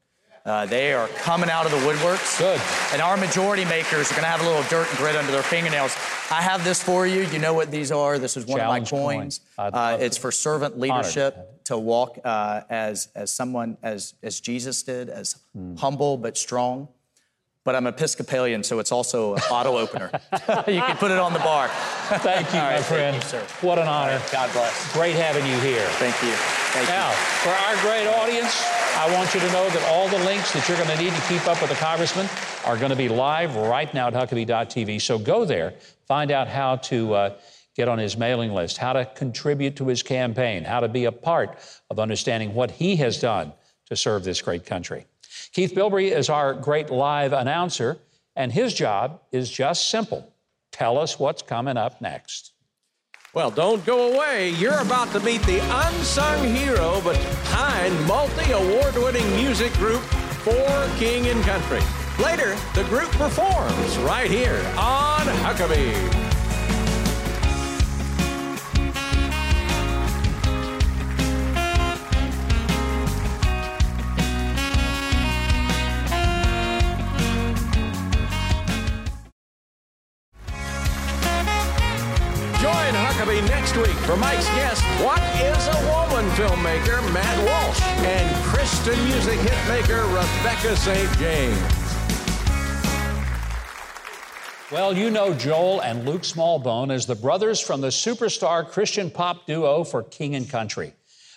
Uh, 0.46 0.64
they 0.64 0.94
are 0.94 1.08
coming 1.08 1.50
out 1.50 1.66
of 1.66 1.72
the 1.72 1.76
woodworks. 1.78 2.38
Good. 2.38 2.58
And 2.94 3.02
our 3.02 3.18
majority 3.18 3.66
makers 3.66 4.10
are 4.10 4.14
going 4.14 4.22
to 4.22 4.30
have 4.30 4.40
a 4.40 4.44
little 4.44 4.62
dirt 4.70 4.88
and 4.88 4.96
grit 4.96 5.14
under 5.14 5.30
their 5.30 5.42
fingernails. 5.42 5.94
I 6.30 6.40
have 6.40 6.64
this 6.64 6.82
for 6.82 7.06
you. 7.06 7.20
You 7.26 7.38
know 7.38 7.52
what 7.52 7.70
these 7.70 7.92
are. 7.92 8.18
This 8.18 8.38
is 8.38 8.46
one 8.46 8.60
Challenge 8.60 8.88
of 8.90 8.92
my 8.92 8.98
coin. 8.98 9.18
coins. 9.18 9.40
Uh, 9.58 9.98
it's 10.00 10.16
for 10.16 10.32
servant 10.32 10.78
leadership 10.78 11.36
it. 11.36 11.57
To 11.68 11.78
walk 11.78 12.18
uh, 12.24 12.62
as 12.70 13.08
as 13.14 13.30
someone 13.32 13.76
as 13.82 14.14
as 14.22 14.40
Jesus 14.40 14.82
did, 14.82 15.08
as 15.08 15.36
Hmm. 15.54 15.76
humble 15.76 16.16
but 16.16 16.36
strong. 16.36 16.88
But 17.64 17.74
I'm 17.74 17.86
Episcopalian, 17.86 18.62
so 18.62 18.78
it's 18.78 18.92
also 18.92 19.34
a 19.34 19.40
bottle 19.50 19.76
opener. 19.76 20.08
you 20.66 20.80
can 20.80 20.96
put 20.96 21.10
it 21.10 21.18
on 21.18 21.34
the 21.34 21.38
bar. 21.40 21.68
Thank 22.24 22.50
you, 22.54 22.60
All 22.60 22.70
my 22.70 22.80
friend. 22.80 23.12
Thank 23.20 23.24
you, 23.24 23.28
sir. 23.28 23.42
What 23.66 23.78
an 23.78 23.86
honor. 23.88 24.22
God 24.32 24.50
bless. 24.54 24.92
Great 24.94 25.14
having 25.16 25.44
you 25.44 25.58
here. 25.60 25.84
Thank 26.00 26.16
you. 26.22 26.32
Thank 26.72 26.88
Now, 26.88 27.10
you. 27.10 27.16
for 27.44 27.50
our 27.50 27.76
great 27.82 28.06
audience, 28.06 28.64
I 28.96 29.12
want 29.12 29.34
you 29.34 29.40
to 29.40 29.52
know 29.52 29.68
that 29.68 29.82
all 29.92 30.08
the 30.08 30.24
links 30.24 30.52
that 30.54 30.66
you're 30.66 30.78
going 30.78 30.88
to 30.96 31.02
need 31.02 31.12
to 31.12 31.20
keep 31.28 31.46
up 31.46 31.60
with 31.60 31.68
the 31.68 31.76
congressman 31.76 32.26
are 32.64 32.78
going 32.78 32.90
to 32.90 32.96
be 32.96 33.08
live 33.10 33.54
right 33.56 33.92
now 33.92 34.06
at 34.08 34.14
Huckabee.tv. 34.14 35.02
So 35.02 35.18
go 35.18 35.44
there, 35.44 35.74
find 36.06 36.30
out 36.30 36.48
how 36.48 36.76
to 36.76 37.12
uh, 37.14 37.34
get 37.78 37.88
on 37.88 37.96
his 37.96 38.16
mailing 38.16 38.52
list, 38.52 38.76
how 38.76 38.92
to 38.92 39.04
contribute 39.14 39.76
to 39.76 39.86
his 39.86 40.02
campaign, 40.02 40.64
how 40.64 40.80
to 40.80 40.88
be 40.88 41.04
a 41.04 41.12
part 41.12 41.56
of 41.90 42.00
understanding 42.00 42.52
what 42.52 42.72
he 42.72 42.96
has 42.96 43.20
done 43.20 43.52
to 43.86 43.94
serve 43.94 44.24
this 44.24 44.42
great 44.42 44.66
country. 44.66 45.06
Keith 45.52 45.72
Bilbrey 45.72 46.10
is 46.10 46.28
our 46.28 46.52
great 46.54 46.90
live 46.90 47.32
announcer, 47.32 47.96
and 48.34 48.50
his 48.50 48.74
job 48.74 49.20
is 49.30 49.48
just 49.48 49.88
simple 49.88 50.34
tell 50.72 50.98
us 50.98 51.18
what's 51.18 51.40
coming 51.40 51.76
up 51.76 52.00
next. 52.00 52.52
Well, 53.32 53.50
don't 53.50 53.84
go 53.86 54.12
away. 54.12 54.50
You're 54.50 54.80
about 54.80 55.12
to 55.12 55.20
meet 55.20 55.42
the 55.42 55.60
unsung 55.60 56.44
hero 56.44 57.00
but 57.04 57.16
behind 57.16 58.06
multi 58.06 58.50
award 58.52 58.96
winning 58.96 59.28
music 59.36 59.72
group 59.74 60.02
For 60.42 60.90
King 60.98 61.28
and 61.28 61.42
Country. 61.44 61.80
Later, 62.22 62.56
the 62.74 62.84
group 62.84 63.10
performs 63.12 63.98
right 63.98 64.30
here 64.30 64.60
on 64.76 65.26
Huckabee. 65.44 66.27
Huckabee 83.18 83.48
next 83.48 83.76
week 83.76 83.96
for 84.06 84.16
Mike's 84.16 84.46
guest, 84.50 84.80
What 85.02 85.20
is 85.42 85.66
a 85.66 85.90
Woman 85.90 86.30
filmmaker 86.36 87.02
Matt 87.12 87.44
Walsh 87.44 87.82
and 88.06 88.44
Christian 88.44 88.94
music 89.06 89.40
hitmaker 89.40 90.06
Rebecca 90.06 90.76
St. 90.76 91.18
James. 91.18 91.58
Well, 94.70 94.96
you 94.96 95.10
know 95.10 95.34
Joel 95.34 95.80
and 95.80 96.04
Luke 96.04 96.22
Smallbone 96.22 96.92
as 96.92 97.06
the 97.06 97.16
brothers 97.16 97.58
from 97.60 97.80
the 97.80 97.88
superstar 97.88 98.64
Christian 98.64 99.10
pop 99.10 99.46
duo 99.46 99.82
for 99.82 100.04
King 100.04 100.36
and 100.36 100.48
Country. 100.48 100.92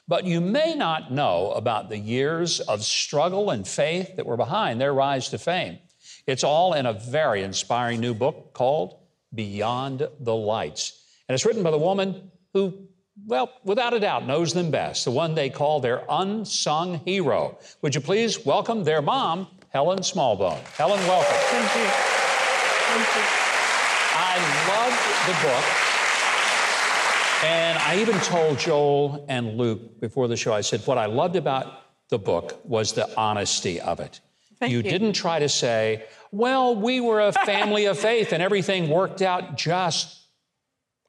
But 0.07 0.25
you 0.25 0.39
may 0.39 0.75
not 0.75 1.11
know 1.11 1.51
about 1.53 1.89
the 1.89 1.97
years 1.97 2.59
of 2.59 2.83
struggle 2.83 3.49
and 3.49 3.67
faith 3.67 4.17
that 4.17 4.27
were 4.27 4.37
behind 4.37 4.79
their 4.79 4.93
rise 4.93 5.29
to 5.29 5.39
fame. 5.39 5.79
It's 6.27 6.43
all 6.43 6.73
in 6.75 6.85
a 6.85 6.93
very 6.93 7.41
inspiring 7.41 8.01
new 8.01 8.13
book 8.13 8.53
called 8.53 8.99
Beyond 9.33 10.07
the 10.19 10.35
Lights. 10.35 11.00
And 11.31 11.35
it's 11.35 11.45
written 11.45 11.63
by 11.63 11.71
the 11.71 11.77
woman 11.77 12.29
who, 12.53 12.73
well, 13.25 13.53
without 13.63 13.93
a 13.93 14.01
doubt, 14.01 14.27
knows 14.27 14.51
them 14.51 14.69
best, 14.69 15.05
the 15.05 15.11
one 15.11 15.33
they 15.33 15.49
call 15.49 15.79
their 15.79 16.03
unsung 16.09 16.95
hero. 17.05 17.57
Would 17.81 17.95
you 17.95 18.01
please 18.01 18.45
welcome 18.45 18.83
their 18.83 19.01
mom, 19.01 19.47
Helen 19.69 19.99
Smallbone? 19.99 20.59
Helen, 20.75 20.99
welcome. 21.07 21.33
Thank 21.33 21.73
you. 21.73 21.89
Thank 22.89 23.15
you. 23.15 23.23
I 24.13 24.35
loved 24.67 24.99
the 25.25 25.35
book. 25.47 25.63
And 27.45 27.77
I 27.79 28.01
even 28.01 28.19
told 28.25 28.59
Joel 28.59 29.25
and 29.29 29.57
Luke 29.57 30.01
before 30.01 30.27
the 30.27 30.35
show, 30.35 30.51
I 30.51 30.59
said, 30.59 30.81
what 30.81 30.97
I 30.97 31.05
loved 31.05 31.37
about 31.37 31.83
the 32.09 32.19
book 32.19 32.59
was 32.65 32.91
the 32.91 33.09
honesty 33.17 33.79
of 33.79 34.01
it. 34.01 34.19
Thank 34.59 34.73
you. 34.73 34.83
didn't 34.83 35.13
try 35.13 35.39
to 35.39 35.47
say, 35.47 36.03
well, 36.33 36.75
we 36.75 36.99
were 36.99 37.21
a 37.21 37.31
family 37.31 37.85
of 37.85 37.97
faith 37.97 38.33
and 38.33 38.43
everything 38.43 38.89
worked 38.89 39.21
out 39.21 39.55
just 39.55 40.20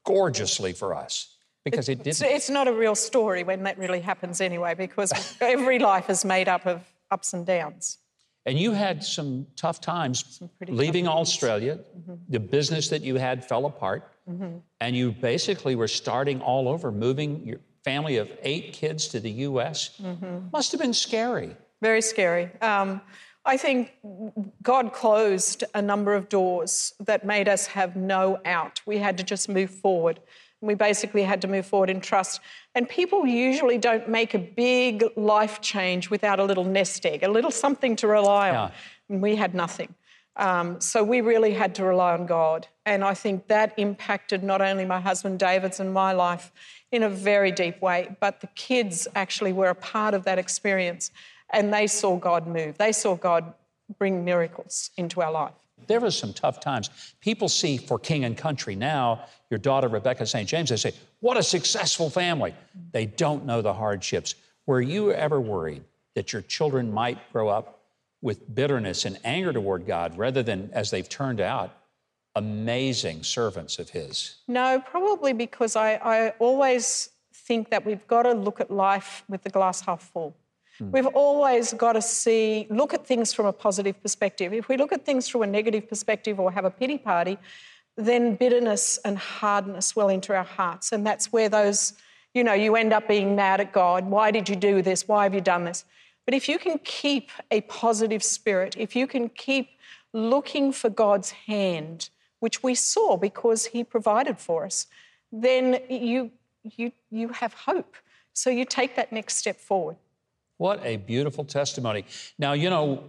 gorgeously 0.03 0.73
for 0.73 0.93
us. 0.93 1.29
Because 1.65 1.87
it 1.87 2.05
It's, 2.05 2.19
didn't. 2.19 2.35
it's 2.35 2.49
not 2.49 2.67
a 2.67 2.73
real 2.73 2.95
story 2.95 3.43
when 3.45 3.63
that 3.63 3.77
really 3.77 4.01
happens 4.01 4.41
anyway, 4.41 4.73
because 4.75 5.13
every 5.39 5.79
life 5.79 6.09
is 6.09 6.25
made 6.25 6.49
up 6.49 6.65
of 6.65 6.81
ups 7.09 7.33
and 7.33 7.45
downs. 7.45 7.99
And 8.45 8.59
you 8.59 8.73
had 8.73 9.01
some 9.03 9.47
tough 9.55 9.79
times 9.79 10.41
pretty 10.57 10.73
leaving 10.73 11.05
tough. 11.05 11.15
Australia. 11.15 11.79
Mm-hmm. 11.97 12.15
The 12.27 12.39
business 12.41 12.89
that 12.89 13.01
you 13.01 13.15
had 13.15 13.47
fell 13.47 13.65
apart. 13.65 14.03
Mm-hmm. 14.29 14.57
And 14.81 14.95
you 14.95 15.13
basically 15.13 15.75
were 15.75 15.87
starting 15.87 16.41
all 16.41 16.67
over, 16.67 16.91
moving 16.91 17.47
your 17.47 17.59
family 17.85 18.17
of 18.17 18.29
eight 18.41 18.73
kids 18.73 19.07
to 19.09 19.21
the 19.21 19.31
US. 19.47 19.97
Mm-hmm. 20.01 20.49
Must 20.51 20.71
have 20.73 20.81
been 20.81 20.93
scary. 20.93 21.55
Very 21.81 22.01
scary. 22.01 22.49
Um, 22.61 22.99
I 23.45 23.57
think 23.57 23.91
God 24.61 24.93
closed 24.93 25.65
a 25.73 25.81
number 25.81 26.13
of 26.13 26.29
doors 26.29 26.93
that 27.01 27.25
made 27.25 27.49
us 27.49 27.67
have 27.67 27.95
no 27.95 28.39
out. 28.45 28.81
We 28.85 28.99
had 28.99 29.17
to 29.17 29.23
just 29.23 29.49
move 29.49 29.69
forward. 29.69 30.21
We 30.61 30.75
basically 30.75 31.23
had 31.23 31.41
to 31.41 31.47
move 31.49 31.65
forward 31.65 31.89
in 31.89 31.99
trust. 31.99 32.39
And 32.73 32.87
people 32.87 33.27
usually 33.27 33.77
don't 33.77 34.07
make 34.07 34.33
a 34.33 34.39
big 34.39 35.03
life 35.17 35.59
change 35.59 36.09
without 36.09 36.39
a 36.39 36.43
little 36.45 36.63
nest 36.63 37.05
egg, 37.05 37.23
a 37.23 37.27
little 37.27 37.51
something 37.51 37.97
to 37.97 38.07
rely 38.07 38.49
on. 38.51 38.71
And 39.09 39.21
we 39.21 39.35
had 39.35 39.53
nothing. 39.53 39.93
Um, 40.37 40.79
so 40.79 41.03
we 41.03 41.19
really 41.21 41.53
had 41.53 41.75
to 41.75 41.83
rely 41.83 42.13
on 42.13 42.25
God. 42.25 42.67
And 42.85 43.03
I 43.03 43.13
think 43.13 43.47
that 43.47 43.73
impacted 43.77 44.41
not 44.41 44.61
only 44.61 44.85
my 44.85 45.01
husband 45.01 45.37
David's 45.37 45.81
and 45.81 45.93
my 45.93 46.13
life 46.13 46.51
in 46.91 47.03
a 47.03 47.09
very 47.09 47.51
deep 47.51 47.81
way, 47.81 48.15
but 48.19 48.39
the 48.39 48.47
kids 48.55 49.07
actually 49.15 49.53
were 49.53 49.69
a 49.69 49.75
part 49.75 50.13
of 50.13 50.23
that 50.23 50.39
experience 50.39 51.11
and 51.51 51.73
they 51.73 51.87
saw 51.87 52.17
God 52.17 52.47
move. 52.47 52.77
They 52.77 52.91
saw 52.91 53.15
God 53.15 53.53
bring 53.97 54.23
miracles 54.23 54.89
into 54.97 55.21
our 55.21 55.31
life. 55.31 55.53
There 55.87 55.99
was 55.99 56.17
some 56.17 56.33
tough 56.33 56.59
times. 56.59 56.89
People 57.19 57.49
see 57.49 57.77
for 57.77 57.99
king 57.99 58.23
and 58.23 58.37
country 58.37 58.75
now, 58.75 59.25
your 59.49 59.57
daughter 59.57 59.87
Rebecca 59.87 60.25
St. 60.25 60.47
James, 60.47 60.69
they 60.69 60.77
say, 60.77 60.93
What 61.19 61.37
a 61.37 61.43
successful 61.43 62.09
family. 62.09 62.53
They 62.91 63.05
don't 63.05 63.45
know 63.45 63.61
the 63.61 63.73
hardships. 63.73 64.35
Were 64.65 64.81
you 64.81 65.11
ever 65.11 65.41
worried 65.41 65.83
that 66.15 66.31
your 66.31 66.41
children 66.43 66.93
might 66.93 67.17
grow 67.33 67.49
up 67.49 67.81
with 68.21 68.53
bitterness 68.55 69.05
and 69.05 69.19
anger 69.25 69.51
toward 69.51 69.85
God 69.85 70.17
rather 70.17 70.41
than, 70.41 70.69
as 70.73 70.89
they've 70.89 71.07
turned 71.07 71.41
out, 71.41 71.75
amazing 72.35 73.23
servants 73.23 73.79
of 73.79 73.89
His? 73.89 74.35
No, 74.47 74.79
probably 74.79 75.33
because 75.33 75.75
I, 75.75 75.95
I 75.95 76.29
always 76.39 77.09
think 77.33 77.69
that 77.71 77.85
we've 77.85 78.07
got 78.07 78.23
to 78.23 78.31
look 78.31 78.61
at 78.61 78.71
life 78.71 79.23
with 79.27 79.43
the 79.43 79.49
glass 79.49 79.81
half 79.81 80.01
full. 80.01 80.35
Mm. 80.81 80.91
We've 80.91 81.07
always 81.07 81.73
got 81.73 81.93
to 81.93 82.01
see, 82.01 82.67
look 82.69 82.93
at 82.93 83.05
things 83.05 83.33
from 83.33 83.45
a 83.45 83.53
positive 83.53 84.01
perspective. 84.01 84.53
If 84.53 84.67
we 84.67 84.77
look 84.77 84.91
at 84.91 85.05
things 85.05 85.27
through 85.27 85.43
a 85.43 85.47
negative 85.47 85.87
perspective 85.87 86.39
or 86.39 86.51
have 86.51 86.65
a 86.65 86.71
pity 86.71 86.97
party, 86.97 87.37
then 87.95 88.35
bitterness 88.35 88.97
and 89.05 89.17
hardness 89.17 89.95
will 89.95 90.09
enter 90.09 90.35
our 90.35 90.43
hearts. 90.43 90.91
And 90.91 91.05
that's 91.05 91.31
where 91.31 91.49
those, 91.49 91.93
you 92.33 92.43
know, 92.43 92.53
you 92.53 92.75
end 92.75 92.91
up 92.91 93.07
being 93.07 93.35
mad 93.35 93.61
at 93.61 93.71
God. 93.71 94.05
Why 94.05 94.31
did 94.31 94.49
you 94.49 94.55
do 94.55 94.81
this? 94.81 95.07
Why 95.07 95.23
have 95.23 95.33
you 95.33 95.41
done 95.41 95.65
this? 95.65 95.85
But 96.25 96.33
if 96.33 96.49
you 96.49 96.57
can 96.57 96.79
keep 96.83 97.29
a 97.51 97.61
positive 97.61 98.23
spirit, 98.23 98.75
if 98.77 98.95
you 98.95 99.07
can 99.07 99.29
keep 99.29 99.69
looking 100.13 100.71
for 100.71 100.89
God's 100.89 101.31
hand, 101.31 102.09
which 102.39 102.63
we 102.63 102.75
saw 102.75 103.17
because 103.17 103.65
He 103.67 103.83
provided 103.83 104.39
for 104.39 104.65
us, 104.65 104.87
then 105.31 105.79
you, 105.89 106.31
you, 106.63 106.91
you 107.11 107.29
have 107.29 107.53
hope. 107.53 107.95
So 108.33 108.49
you 108.49 108.65
take 108.65 108.95
that 108.95 109.11
next 109.11 109.37
step 109.37 109.59
forward. 109.59 109.97
What 110.57 110.81
a 110.83 110.97
beautiful 110.97 111.45
testimony. 111.45 112.05
Now, 112.37 112.53
you 112.53 112.69
know, 112.69 113.03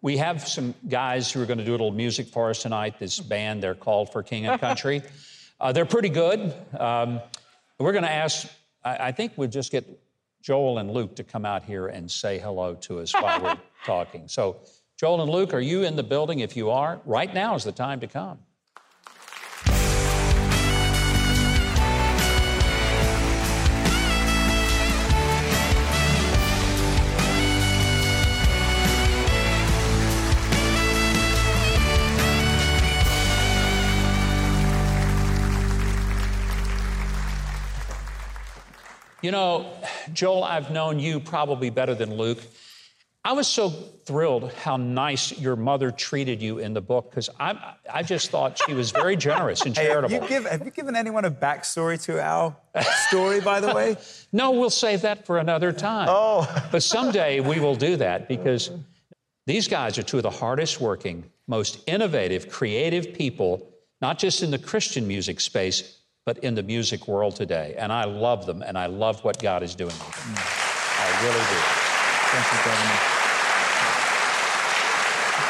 we 0.00 0.18
have 0.18 0.46
some 0.46 0.74
guys 0.88 1.32
who 1.32 1.42
are 1.42 1.46
going 1.46 1.58
to 1.58 1.64
do 1.64 1.70
a 1.70 1.72
little 1.72 1.90
music 1.90 2.28
for 2.28 2.50
us 2.50 2.62
tonight. 2.62 2.98
This 2.98 3.18
band, 3.18 3.62
they're 3.62 3.74
called 3.74 4.12
For 4.12 4.22
King 4.22 4.46
and 4.46 4.60
Country. 4.60 5.02
Uh, 5.60 5.70
they're 5.70 5.86
pretty 5.86 6.08
good. 6.08 6.52
Um, 6.78 7.20
we're 7.78 7.92
going 7.92 8.04
to 8.04 8.10
ask, 8.10 8.48
I, 8.84 8.96
I 8.96 9.12
think 9.12 9.32
we'll 9.36 9.48
just 9.48 9.70
get 9.70 9.86
Joel 10.42 10.78
and 10.78 10.90
Luke 10.90 11.14
to 11.16 11.24
come 11.24 11.46
out 11.46 11.62
here 11.62 11.86
and 11.86 12.10
say 12.10 12.38
hello 12.40 12.74
to 12.74 12.98
us 12.98 13.14
while 13.14 13.40
we're 13.40 13.56
talking. 13.86 14.26
So, 14.26 14.56
Joel 14.98 15.22
and 15.22 15.30
Luke, 15.30 15.54
are 15.54 15.60
you 15.60 15.84
in 15.84 15.94
the 15.94 16.02
building? 16.02 16.40
If 16.40 16.56
you 16.56 16.70
are, 16.70 17.00
right 17.06 17.32
now 17.32 17.54
is 17.54 17.62
the 17.64 17.72
time 17.72 18.00
to 18.00 18.08
come. 18.08 18.40
You 39.24 39.30
know, 39.30 39.64
Joel, 40.12 40.44
I've 40.44 40.70
known 40.70 40.98
you 40.98 41.18
probably 41.18 41.70
better 41.70 41.94
than 41.94 42.14
Luke. 42.14 42.42
I 43.24 43.32
was 43.32 43.48
so 43.48 43.70
thrilled 43.70 44.52
how 44.52 44.76
nice 44.76 45.40
your 45.40 45.56
mother 45.56 45.90
treated 45.90 46.42
you 46.42 46.58
in 46.58 46.74
the 46.74 46.82
book 46.82 47.08
because 47.08 47.30
I, 47.40 47.72
I 47.90 48.02
just 48.02 48.30
thought 48.30 48.60
she 48.66 48.74
was 48.74 48.90
very 48.90 49.16
generous 49.16 49.62
and 49.62 49.74
Hey, 49.78 49.86
charitable. 49.86 50.14
you 50.14 50.28
give, 50.28 50.44
have 50.44 50.62
you 50.62 50.70
given 50.70 50.94
anyone 50.94 51.24
a 51.24 51.30
backstory 51.30 51.98
to 52.02 52.22
our 52.22 52.54
story, 53.08 53.40
by 53.40 53.60
the 53.60 53.74
way? 53.74 53.96
No, 54.32 54.50
we'll 54.50 54.68
save 54.68 55.00
that 55.00 55.24
for 55.24 55.38
another 55.38 55.72
time. 55.72 56.08
Oh. 56.10 56.46
but 56.70 56.82
someday 56.82 57.40
we 57.40 57.60
will 57.60 57.76
do 57.76 57.96
that 57.96 58.28
because 58.28 58.72
these 59.46 59.68
guys 59.68 59.96
are 59.96 60.02
two 60.02 60.18
of 60.18 60.22
the 60.22 60.28
hardest 60.28 60.82
working, 60.82 61.24
most 61.46 61.82
innovative, 61.86 62.50
creative 62.50 63.14
people, 63.14 63.70
not 64.02 64.18
just 64.18 64.42
in 64.42 64.50
the 64.50 64.58
Christian 64.58 65.08
music 65.08 65.40
space, 65.40 65.98
but 66.24 66.38
in 66.38 66.54
the 66.54 66.62
music 66.62 67.06
world 67.06 67.36
today. 67.36 67.74
And 67.78 67.92
I 67.92 68.04
love 68.04 68.46
them 68.46 68.62
and 68.62 68.78
I 68.78 68.86
love 68.86 69.22
what 69.24 69.40
God 69.40 69.62
is 69.62 69.74
doing 69.74 69.90
with 69.90 70.24
them. 70.24 70.34
I 70.36 71.22
really 71.22 71.38
do. 71.38 71.60
Thank 72.32 72.46
you, 72.52 72.58
Governor. 72.64 73.00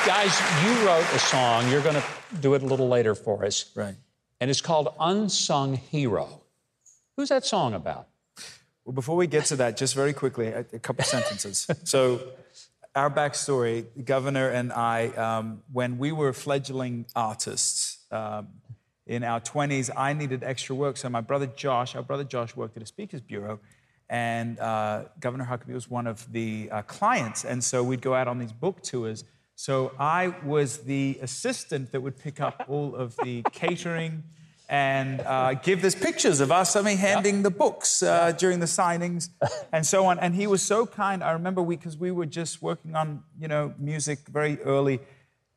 Guys, 0.07 0.41
you 0.65 0.87
wrote 0.87 1.07
a 1.15 1.19
song. 1.19 1.71
You're 1.71 1.81
going 1.81 1.95
to 1.95 2.05
do 2.41 2.55
it 2.55 2.63
a 2.63 2.67
little 2.67 2.89
later 2.89 3.15
for 3.15 3.45
us. 3.45 3.71
Right. 3.75 3.95
And 4.41 4.51
it's 4.51 4.61
called 4.61 4.95
Unsung 5.01 5.77
Hero. 5.77 6.43
Who's 7.17 7.29
that 7.29 7.47
song 7.47 7.73
about? 7.73 8.09
Well, 8.85 8.93
before 8.93 9.17
we 9.17 9.27
get 9.27 9.47
to 9.47 9.57
that, 9.57 9.77
just 9.77 9.95
very 9.95 10.13
quickly, 10.13 10.49
a, 10.49 10.67
a 10.73 10.79
couple 10.79 11.05
sentences. 11.05 11.67
So, 11.85 12.21
our 12.95 13.11
backstory, 13.11 13.87
the 13.97 14.03
governor 14.03 14.49
and 14.51 14.73
I, 14.73 15.09
um, 15.09 15.63
when 15.73 15.99
we 15.99 16.13
were 16.13 16.33
fledgling 16.33 17.07
artists 17.17 17.99
um, 18.13 18.49
in 19.07 19.23
our 19.23 19.41
20s, 19.41 19.91
I 19.97 20.13
needed 20.13 20.43
extra 20.43 20.75
work. 20.75 20.97
So, 20.97 21.09
my 21.09 21.21
brother 21.21 21.47
Josh, 21.47 21.95
our 21.95 22.03
brother 22.03 22.25
Josh, 22.25 22.57
worked 22.57 22.77
at 22.77 22.83
a 22.83 22.87
speakers 22.87 23.21
bureau, 23.21 23.61
and 24.09 24.59
uh, 24.59 25.05
Governor 25.21 25.45
Huckabee 25.45 25.75
was 25.75 25.91
one 25.91 26.07
of 26.07 26.31
the 26.33 26.69
uh, 26.71 26.83
clients. 26.83 27.45
And 27.45 27.63
so, 27.63 27.83
we'd 27.83 28.03
go 28.03 28.15
out 28.15 28.29
on 28.29 28.39
these 28.39 28.53
book 28.53 28.83
tours. 28.83 29.25
So, 29.57 29.93
I 29.99 30.35
was 30.45 30.79
the 30.79 31.19
assistant 31.21 31.93
that 31.93 32.01
would 32.01 32.19
pick 32.19 32.41
up 32.41 32.65
all 32.69 32.95
of 32.95 33.17
the 33.23 33.43
catering 33.53 34.25
and 34.69 35.21
uh, 35.21 35.55
give 35.55 35.85
us 35.85 35.95
pictures 35.95 36.41
of 36.41 36.51
us, 36.51 36.75
I 36.75 36.81
mean, 36.81 36.97
handing 36.97 37.43
the 37.43 37.51
books 37.51 38.03
uh, 38.03 38.33
during 38.33 38.61
the 38.61 38.67
signings 38.67 39.29
and 39.73 39.85
so 39.87 40.07
on. 40.07 40.19
And 40.19 40.35
he 40.35 40.47
was 40.47 40.63
so 40.63 40.87
kind. 40.87 41.23
I 41.23 41.33
remember 41.33 41.63
we, 41.63 41.77
because 41.77 41.99
we 41.99 42.11
were 42.11 42.25
just 42.25 42.63
working 42.63 42.97
on, 42.97 43.23
you 43.39 43.47
know, 43.47 43.75
music 43.79 44.21
very 44.27 44.59
early. 44.63 45.01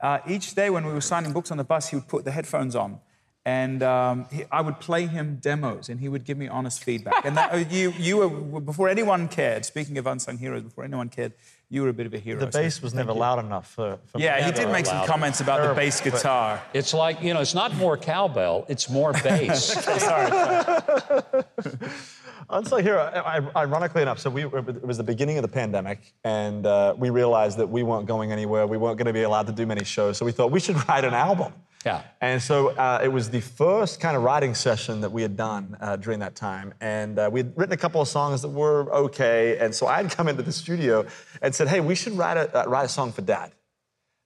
Uh, 0.01 0.19
each 0.27 0.55
day 0.55 0.69
when 0.69 0.85
we 0.85 0.91
were 0.91 1.01
signing 1.01 1.31
books 1.31 1.51
on 1.51 1.57
the 1.57 1.63
bus, 1.63 1.87
he 1.87 1.95
would 1.95 2.07
put 2.07 2.25
the 2.25 2.31
headphones 2.31 2.75
on. 2.75 2.99
And 3.47 3.81
um, 3.81 4.25
he, 4.29 4.43
I 4.51 4.59
would 4.59 4.81
play 4.81 5.07
him 5.07 5.37
demos, 5.39 5.87
and 5.87 6.01
he 6.01 6.09
would 6.09 6.25
give 6.25 6.37
me 6.37 6.49
honest 6.49 6.83
feedback. 6.83 7.23
And 7.23 7.37
that, 7.37 7.53
uh, 7.53 7.57
you, 7.69 7.93
you 7.97 8.17
were 8.17 8.59
before 8.59 8.89
anyone 8.89 9.29
cared. 9.29 9.63
Speaking 9.63 9.97
of 9.97 10.05
unsung 10.05 10.37
heroes, 10.37 10.63
before 10.63 10.83
anyone 10.83 11.07
cared, 11.07 11.31
you 11.69 11.81
were 11.81 11.87
a 11.87 11.93
bit 11.93 12.05
of 12.05 12.13
a 12.13 12.19
hero. 12.19 12.41
The 12.41 12.51
so 12.51 12.59
bass 12.59 12.81
was 12.81 12.93
never 12.93 13.13
you. 13.13 13.19
loud 13.19 13.39
enough 13.39 13.71
for, 13.71 13.99
for 14.07 14.19
Yeah, 14.19 14.45
he 14.45 14.51
did 14.51 14.69
make 14.69 14.85
some 14.85 15.07
comments 15.07 15.39
about 15.39 15.65
the 15.65 15.73
bass 15.73 16.01
guitar. 16.01 16.61
It's 16.73 16.93
like, 16.93 17.21
you 17.21 17.33
know, 17.33 17.39
it's 17.39 17.55
not 17.55 17.73
more 17.77 17.95
cowbell, 17.95 18.65
it's 18.67 18.89
more 18.89 19.13
bass. 19.13 19.81
Sorry. 19.81 21.43
unsung 22.49 22.83
Hero, 22.83 22.99
I- 22.99 23.37
I- 23.37 23.61
ironically 23.63 24.01
enough, 24.01 24.19
so 24.19 24.29
we, 24.29 24.45
it 24.45 24.85
was 24.85 24.97
the 24.97 25.03
beginning 25.03 25.37
of 25.37 25.41
the 25.41 25.47
pandemic, 25.47 26.13
and 26.23 26.65
uh, 26.65 26.95
we 26.97 27.09
realized 27.09 27.57
that 27.59 27.67
we 27.67 27.83
weren't 27.83 28.07
going 28.07 28.31
anywhere. 28.31 28.67
We 28.67 28.77
weren't 28.77 28.97
going 28.97 29.07
to 29.07 29.13
be 29.13 29.23
allowed 29.23 29.47
to 29.47 29.53
do 29.53 29.65
many 29.65 29.83
shows, 29.83 30.17
so 30.17 30.25
we 30.25 30.31
thought 30.31 30.51
we 30.51 30.59
should 30.59 30.75
write 30.89 31.05
an 31.05 31.13
album. 31.13 31.53
Yeah. 31.87 32.01
And 32.21 32.41
so 32.41 32.69
uh, 32.69 32.99
it 33.03 33.07
was 33.17 33.29
the 33.29 33.41
first 33.41 33.99
kind 33.99 34.15
of 34.17 34.23
writing 34.23 34.53
session 34.55 35.01
that 35.01 35.11
we 35.11 35.21
had 35.21 35.35
done 35.37 35.77
uh, 35.79 35.95
during 35.95 36.19
that 36.19 36.35
time. 36.35 36.73
And 36.81 37.17
uh, 37.17 37.29
we 37.31 37.39
had 37.41 37.53
written 37.57 37.73
a 37.73 37.77
couple 37.77 38.01
of 38.01 38.07
songs 38.07 38.41
that 38.43 38.49
were 38.49 38.91
okay. 39.05 39.57
And 39.57 39.73
so 39.73 39.87
I'd 39.87 40.09
come 40.17 40.27
into 40.27 40.43
the 40.43 40.51
studio 40.51 41.05
and 41.41 41.53
said, 41.55 41.67
hey, 41.67 41.79
we 41.79 41.95
should 41.95 42.13
write 42.17 42.37
a, 42.37 42.45
uh, 42.63 42.69
write 42.69 42.85
a 42.85 42.89
song 42.89 43.11
for 43.11 43.21
dad. 43.21 43.51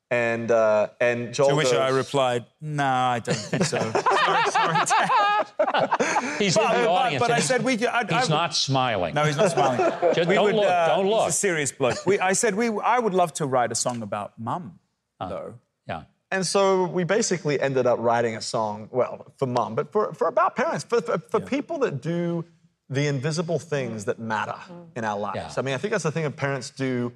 And, 0.09 0.51
uh, 0.51 0.87
and 0.99 1.33
Joel 1.33 1.49
To 1.49 1.55
which 1.55 1.71
goes, 1.71 1.79
I 1.79 1.87
replied, 1.89 2.43
"No, 2.59 2.83
I 2.85 3.19
don't 3.19 3.33
think 3.33 3.63
so." 3.63 3.79
sorry, 3.79 4.51
sorry, 4.51 5.07
Dad. 5.07 6.35
He's 6.37 6.57
in 6.57 6.63
the 6.63 6.67
But- 6.67 6.87
audience. 6.89 7.19
but 7.21 7.25
and 7.29 7.33
I 7.33 7.35
he's- 7.37 7.47
said 7.47 7.63
we 7.63 7.73
I- 7.87 8.03
He's 8.03 8.27
I- 8.29 8.35
not 8.39 8.53
smiling. 8.53 9.13
No, 9.15 9.23
he's 9.23 9.37
not 9.37 9.51
smiling. 9.51 9.79
Just 10.13 10.29
don't 10.29 10.53
look, 10.53 10.65
don't 10.65 11.07
look. 11.07 11.25
he's 11.27 11.35
a 11.35 11.37
serious 11.47 11.71
bloke. 11.71 12.05
We, 12.05 12.19
I 12.19 12.33
said 12.33 12.55
we. 12.55 12.67
I 12.83 12.99
would 12.99 13.13
love 13.13 13.31
to 13.35 13.45
write 13.45 13.71
a 13.71 13.75
song 13.75 14.01
about 14.01 14.37
mum, 14.37 14.79
though. 15.19 15.53
Yeah. 15.87 16.03
And 16.31 16.45
so 16.45 16.85
we 16.85 17.03
basically 17.03 17.59
ended 17.59 17.85
up 17.85 17.99
writing 17.99 18.37
a 18.37 18.41
song, 18.41 18.87
well, 18.91 19.33
for 19.37 19.45
mom, 19.45 19.75
but 19.75 19.91
for, 19.91 20.13
for 20.13 20.27
about 20.27 20.55
parents, 20.55 20.85
for, 20.85 21.01
for, 21.01 21.17
for 21.17 21.39
people 21.41 21.79
that 21.79 22.01
do 22.01 22.45
the 22.89 23.07
invisible 23.07 23.59
things 23.59 24.05
that 24.05 24.17
matter 24.19 24.57
in 24.95 25.03
our 25.03 25.19
lives. 25.19 25.35
Yeah. 25.35 25.53
I 25.57 25.61
mean, 25.61 25.73
I 25.73 25.77
think 25.77 25.91
that's 25.91 26.03
the 26.03 26.11
thing 26.11 26.23
that 26.23 26.37
parents 26.37 26.69
do. 26.69 27.11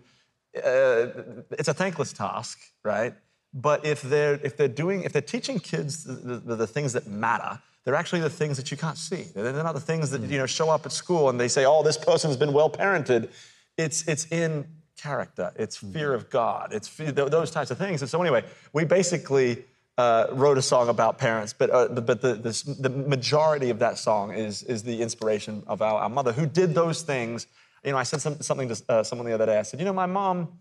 Uh, 0.55 1.07
it's 1.51 1.68
a 1.68 1.74
thankless 1.74 2.13
task, 2.13 2.59
right? 2.84 3.13
But 3.53 3.86
if 3.86 4.01
they're 4.01 4.36
if 4.43 4.57
they're 4.57 4.68
doing 4.68 5.03
if 5.03 5.13
they're 5.13 5.22
teaching 5.22 5.59
kids 5.59 6.03
the, 6.03 6.41
the, 6.45 6.55
the 6.57 6.68
things 6.68 6.91
that 6.93 7.07
matter, 7.07 7.59
they're 7.84 7.95
actually 7.95 8.22
the 8.22 8.30
things 8.30 8.57
that 8.57 8.70
you 8.70 8.76
can't 8.76 8.97
see. 8.97 9.28
They're 9.34 9.51
they're 9.53 9.63
not 9.63 9.76
the 9.76 9.82
things 9.82 10.11
that 10.11 10.22
you 10.24 10.38
know 10.38 10.45
show 10.45 10.70
up 10.70 10.86
at 10.86 10.91
school 10.91 11.30
and 11.30 11.39
they 11.39 11.47
say, 11.47 11.66
"Oh, 11.66 11.82
this 11.84 11.97
person's 11.97 12.36
been 12.36 12.51
well 12.51 12.70
parented." 12.70 13.30
It's 13.78 14.05
it's 14.07 14.26
in 14.32 14.66
character. 14.98 15.52
It's 15.56 15.78
fear 15.78 16.14
of 16.14 16.30
God. 16.30 16.74
It's 16.74 16.88
fear, 16.88 17.12
th- 17.12 17.30
those 17.30 17.52
types 17.52 17.72
of 17.72 17.78
things. 17.78 18.02
And 18.02 18.10
so 18.10 18.22
anyway, 18.22 18.43
we 18.74 18.86
basically 18.86 19.66
uh, 19.98 20.28
wrote 20.32 20.58
a 20.58 20.62
song 20.62 20.89
about 20.89 21.18
parents, 21.18 21.54
but 21.54 21.70
uh, 21.70 21.88
but 21.88 22.06
but 22.06 22.22
the, 22.22 22.76
the 22.80 22.89
majority 22.89 23.70
of 23.70 23.80
that 23.80 23.98
song 23.98 24.34
is 24.34 24.64
is 24.64 24.84
the 24.84 25.02
inspiration 25.02 25.64
of 25.68 25.82
our, 25.82 26.02
our 26.02 26.10
mother 26.10 26.34
who 26.34 26.46
did 26.46 26.74
those 26.74 27.02
things. 27.02 27.48
You 27.84 27.91
know, 27.91 27.98
I 27.98 28.04
said 28.04 28.22
some, 28.22 28.41
something 28.41 28.68
to 28.70 28.84
uh, 28.89 29.04
someone 29.04 29.28
the 29.28 29.34
other 29.34 29.46
day. 29.46 29.60
I 29.60 29.62
said, 29.62 29.80
you 29.80 29.86
know, 29.86 29.93
my 29.93 30.08
mom, 30.08 30.54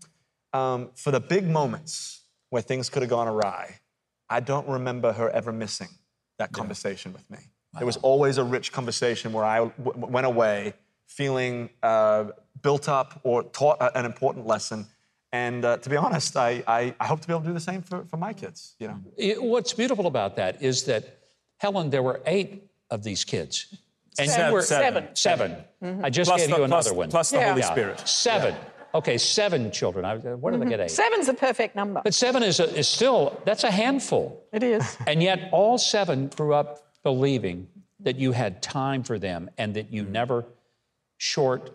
um, 0.53 0.89
for 0.93 1.11
the 1.11 1.19
big 1.19 1.47
moments 1.47 2.21
where 2.49 2.61
things 2.61 2.89
could 2.89 3.01
have 3.01 3.09
gone 3.09 3.27
awry, 3.27 3.79
I 4.29 4.39
don't 4.39 4.67
remember 4.67 5.11
her 5.11 5.29
ever 5.29 5.51
missing 5.51 5.89
that 6.37 6.51
conversation 6.51 7.13
with 7.13 7.29
me. 7.29 7.39
It 7.79 7.83
was 7.83 7.97
always 7.97 8.37
a 8.37 8.43
rich 8.43 8.71
conversation 8.71 9.33
where 9.33 9.43
I 9.43 9.59
w- 9.59 10.05
went 10.07 10.25
away 10.25 10.75
feeling 11.07 11.69
uh, 11.83 12.25
built 12.61 12.87
up 12.89 13.19
or 13.23 13.43
taught 13.43 13.77
an 13.95 14.05
important 14.05 14.47
lesson. 14.47 14.85
And 15.31 15.65
uh, 15.65 15.77
to 15.77 15.89
be 15.89 15.97
honest, 15.97 16.37
I, 16.37 16.63
I, 16.67 16.95
I 16.99 17.05
hope 17.07 17.19
to 17.21 17.27
be 17.27 17.33
able 17.33 17.41
to 17.41 17.47
do 17.47 17.53
the 17.53 17.59
same 17.59 17.81
for, 17.81 18.05
for 18.05 18.17
my 18.17 18.33
kids. 18.33 18.75
You 18.79 18.87
know, 18.87 18.99
It- 19.17 19.41
what's 19.41 19.73
beautiful 19.73 20.07
about 20.07 20.35
that 20.37 20.61
is 20.61 20.83
that, 20.85 21.19
Helen, 21.57 21.89
there 21.89 22.03
were 22.03 22.21
eight 22.25 22.63
of 22.89 23.03
these 23.03 23.23
kids. 23.25 23.75
And 24.17 24.29
Seven. 24.29 24.47
you 24.47 24.53
were 24.53 24.61
Seven. 24.61 25.07
7 25.13 25.55
I 26.03 26.09
just 26.09 26.29
Plus 26.29 26.41
gave 26.41 26.49
the- 26.51 26.57
you 26.57 26.63
another 26.63 26.89
plus- 26.89 26.97
one. 26.97 27.09
plus 27.09 27.29
the 27.31 27.37
Yeah. 27.37 27.49
Holy 27.49 27.61
Yeah, 27.61 27.71
Spirit. 27.71 28.07
Seven. 28.07 28.55
Okay, 28.93 29.17
seven 29.17 29.71
children. 29.71 30.05
I, 30.05 30.15
where 30.15 30.53
did 30.53 30.61
I 30.65 30.69
get 30.69 30.79
eight? 30.79 30.89
Seven's 30.91 31.27
the 31.27 31.33
perfect 31.33 31.75
number. 31.75 31.99
But 32.01 32.13
seven 32.13 32.41
is, 32.43 32.61
a, 32.61 32.73
is 32.77 32.87
still, 32.87 33.41
that's 33.43 33.65
a 33.65 33.71
handful. 33.71 34.41
It 34.53 34.63
is. 34.63 34.97
And 35.07 35.21
yet, 35.21 35.49
all 35.51 35.77
seven 35.77 36.27
grew 36.27 36.53
up 36.53 36.93
believing 37.03 37.67
that 37.99 38.15
you 38.15 38.31
had 38.31 38.61
time 38.61 39.03
for 39.03 39.19
them 39.19 39.49
and 39.57 39.73
that 39.73 39.91
you 39.91 40.03
never 40.03 40.45
short, 41.17 41.71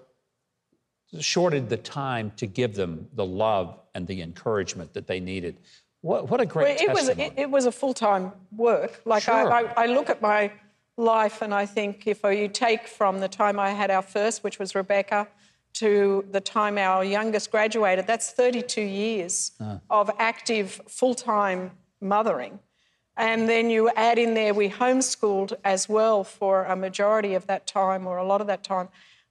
shorted 1.19 1.69
the 1.69 1.77
time 1.77 2.33
to 2.37 2.47
give 2.47 2.75
them 2.75 3.09
the 3.15 3.25
love 3.25 3.79
and 3.95 4.07
the 4.07 4.23
encouragement 4.23 4.93
that 4.95 5.07
they 5.07 5.21
needed. 5.21 5.57
What, 6.03 6.31
what 6.31 6.41
a 6.41 6.47
great 6.47 6.79
Well, 6.79 6.89
it 6.89 6.93
was 6.93 7.09
it, 7.09 7.33
it 7.37 7.51
was 7.51 7.67
a 7.67 7.73
full 7.73 7.95
time 7.95 8.33
work. 8.57 9.03
Like 9.05 9.25
Sure. 9.25 9.53
I, 9.53 9.63
I, 9.63 9.85
I 9.85 9.87
look 9.87 10.09
at 10.09 10.23
my 10.23 10.53
life 10.97 11.43
and 11.43 11.53
I 11.53 11.67
think 11.67 12.07
if 12.07 12.23
you 12.23 12.49
take 12.49 12.87
from 12.87 13.21
the 13.21 13.29
time 13.29 13.59
I 13.59 13.71
had 13.71 13.91
our 13.91 14.03
first, 14.03 14.45
which 14.45 14.59
was 14.59 14.75
Rebecca, 14.75 15.29
to 15.75 16.25
the 16.31 16.41
time 16.41 16.79
our 16.79 17.05
youngest 17.05 17.51
graduated, 17.51 18.07
that's 18.07 18.31
32 18.33 18.81
years 18.81 19.53
of 19.89 20.11
active 20.19 20.81
full 20.89 21.15
time 21.15 21.73
mothering. 22.01 22.59
And 23.17 23.49
then 23.49 23.69
you 23.69 23.91
add 23.97 24.19
in 24.19 24.35
there, 24.35 24.55
we 24.55 24.71
homeschooled 24.71 25.53
as 25.65 25.89
well 25.89 26.25
for 26.25 26.65
a 26.65 26.75
majority 26.75 27.35
of 27.35 27.47
that 27.49 27.67
time 27.67 28.07
or 28.07 28.17
a 28.17 28.25
lot 28.25 28.41
of 28.41 28.47
that 28.47 28.65
time. 28.65 28.89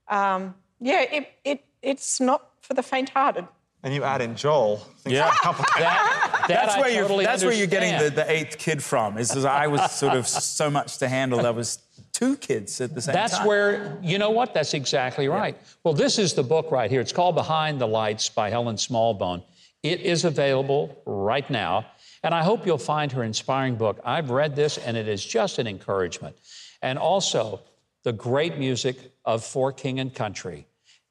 Um, 0.08 0.54
yeah, 0.80 1.02
it, 1.02 1.32
it, 1.44 1.64
it's 1.82 2.20
not 2.20 2.50
for 2.62 2.74
the 2.74 2.84
faint 2.84 3.10
hearted. 3.10 3.48
and 3.84 3.94
you 3.94 4.04
add 4.04 4.22
in 4.22 4.36
Joel. 4.36 4.86
Yeah. 5.06 5.32
that, 5.44 5.66
that 5.78 6.48
That's 6.48 6.76
I 6.76 6.82
where 6.82 6.90
you're. 6.90 7.02
totally 7.04 7.26
that's 7.26 7.44
where 7.44 7.54
you're 7.54 7.68
getting 7.68 7.98
the, 7.98 8.10
the 8.10 8.30
eighth 8.30 8.58
kid 8.58 8.84
from. 8.84 9.18
Is 9.18 9.46
I 9.46 9.68
was 9.68 9.92
sort 9.92 10.16
of 10.16 10.28
so 10.28 10.70
much 10.70 10.98
to 10.98 11.08
handle. 11.08 11.42
There 11.42 11.54
was 11.54 11.80
two 12.12 12.36
kids 12.38 12.82
at 12.82 12.94
the 12.94 13.02
same 13.02 13.14
That's 13.14 13.32
time. 13.34 13.40
That's 13.40 13.48
where, 13.48 13.98
you 14.02 14.18
know 14.18 14.32
what? 14.32 14.54
That's 14.54 14.74
exactly 14.74 15.28
right. 15.30 15.58
Well, 15.84 15.94
this 15.94 16.18
is 16.20 16.34
the 16.34 16.44
book 16.44 16.72
right 16.72 16.90
here. 16.92 17.02
It's 17.02 17.14
called 17.14 17.36
Behind 17.36 17.80
the 17.80 17.88
Lights 17.88 18.28
by 18.30 18.50
Helen 18.50 18.76
Smallbone. 18.76 19.44
It 19.84 20.02
is 20.02 20.26
available 20.26 21.02
right 21.06 21.50
now, 21.50 21.86
and 22.24 22.36
I 22.36 22.44
hope 22.44 22.66
you'll 22.66 22.78
find 22.78 23.12
her 23.14 23.24
inspiring 23.24 23.76
book. 23.76 24.00
I've 24.04 24.30
read 24.30 24.54
this, 24.56 24.78
and 24.78 24.98
it 24.98 25.08
is 25.08 25.24
just 25.24 25.58
an 25.60 25.68
encouragement. 25.68 26.36
And 26.82 27.00
also, 27.00 27.62
the 28.04 28.12
great 28.12 28.58
music 28.58 28.98
of 29.24 29.46
For 29.46 29.72
King 29.72 30.00
and 30.02 30.14
Country. 30.14 30.66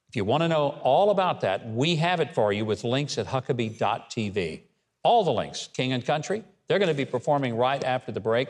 If 0.09 0.17
you 0.17 0.25
want 0.25 0.43
to 0.43 0.49
know 0.49 0.79
all 0.83 1.11
about 1.11 1.43
that, 1.43 1.69
we 1.69 1.97
have 1.97 2.21
it 2.21 2.35
for 2.35 2.53
you 2.53 2.65
with 2.65 2.83
links 2.83 3.19
at 3.19 3.27
huckabee.tv. 3.27 4.63
All 5.03 5.23
the 5.23 5.33
links, 5.33 5.69
King 5.75 5.93
and 5.93 6.05
Country, 6.05 6.45
they're 6.67 6.79
going 6.79 6.89
to 6.89 6.95
be 6.95 7.05
performing 7.05 7.57
right 7.57 7.83
after 7.85 8.11
the 8.11 8.21
break 8.21 8.49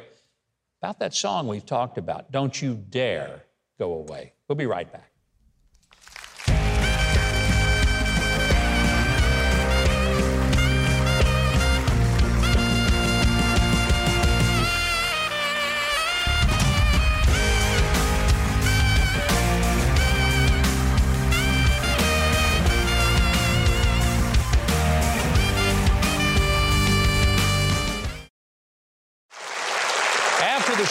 about 0.81 1.01
that 1.01 1.15
song 1.15 1.49
we've 1.49 1.67
talked 1.67 1.99
about. 1.99 2.31
Don't 2.31 2.63
you 2.63 2.75
dare 2.75 3.43
go 3.79 3.95
away. 3.95 4.33
We'll 4.47 4.57
be 4.57 4.67
right 4.67 4.91
back. 4.91 5.08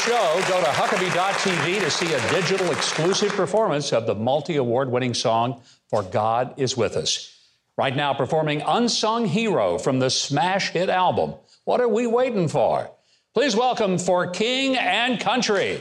Show, 0.07 0.41
go 0.47 0.61
to 0.61 0.67
Huckabee.tv 0.67 1.81
to 1.81 1.91
see 1.91 2.13
a 2.13 2.29
digital 2.29 2.71
exclusive 2.71 3.29
performance 3.33 3.91
of 3.91 4.07
the 4.07 4.15
multi 4.15 4.55
award 4.55 4.89
winning 4.89 5.13
song, 5.13 5.61
For 5.89 6.01
God 6.01 6.53
Is 6.55 6.77
With 6.77 6.95
Us. 6.95 7.37
Right 7.77 7.93
now, 7.93 8.13
performing 8.13 8.61
Unsung 8.61 9.25
Hero 9.25 9.77
from 9.77 9.99
the 9.99 10.09
smash 10.09 10.69
hit 10.69 10.87
album. 10.87 11.33
What 11.65 11.81
are 11.81 11.89
we 11.89 12.07
waiting 12.07 12.47
for? 12.47 12.89
Please 13.33 13.53
welcome 13.53 13.97
For 13.97 14.27
King 14.27 14.77
and 14.77 15.19
Country. 15.19 15.79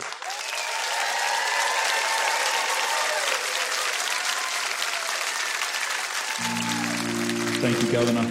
Thank 7.61 7.81
you, 7.81 7.93
Governor. 7.93 8.29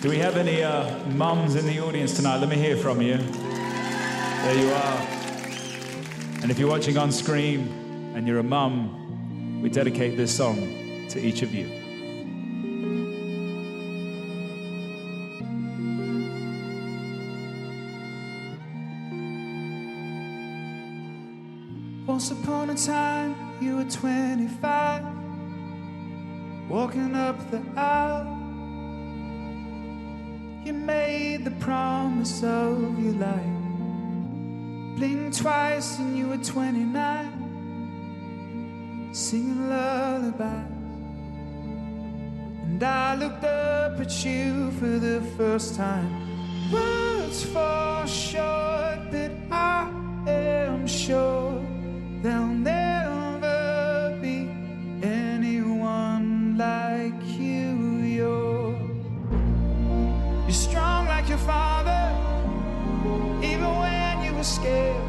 Do 0.00 0.08
we 0.08 0.18
have 0.18 0.36
any 0.36 0.64
uh, 0.64 0.98
mums 1.10 1.54
in 1.54 1.64
the 1.64 1.78
audience 1.78 2.16
tonight? 2.16 2.38
Let 2.38 2.48
me 2.48 2.56
hear 2.56 2.76
from 2.76 3.00
you. 3.00 3.20
There 4.42 4.58
you 4.58 4.72
are. 4.72 5.06
And 6.42 6.50
if 6.50 6.58
you're 6.58 6.68
watching 6.68 6.98
on 6.98 7.12
screen 7.12 8.12
and 8.16 8.26
you're 8.26 8.40
a 8.40 8.42
mum, 8.42 9.62
we 9.62 9.70
dedicate 9.70 10.16
this 10.16 10.36
song 10.36 10.56
to 11.10 11.24
each 11.24 11.42
of 11.42 11.54
you. 11.54 11.68
Once 22.04 22.32
upon 22.32 22.70
a 22.70 22.74
time, 22.74 23.36
you 23.60 23.76
were 23.76 23.84
25, 23.84 25.04
walking 26.68 27.14
up 27.14 27.48
the 27.52 27.62
aisle. 27.76 28.26
You 30.64 30.72
made 30.72 31.44
the 31.44 31.52
promise 31.52 32.42
of 32.42 32.98
your 32.98 33.14
life. 33.14 33.51
Blinked 35.02 35.38
twice 35.38 35.98
and 35.98 36.16
you 36.16 36.28
were 36.28 36.36
29, 36.36 39.10
singing 39.12 39.68
lullabies. 39.68 40.46
And 42.62 42.80
I 42.80 43.16
looked 43.16 43.42
up 43.42 43.98
at 43.98 44.24
you 44.24 44.70
for 44.78 45.00
the 45.00 45.20
first 45.36 45.74
time. 45.74 46.08
Words 46.70 47.42
fall 47.46 48.06
short, 48.06 49.10
but 49.10 49.32
I 49.50 49.90
am 50.28 50.86
sure 50.86 51.60
there'll 52.22 52.46
never 52.46 52.71
when 64.42 64.50
scared. 64.50 65.08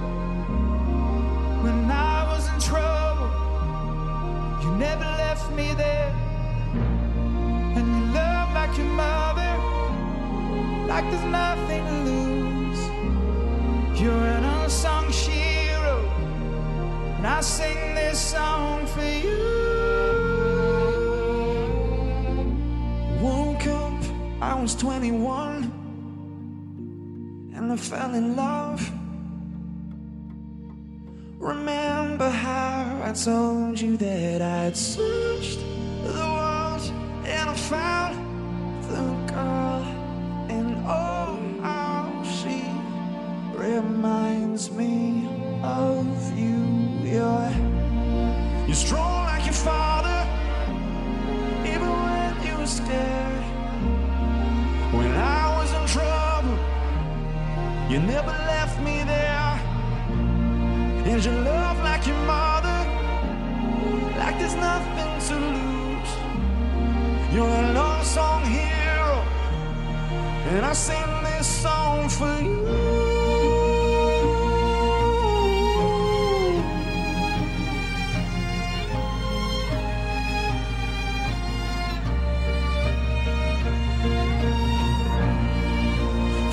When 1.63 1.89
I 1.89 2.23
was 2.31 2.47
in 2.53 2.59
trouble, 2.59 3.31
you 4.61 4.69
never 4.77 5.09
left 5.23 5.51
me 5.53 5.73
there. 5.73 6.13
And 7.75 7.85
you 7.97 8.05
love 8.13 8.53
like 8.53 8.77
your 8.77 8.93
mother, 9.05 9.53
like 10.87 11.05
there's 11.09 11.29
nothing 11.41 11.83
to 11.89 11.95
lose. 12.09 12.81
You're 13.99 14.27
an 14.37 14.43
unsung 14.43 15.09
hero, 15.11 15.97
and 17.17 17.25
I 17.25 17.41
sing 17.41 17.95
this 17.95 18.19
song 18.19 18.85
for 18.85 19.09
you. 19.25 19.39
Woke 23.19 23.65
up, 23.65 24.03
I 24.41 24.53
was 24.61 24.75
21, 24.75 25.71
and 27.55 27.71
I 27.71 27.77
fell 27.77 28.13
in 28.13 28.35
love. 28.35 28.91
Remember 31.43 32.29
how 32.29 33.01
I 33.03 33.11
told 33.11 33.77
you 33.77 33.97
that 33.97 34.41
I'd 34.41 34.77
searched 34.77 35.59
the 36.05 36.13
world 36.13 36.89
and 37.25 37.49
I 37.49 37.53
found 37.53 38.15
the 38.85 39.33
girl, 39.33 39.83
and 40.47 40.77
oh, 40.87 41.37
how 41.61 42.23
she 42.23 42.63
reminds 43.57 44.71
me 44.71 45.27
of 45.61 46.07
you. 46.39 46.63
You're, 47.03 47.51
you're 48.65 48.73
strong 48.73 49.25
like 49.25 49.43
your 49.43 49.53
father, 49.53 50.19
even 51.67 51.89
when 51.89 52.47
you 52.47 52.57
were 52.57 52.65
scared. 52.65 53.43
When 54.93 55.11
I 55.11 55.57
was 55.57 55.73
in 55.73 55.85
trouble, 55.87 56.57
you 57.91 57.99
never 57.99 58.31
left 58.31 58.79
me 58.79 59.03
there. 59.03 59.22
And 61.13 61.23
you 61.23 61.31
love 61.31 61.77
like 61.83 62.07
your 62.07 62.17
mother, 62.25 62.79
like 64.17 64.39
there's 64.39 64.55
nothing 64.55 65.19
to 65.27 65.35
lose. 65.35 66.11
You're 67.31 67.45
an 67.45 67.77
unsung 67.77 68.43
hero, 68.45 69.23
and 70.49 70.65
I 70.65 70.73
sing 70.73 71.23
this 71.23 71.45
song 71.45 72.09
for 72.09 72.41
you. 72.41 72.65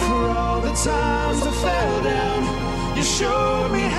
For 0.01 0.29
all 0.37 0.61
the 0.61 0.75
times 0.75 1.47
I 1.47 1.51
fell 1.65 2.03
down, 2.03 2.41
you 2.95 3.03
showed 3.03 3.71
me 3.73 3.90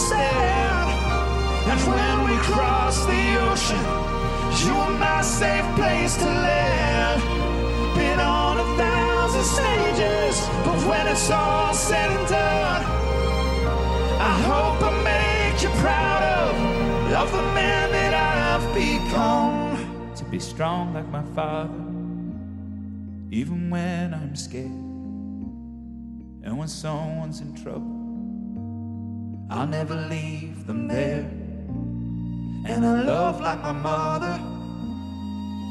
And 0.00 1.80
when 1.80 2.30
we 2.30 2.36
crossed 2.44 3.06
the 3.08 3.40
ocean, 3.50 3.84
you 4.64 4.72
were 4.72 4.96
my 4.98 5.22
safe 5.22 5.64
place 5.74 6.16
to 6.16 6.24
land. 6.24 7.20
Been 7.96 8.20
on 8.20 8.58
a 8.58 8.76
thousand 8.76 9.44
stages, 9.44 10.48
but 10.64 10.78
when 10.86 11.08
it's 11.08 11.28
all 11.30 11.74
said 11.74 12.10
and 12.10 12.28
done, 12.28 12.84
I 14.20 14.32
hope 14.46 14.82
I 14.82 14.92
make 15.02 15.62
you 15.62 15.68
proud 15.80 16.22
of, 16.22 16.54
of 17.14 17.32
the 17.32 17.42
man 17.54 17.90
that 17.90 18.14
I've 18.14 18.74
become. 18.74 20.14
To 20.14 20.24
be 20.24 20.38
strong 20.38 20.94
like 20.94 21.08
my 21.08 21.24
father, 21.34 21.74
even 23.30 23.68
when 23.68 24.14
I'm 24.14 24.36
scared. 24.36 24.66
And 26.44 26.56
when 26.56 26.68
someone's 26.68 27.40
in 27.40 27.52
trouble, 27.54 27.97
I'll 29.50 29.66
never 29.66 29.94
leave 29.94 30.66
them 30.66 30.88
there. 30.88 31.30
And 32.70 32.84
I 32.84 33.02
love 33.02 33.40
like 33.40 33.62
my 33.62 33.72
mother, 33.72 34.38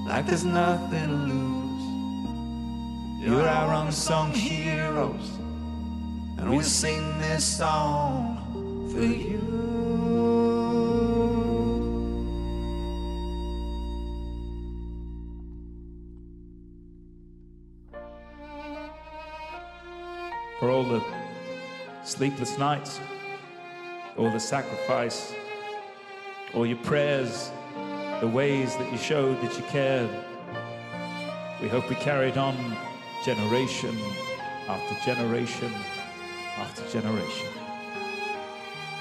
like 0.09 0.25
there's 0.25 0.43
nothing 0.43 1.07
to 1.07 1.13
lose. 1.13 1.67
You're 3.23 3.47
our 3.47 3.85
unsung 3.85 4.31
heroes, 4.31 5.37
and 6.39 6.57
we 6.57 6.63
sing 6.63 7.19
this 7.19 7.45
song 7.45 8.89
for 8.91 9.03
you. 9.03 9.37
For 20.59 20.71
all 20.71 20.83
the 20.83 21.03
sleepless 22.03 22.57
nights, 22.57 22.99
all 24.17 24.31
the 24.31 24.39
sacrifice, 24.39 25.33
all 26.53 26.65
your 26.65 26.77
prayers, 26.77 27.51
the 28.19 28.27
ways 28.27 28.75
that 28.77 28.91
you 28.91 28.97
showed 28.97 29.39
that 29.41 29.55
you 29.57 29.63
cared. 29.65 30.09
We 31.61 31.67
hope 31.67 31.89
we 31.89 31.95
carried 31.95 32.37
on 32.37 32.55
generation 33.23 33.95
after 34.67 34.95
generation 35.05 35.71
after 36.57 36.87
generation. 36.89 37.47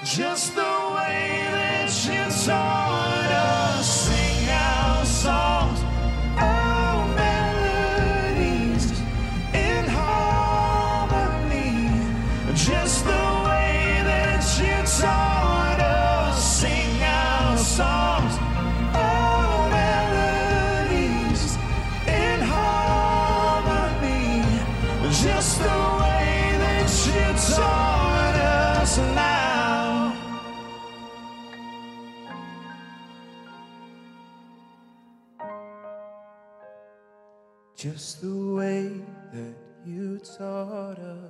Just 0.03 0.55
the 0.55 0.61
way 0.61 1.47
that 1.51 1.89
you 2.05 2.45
taught 2.45 3.77
us 3.79 4.26
the 38.21 38.55
way 38.55 38.91
that 39.31 39.53
you 39.85 40.17
taught 40.19 40.97
us. 40.97 41.26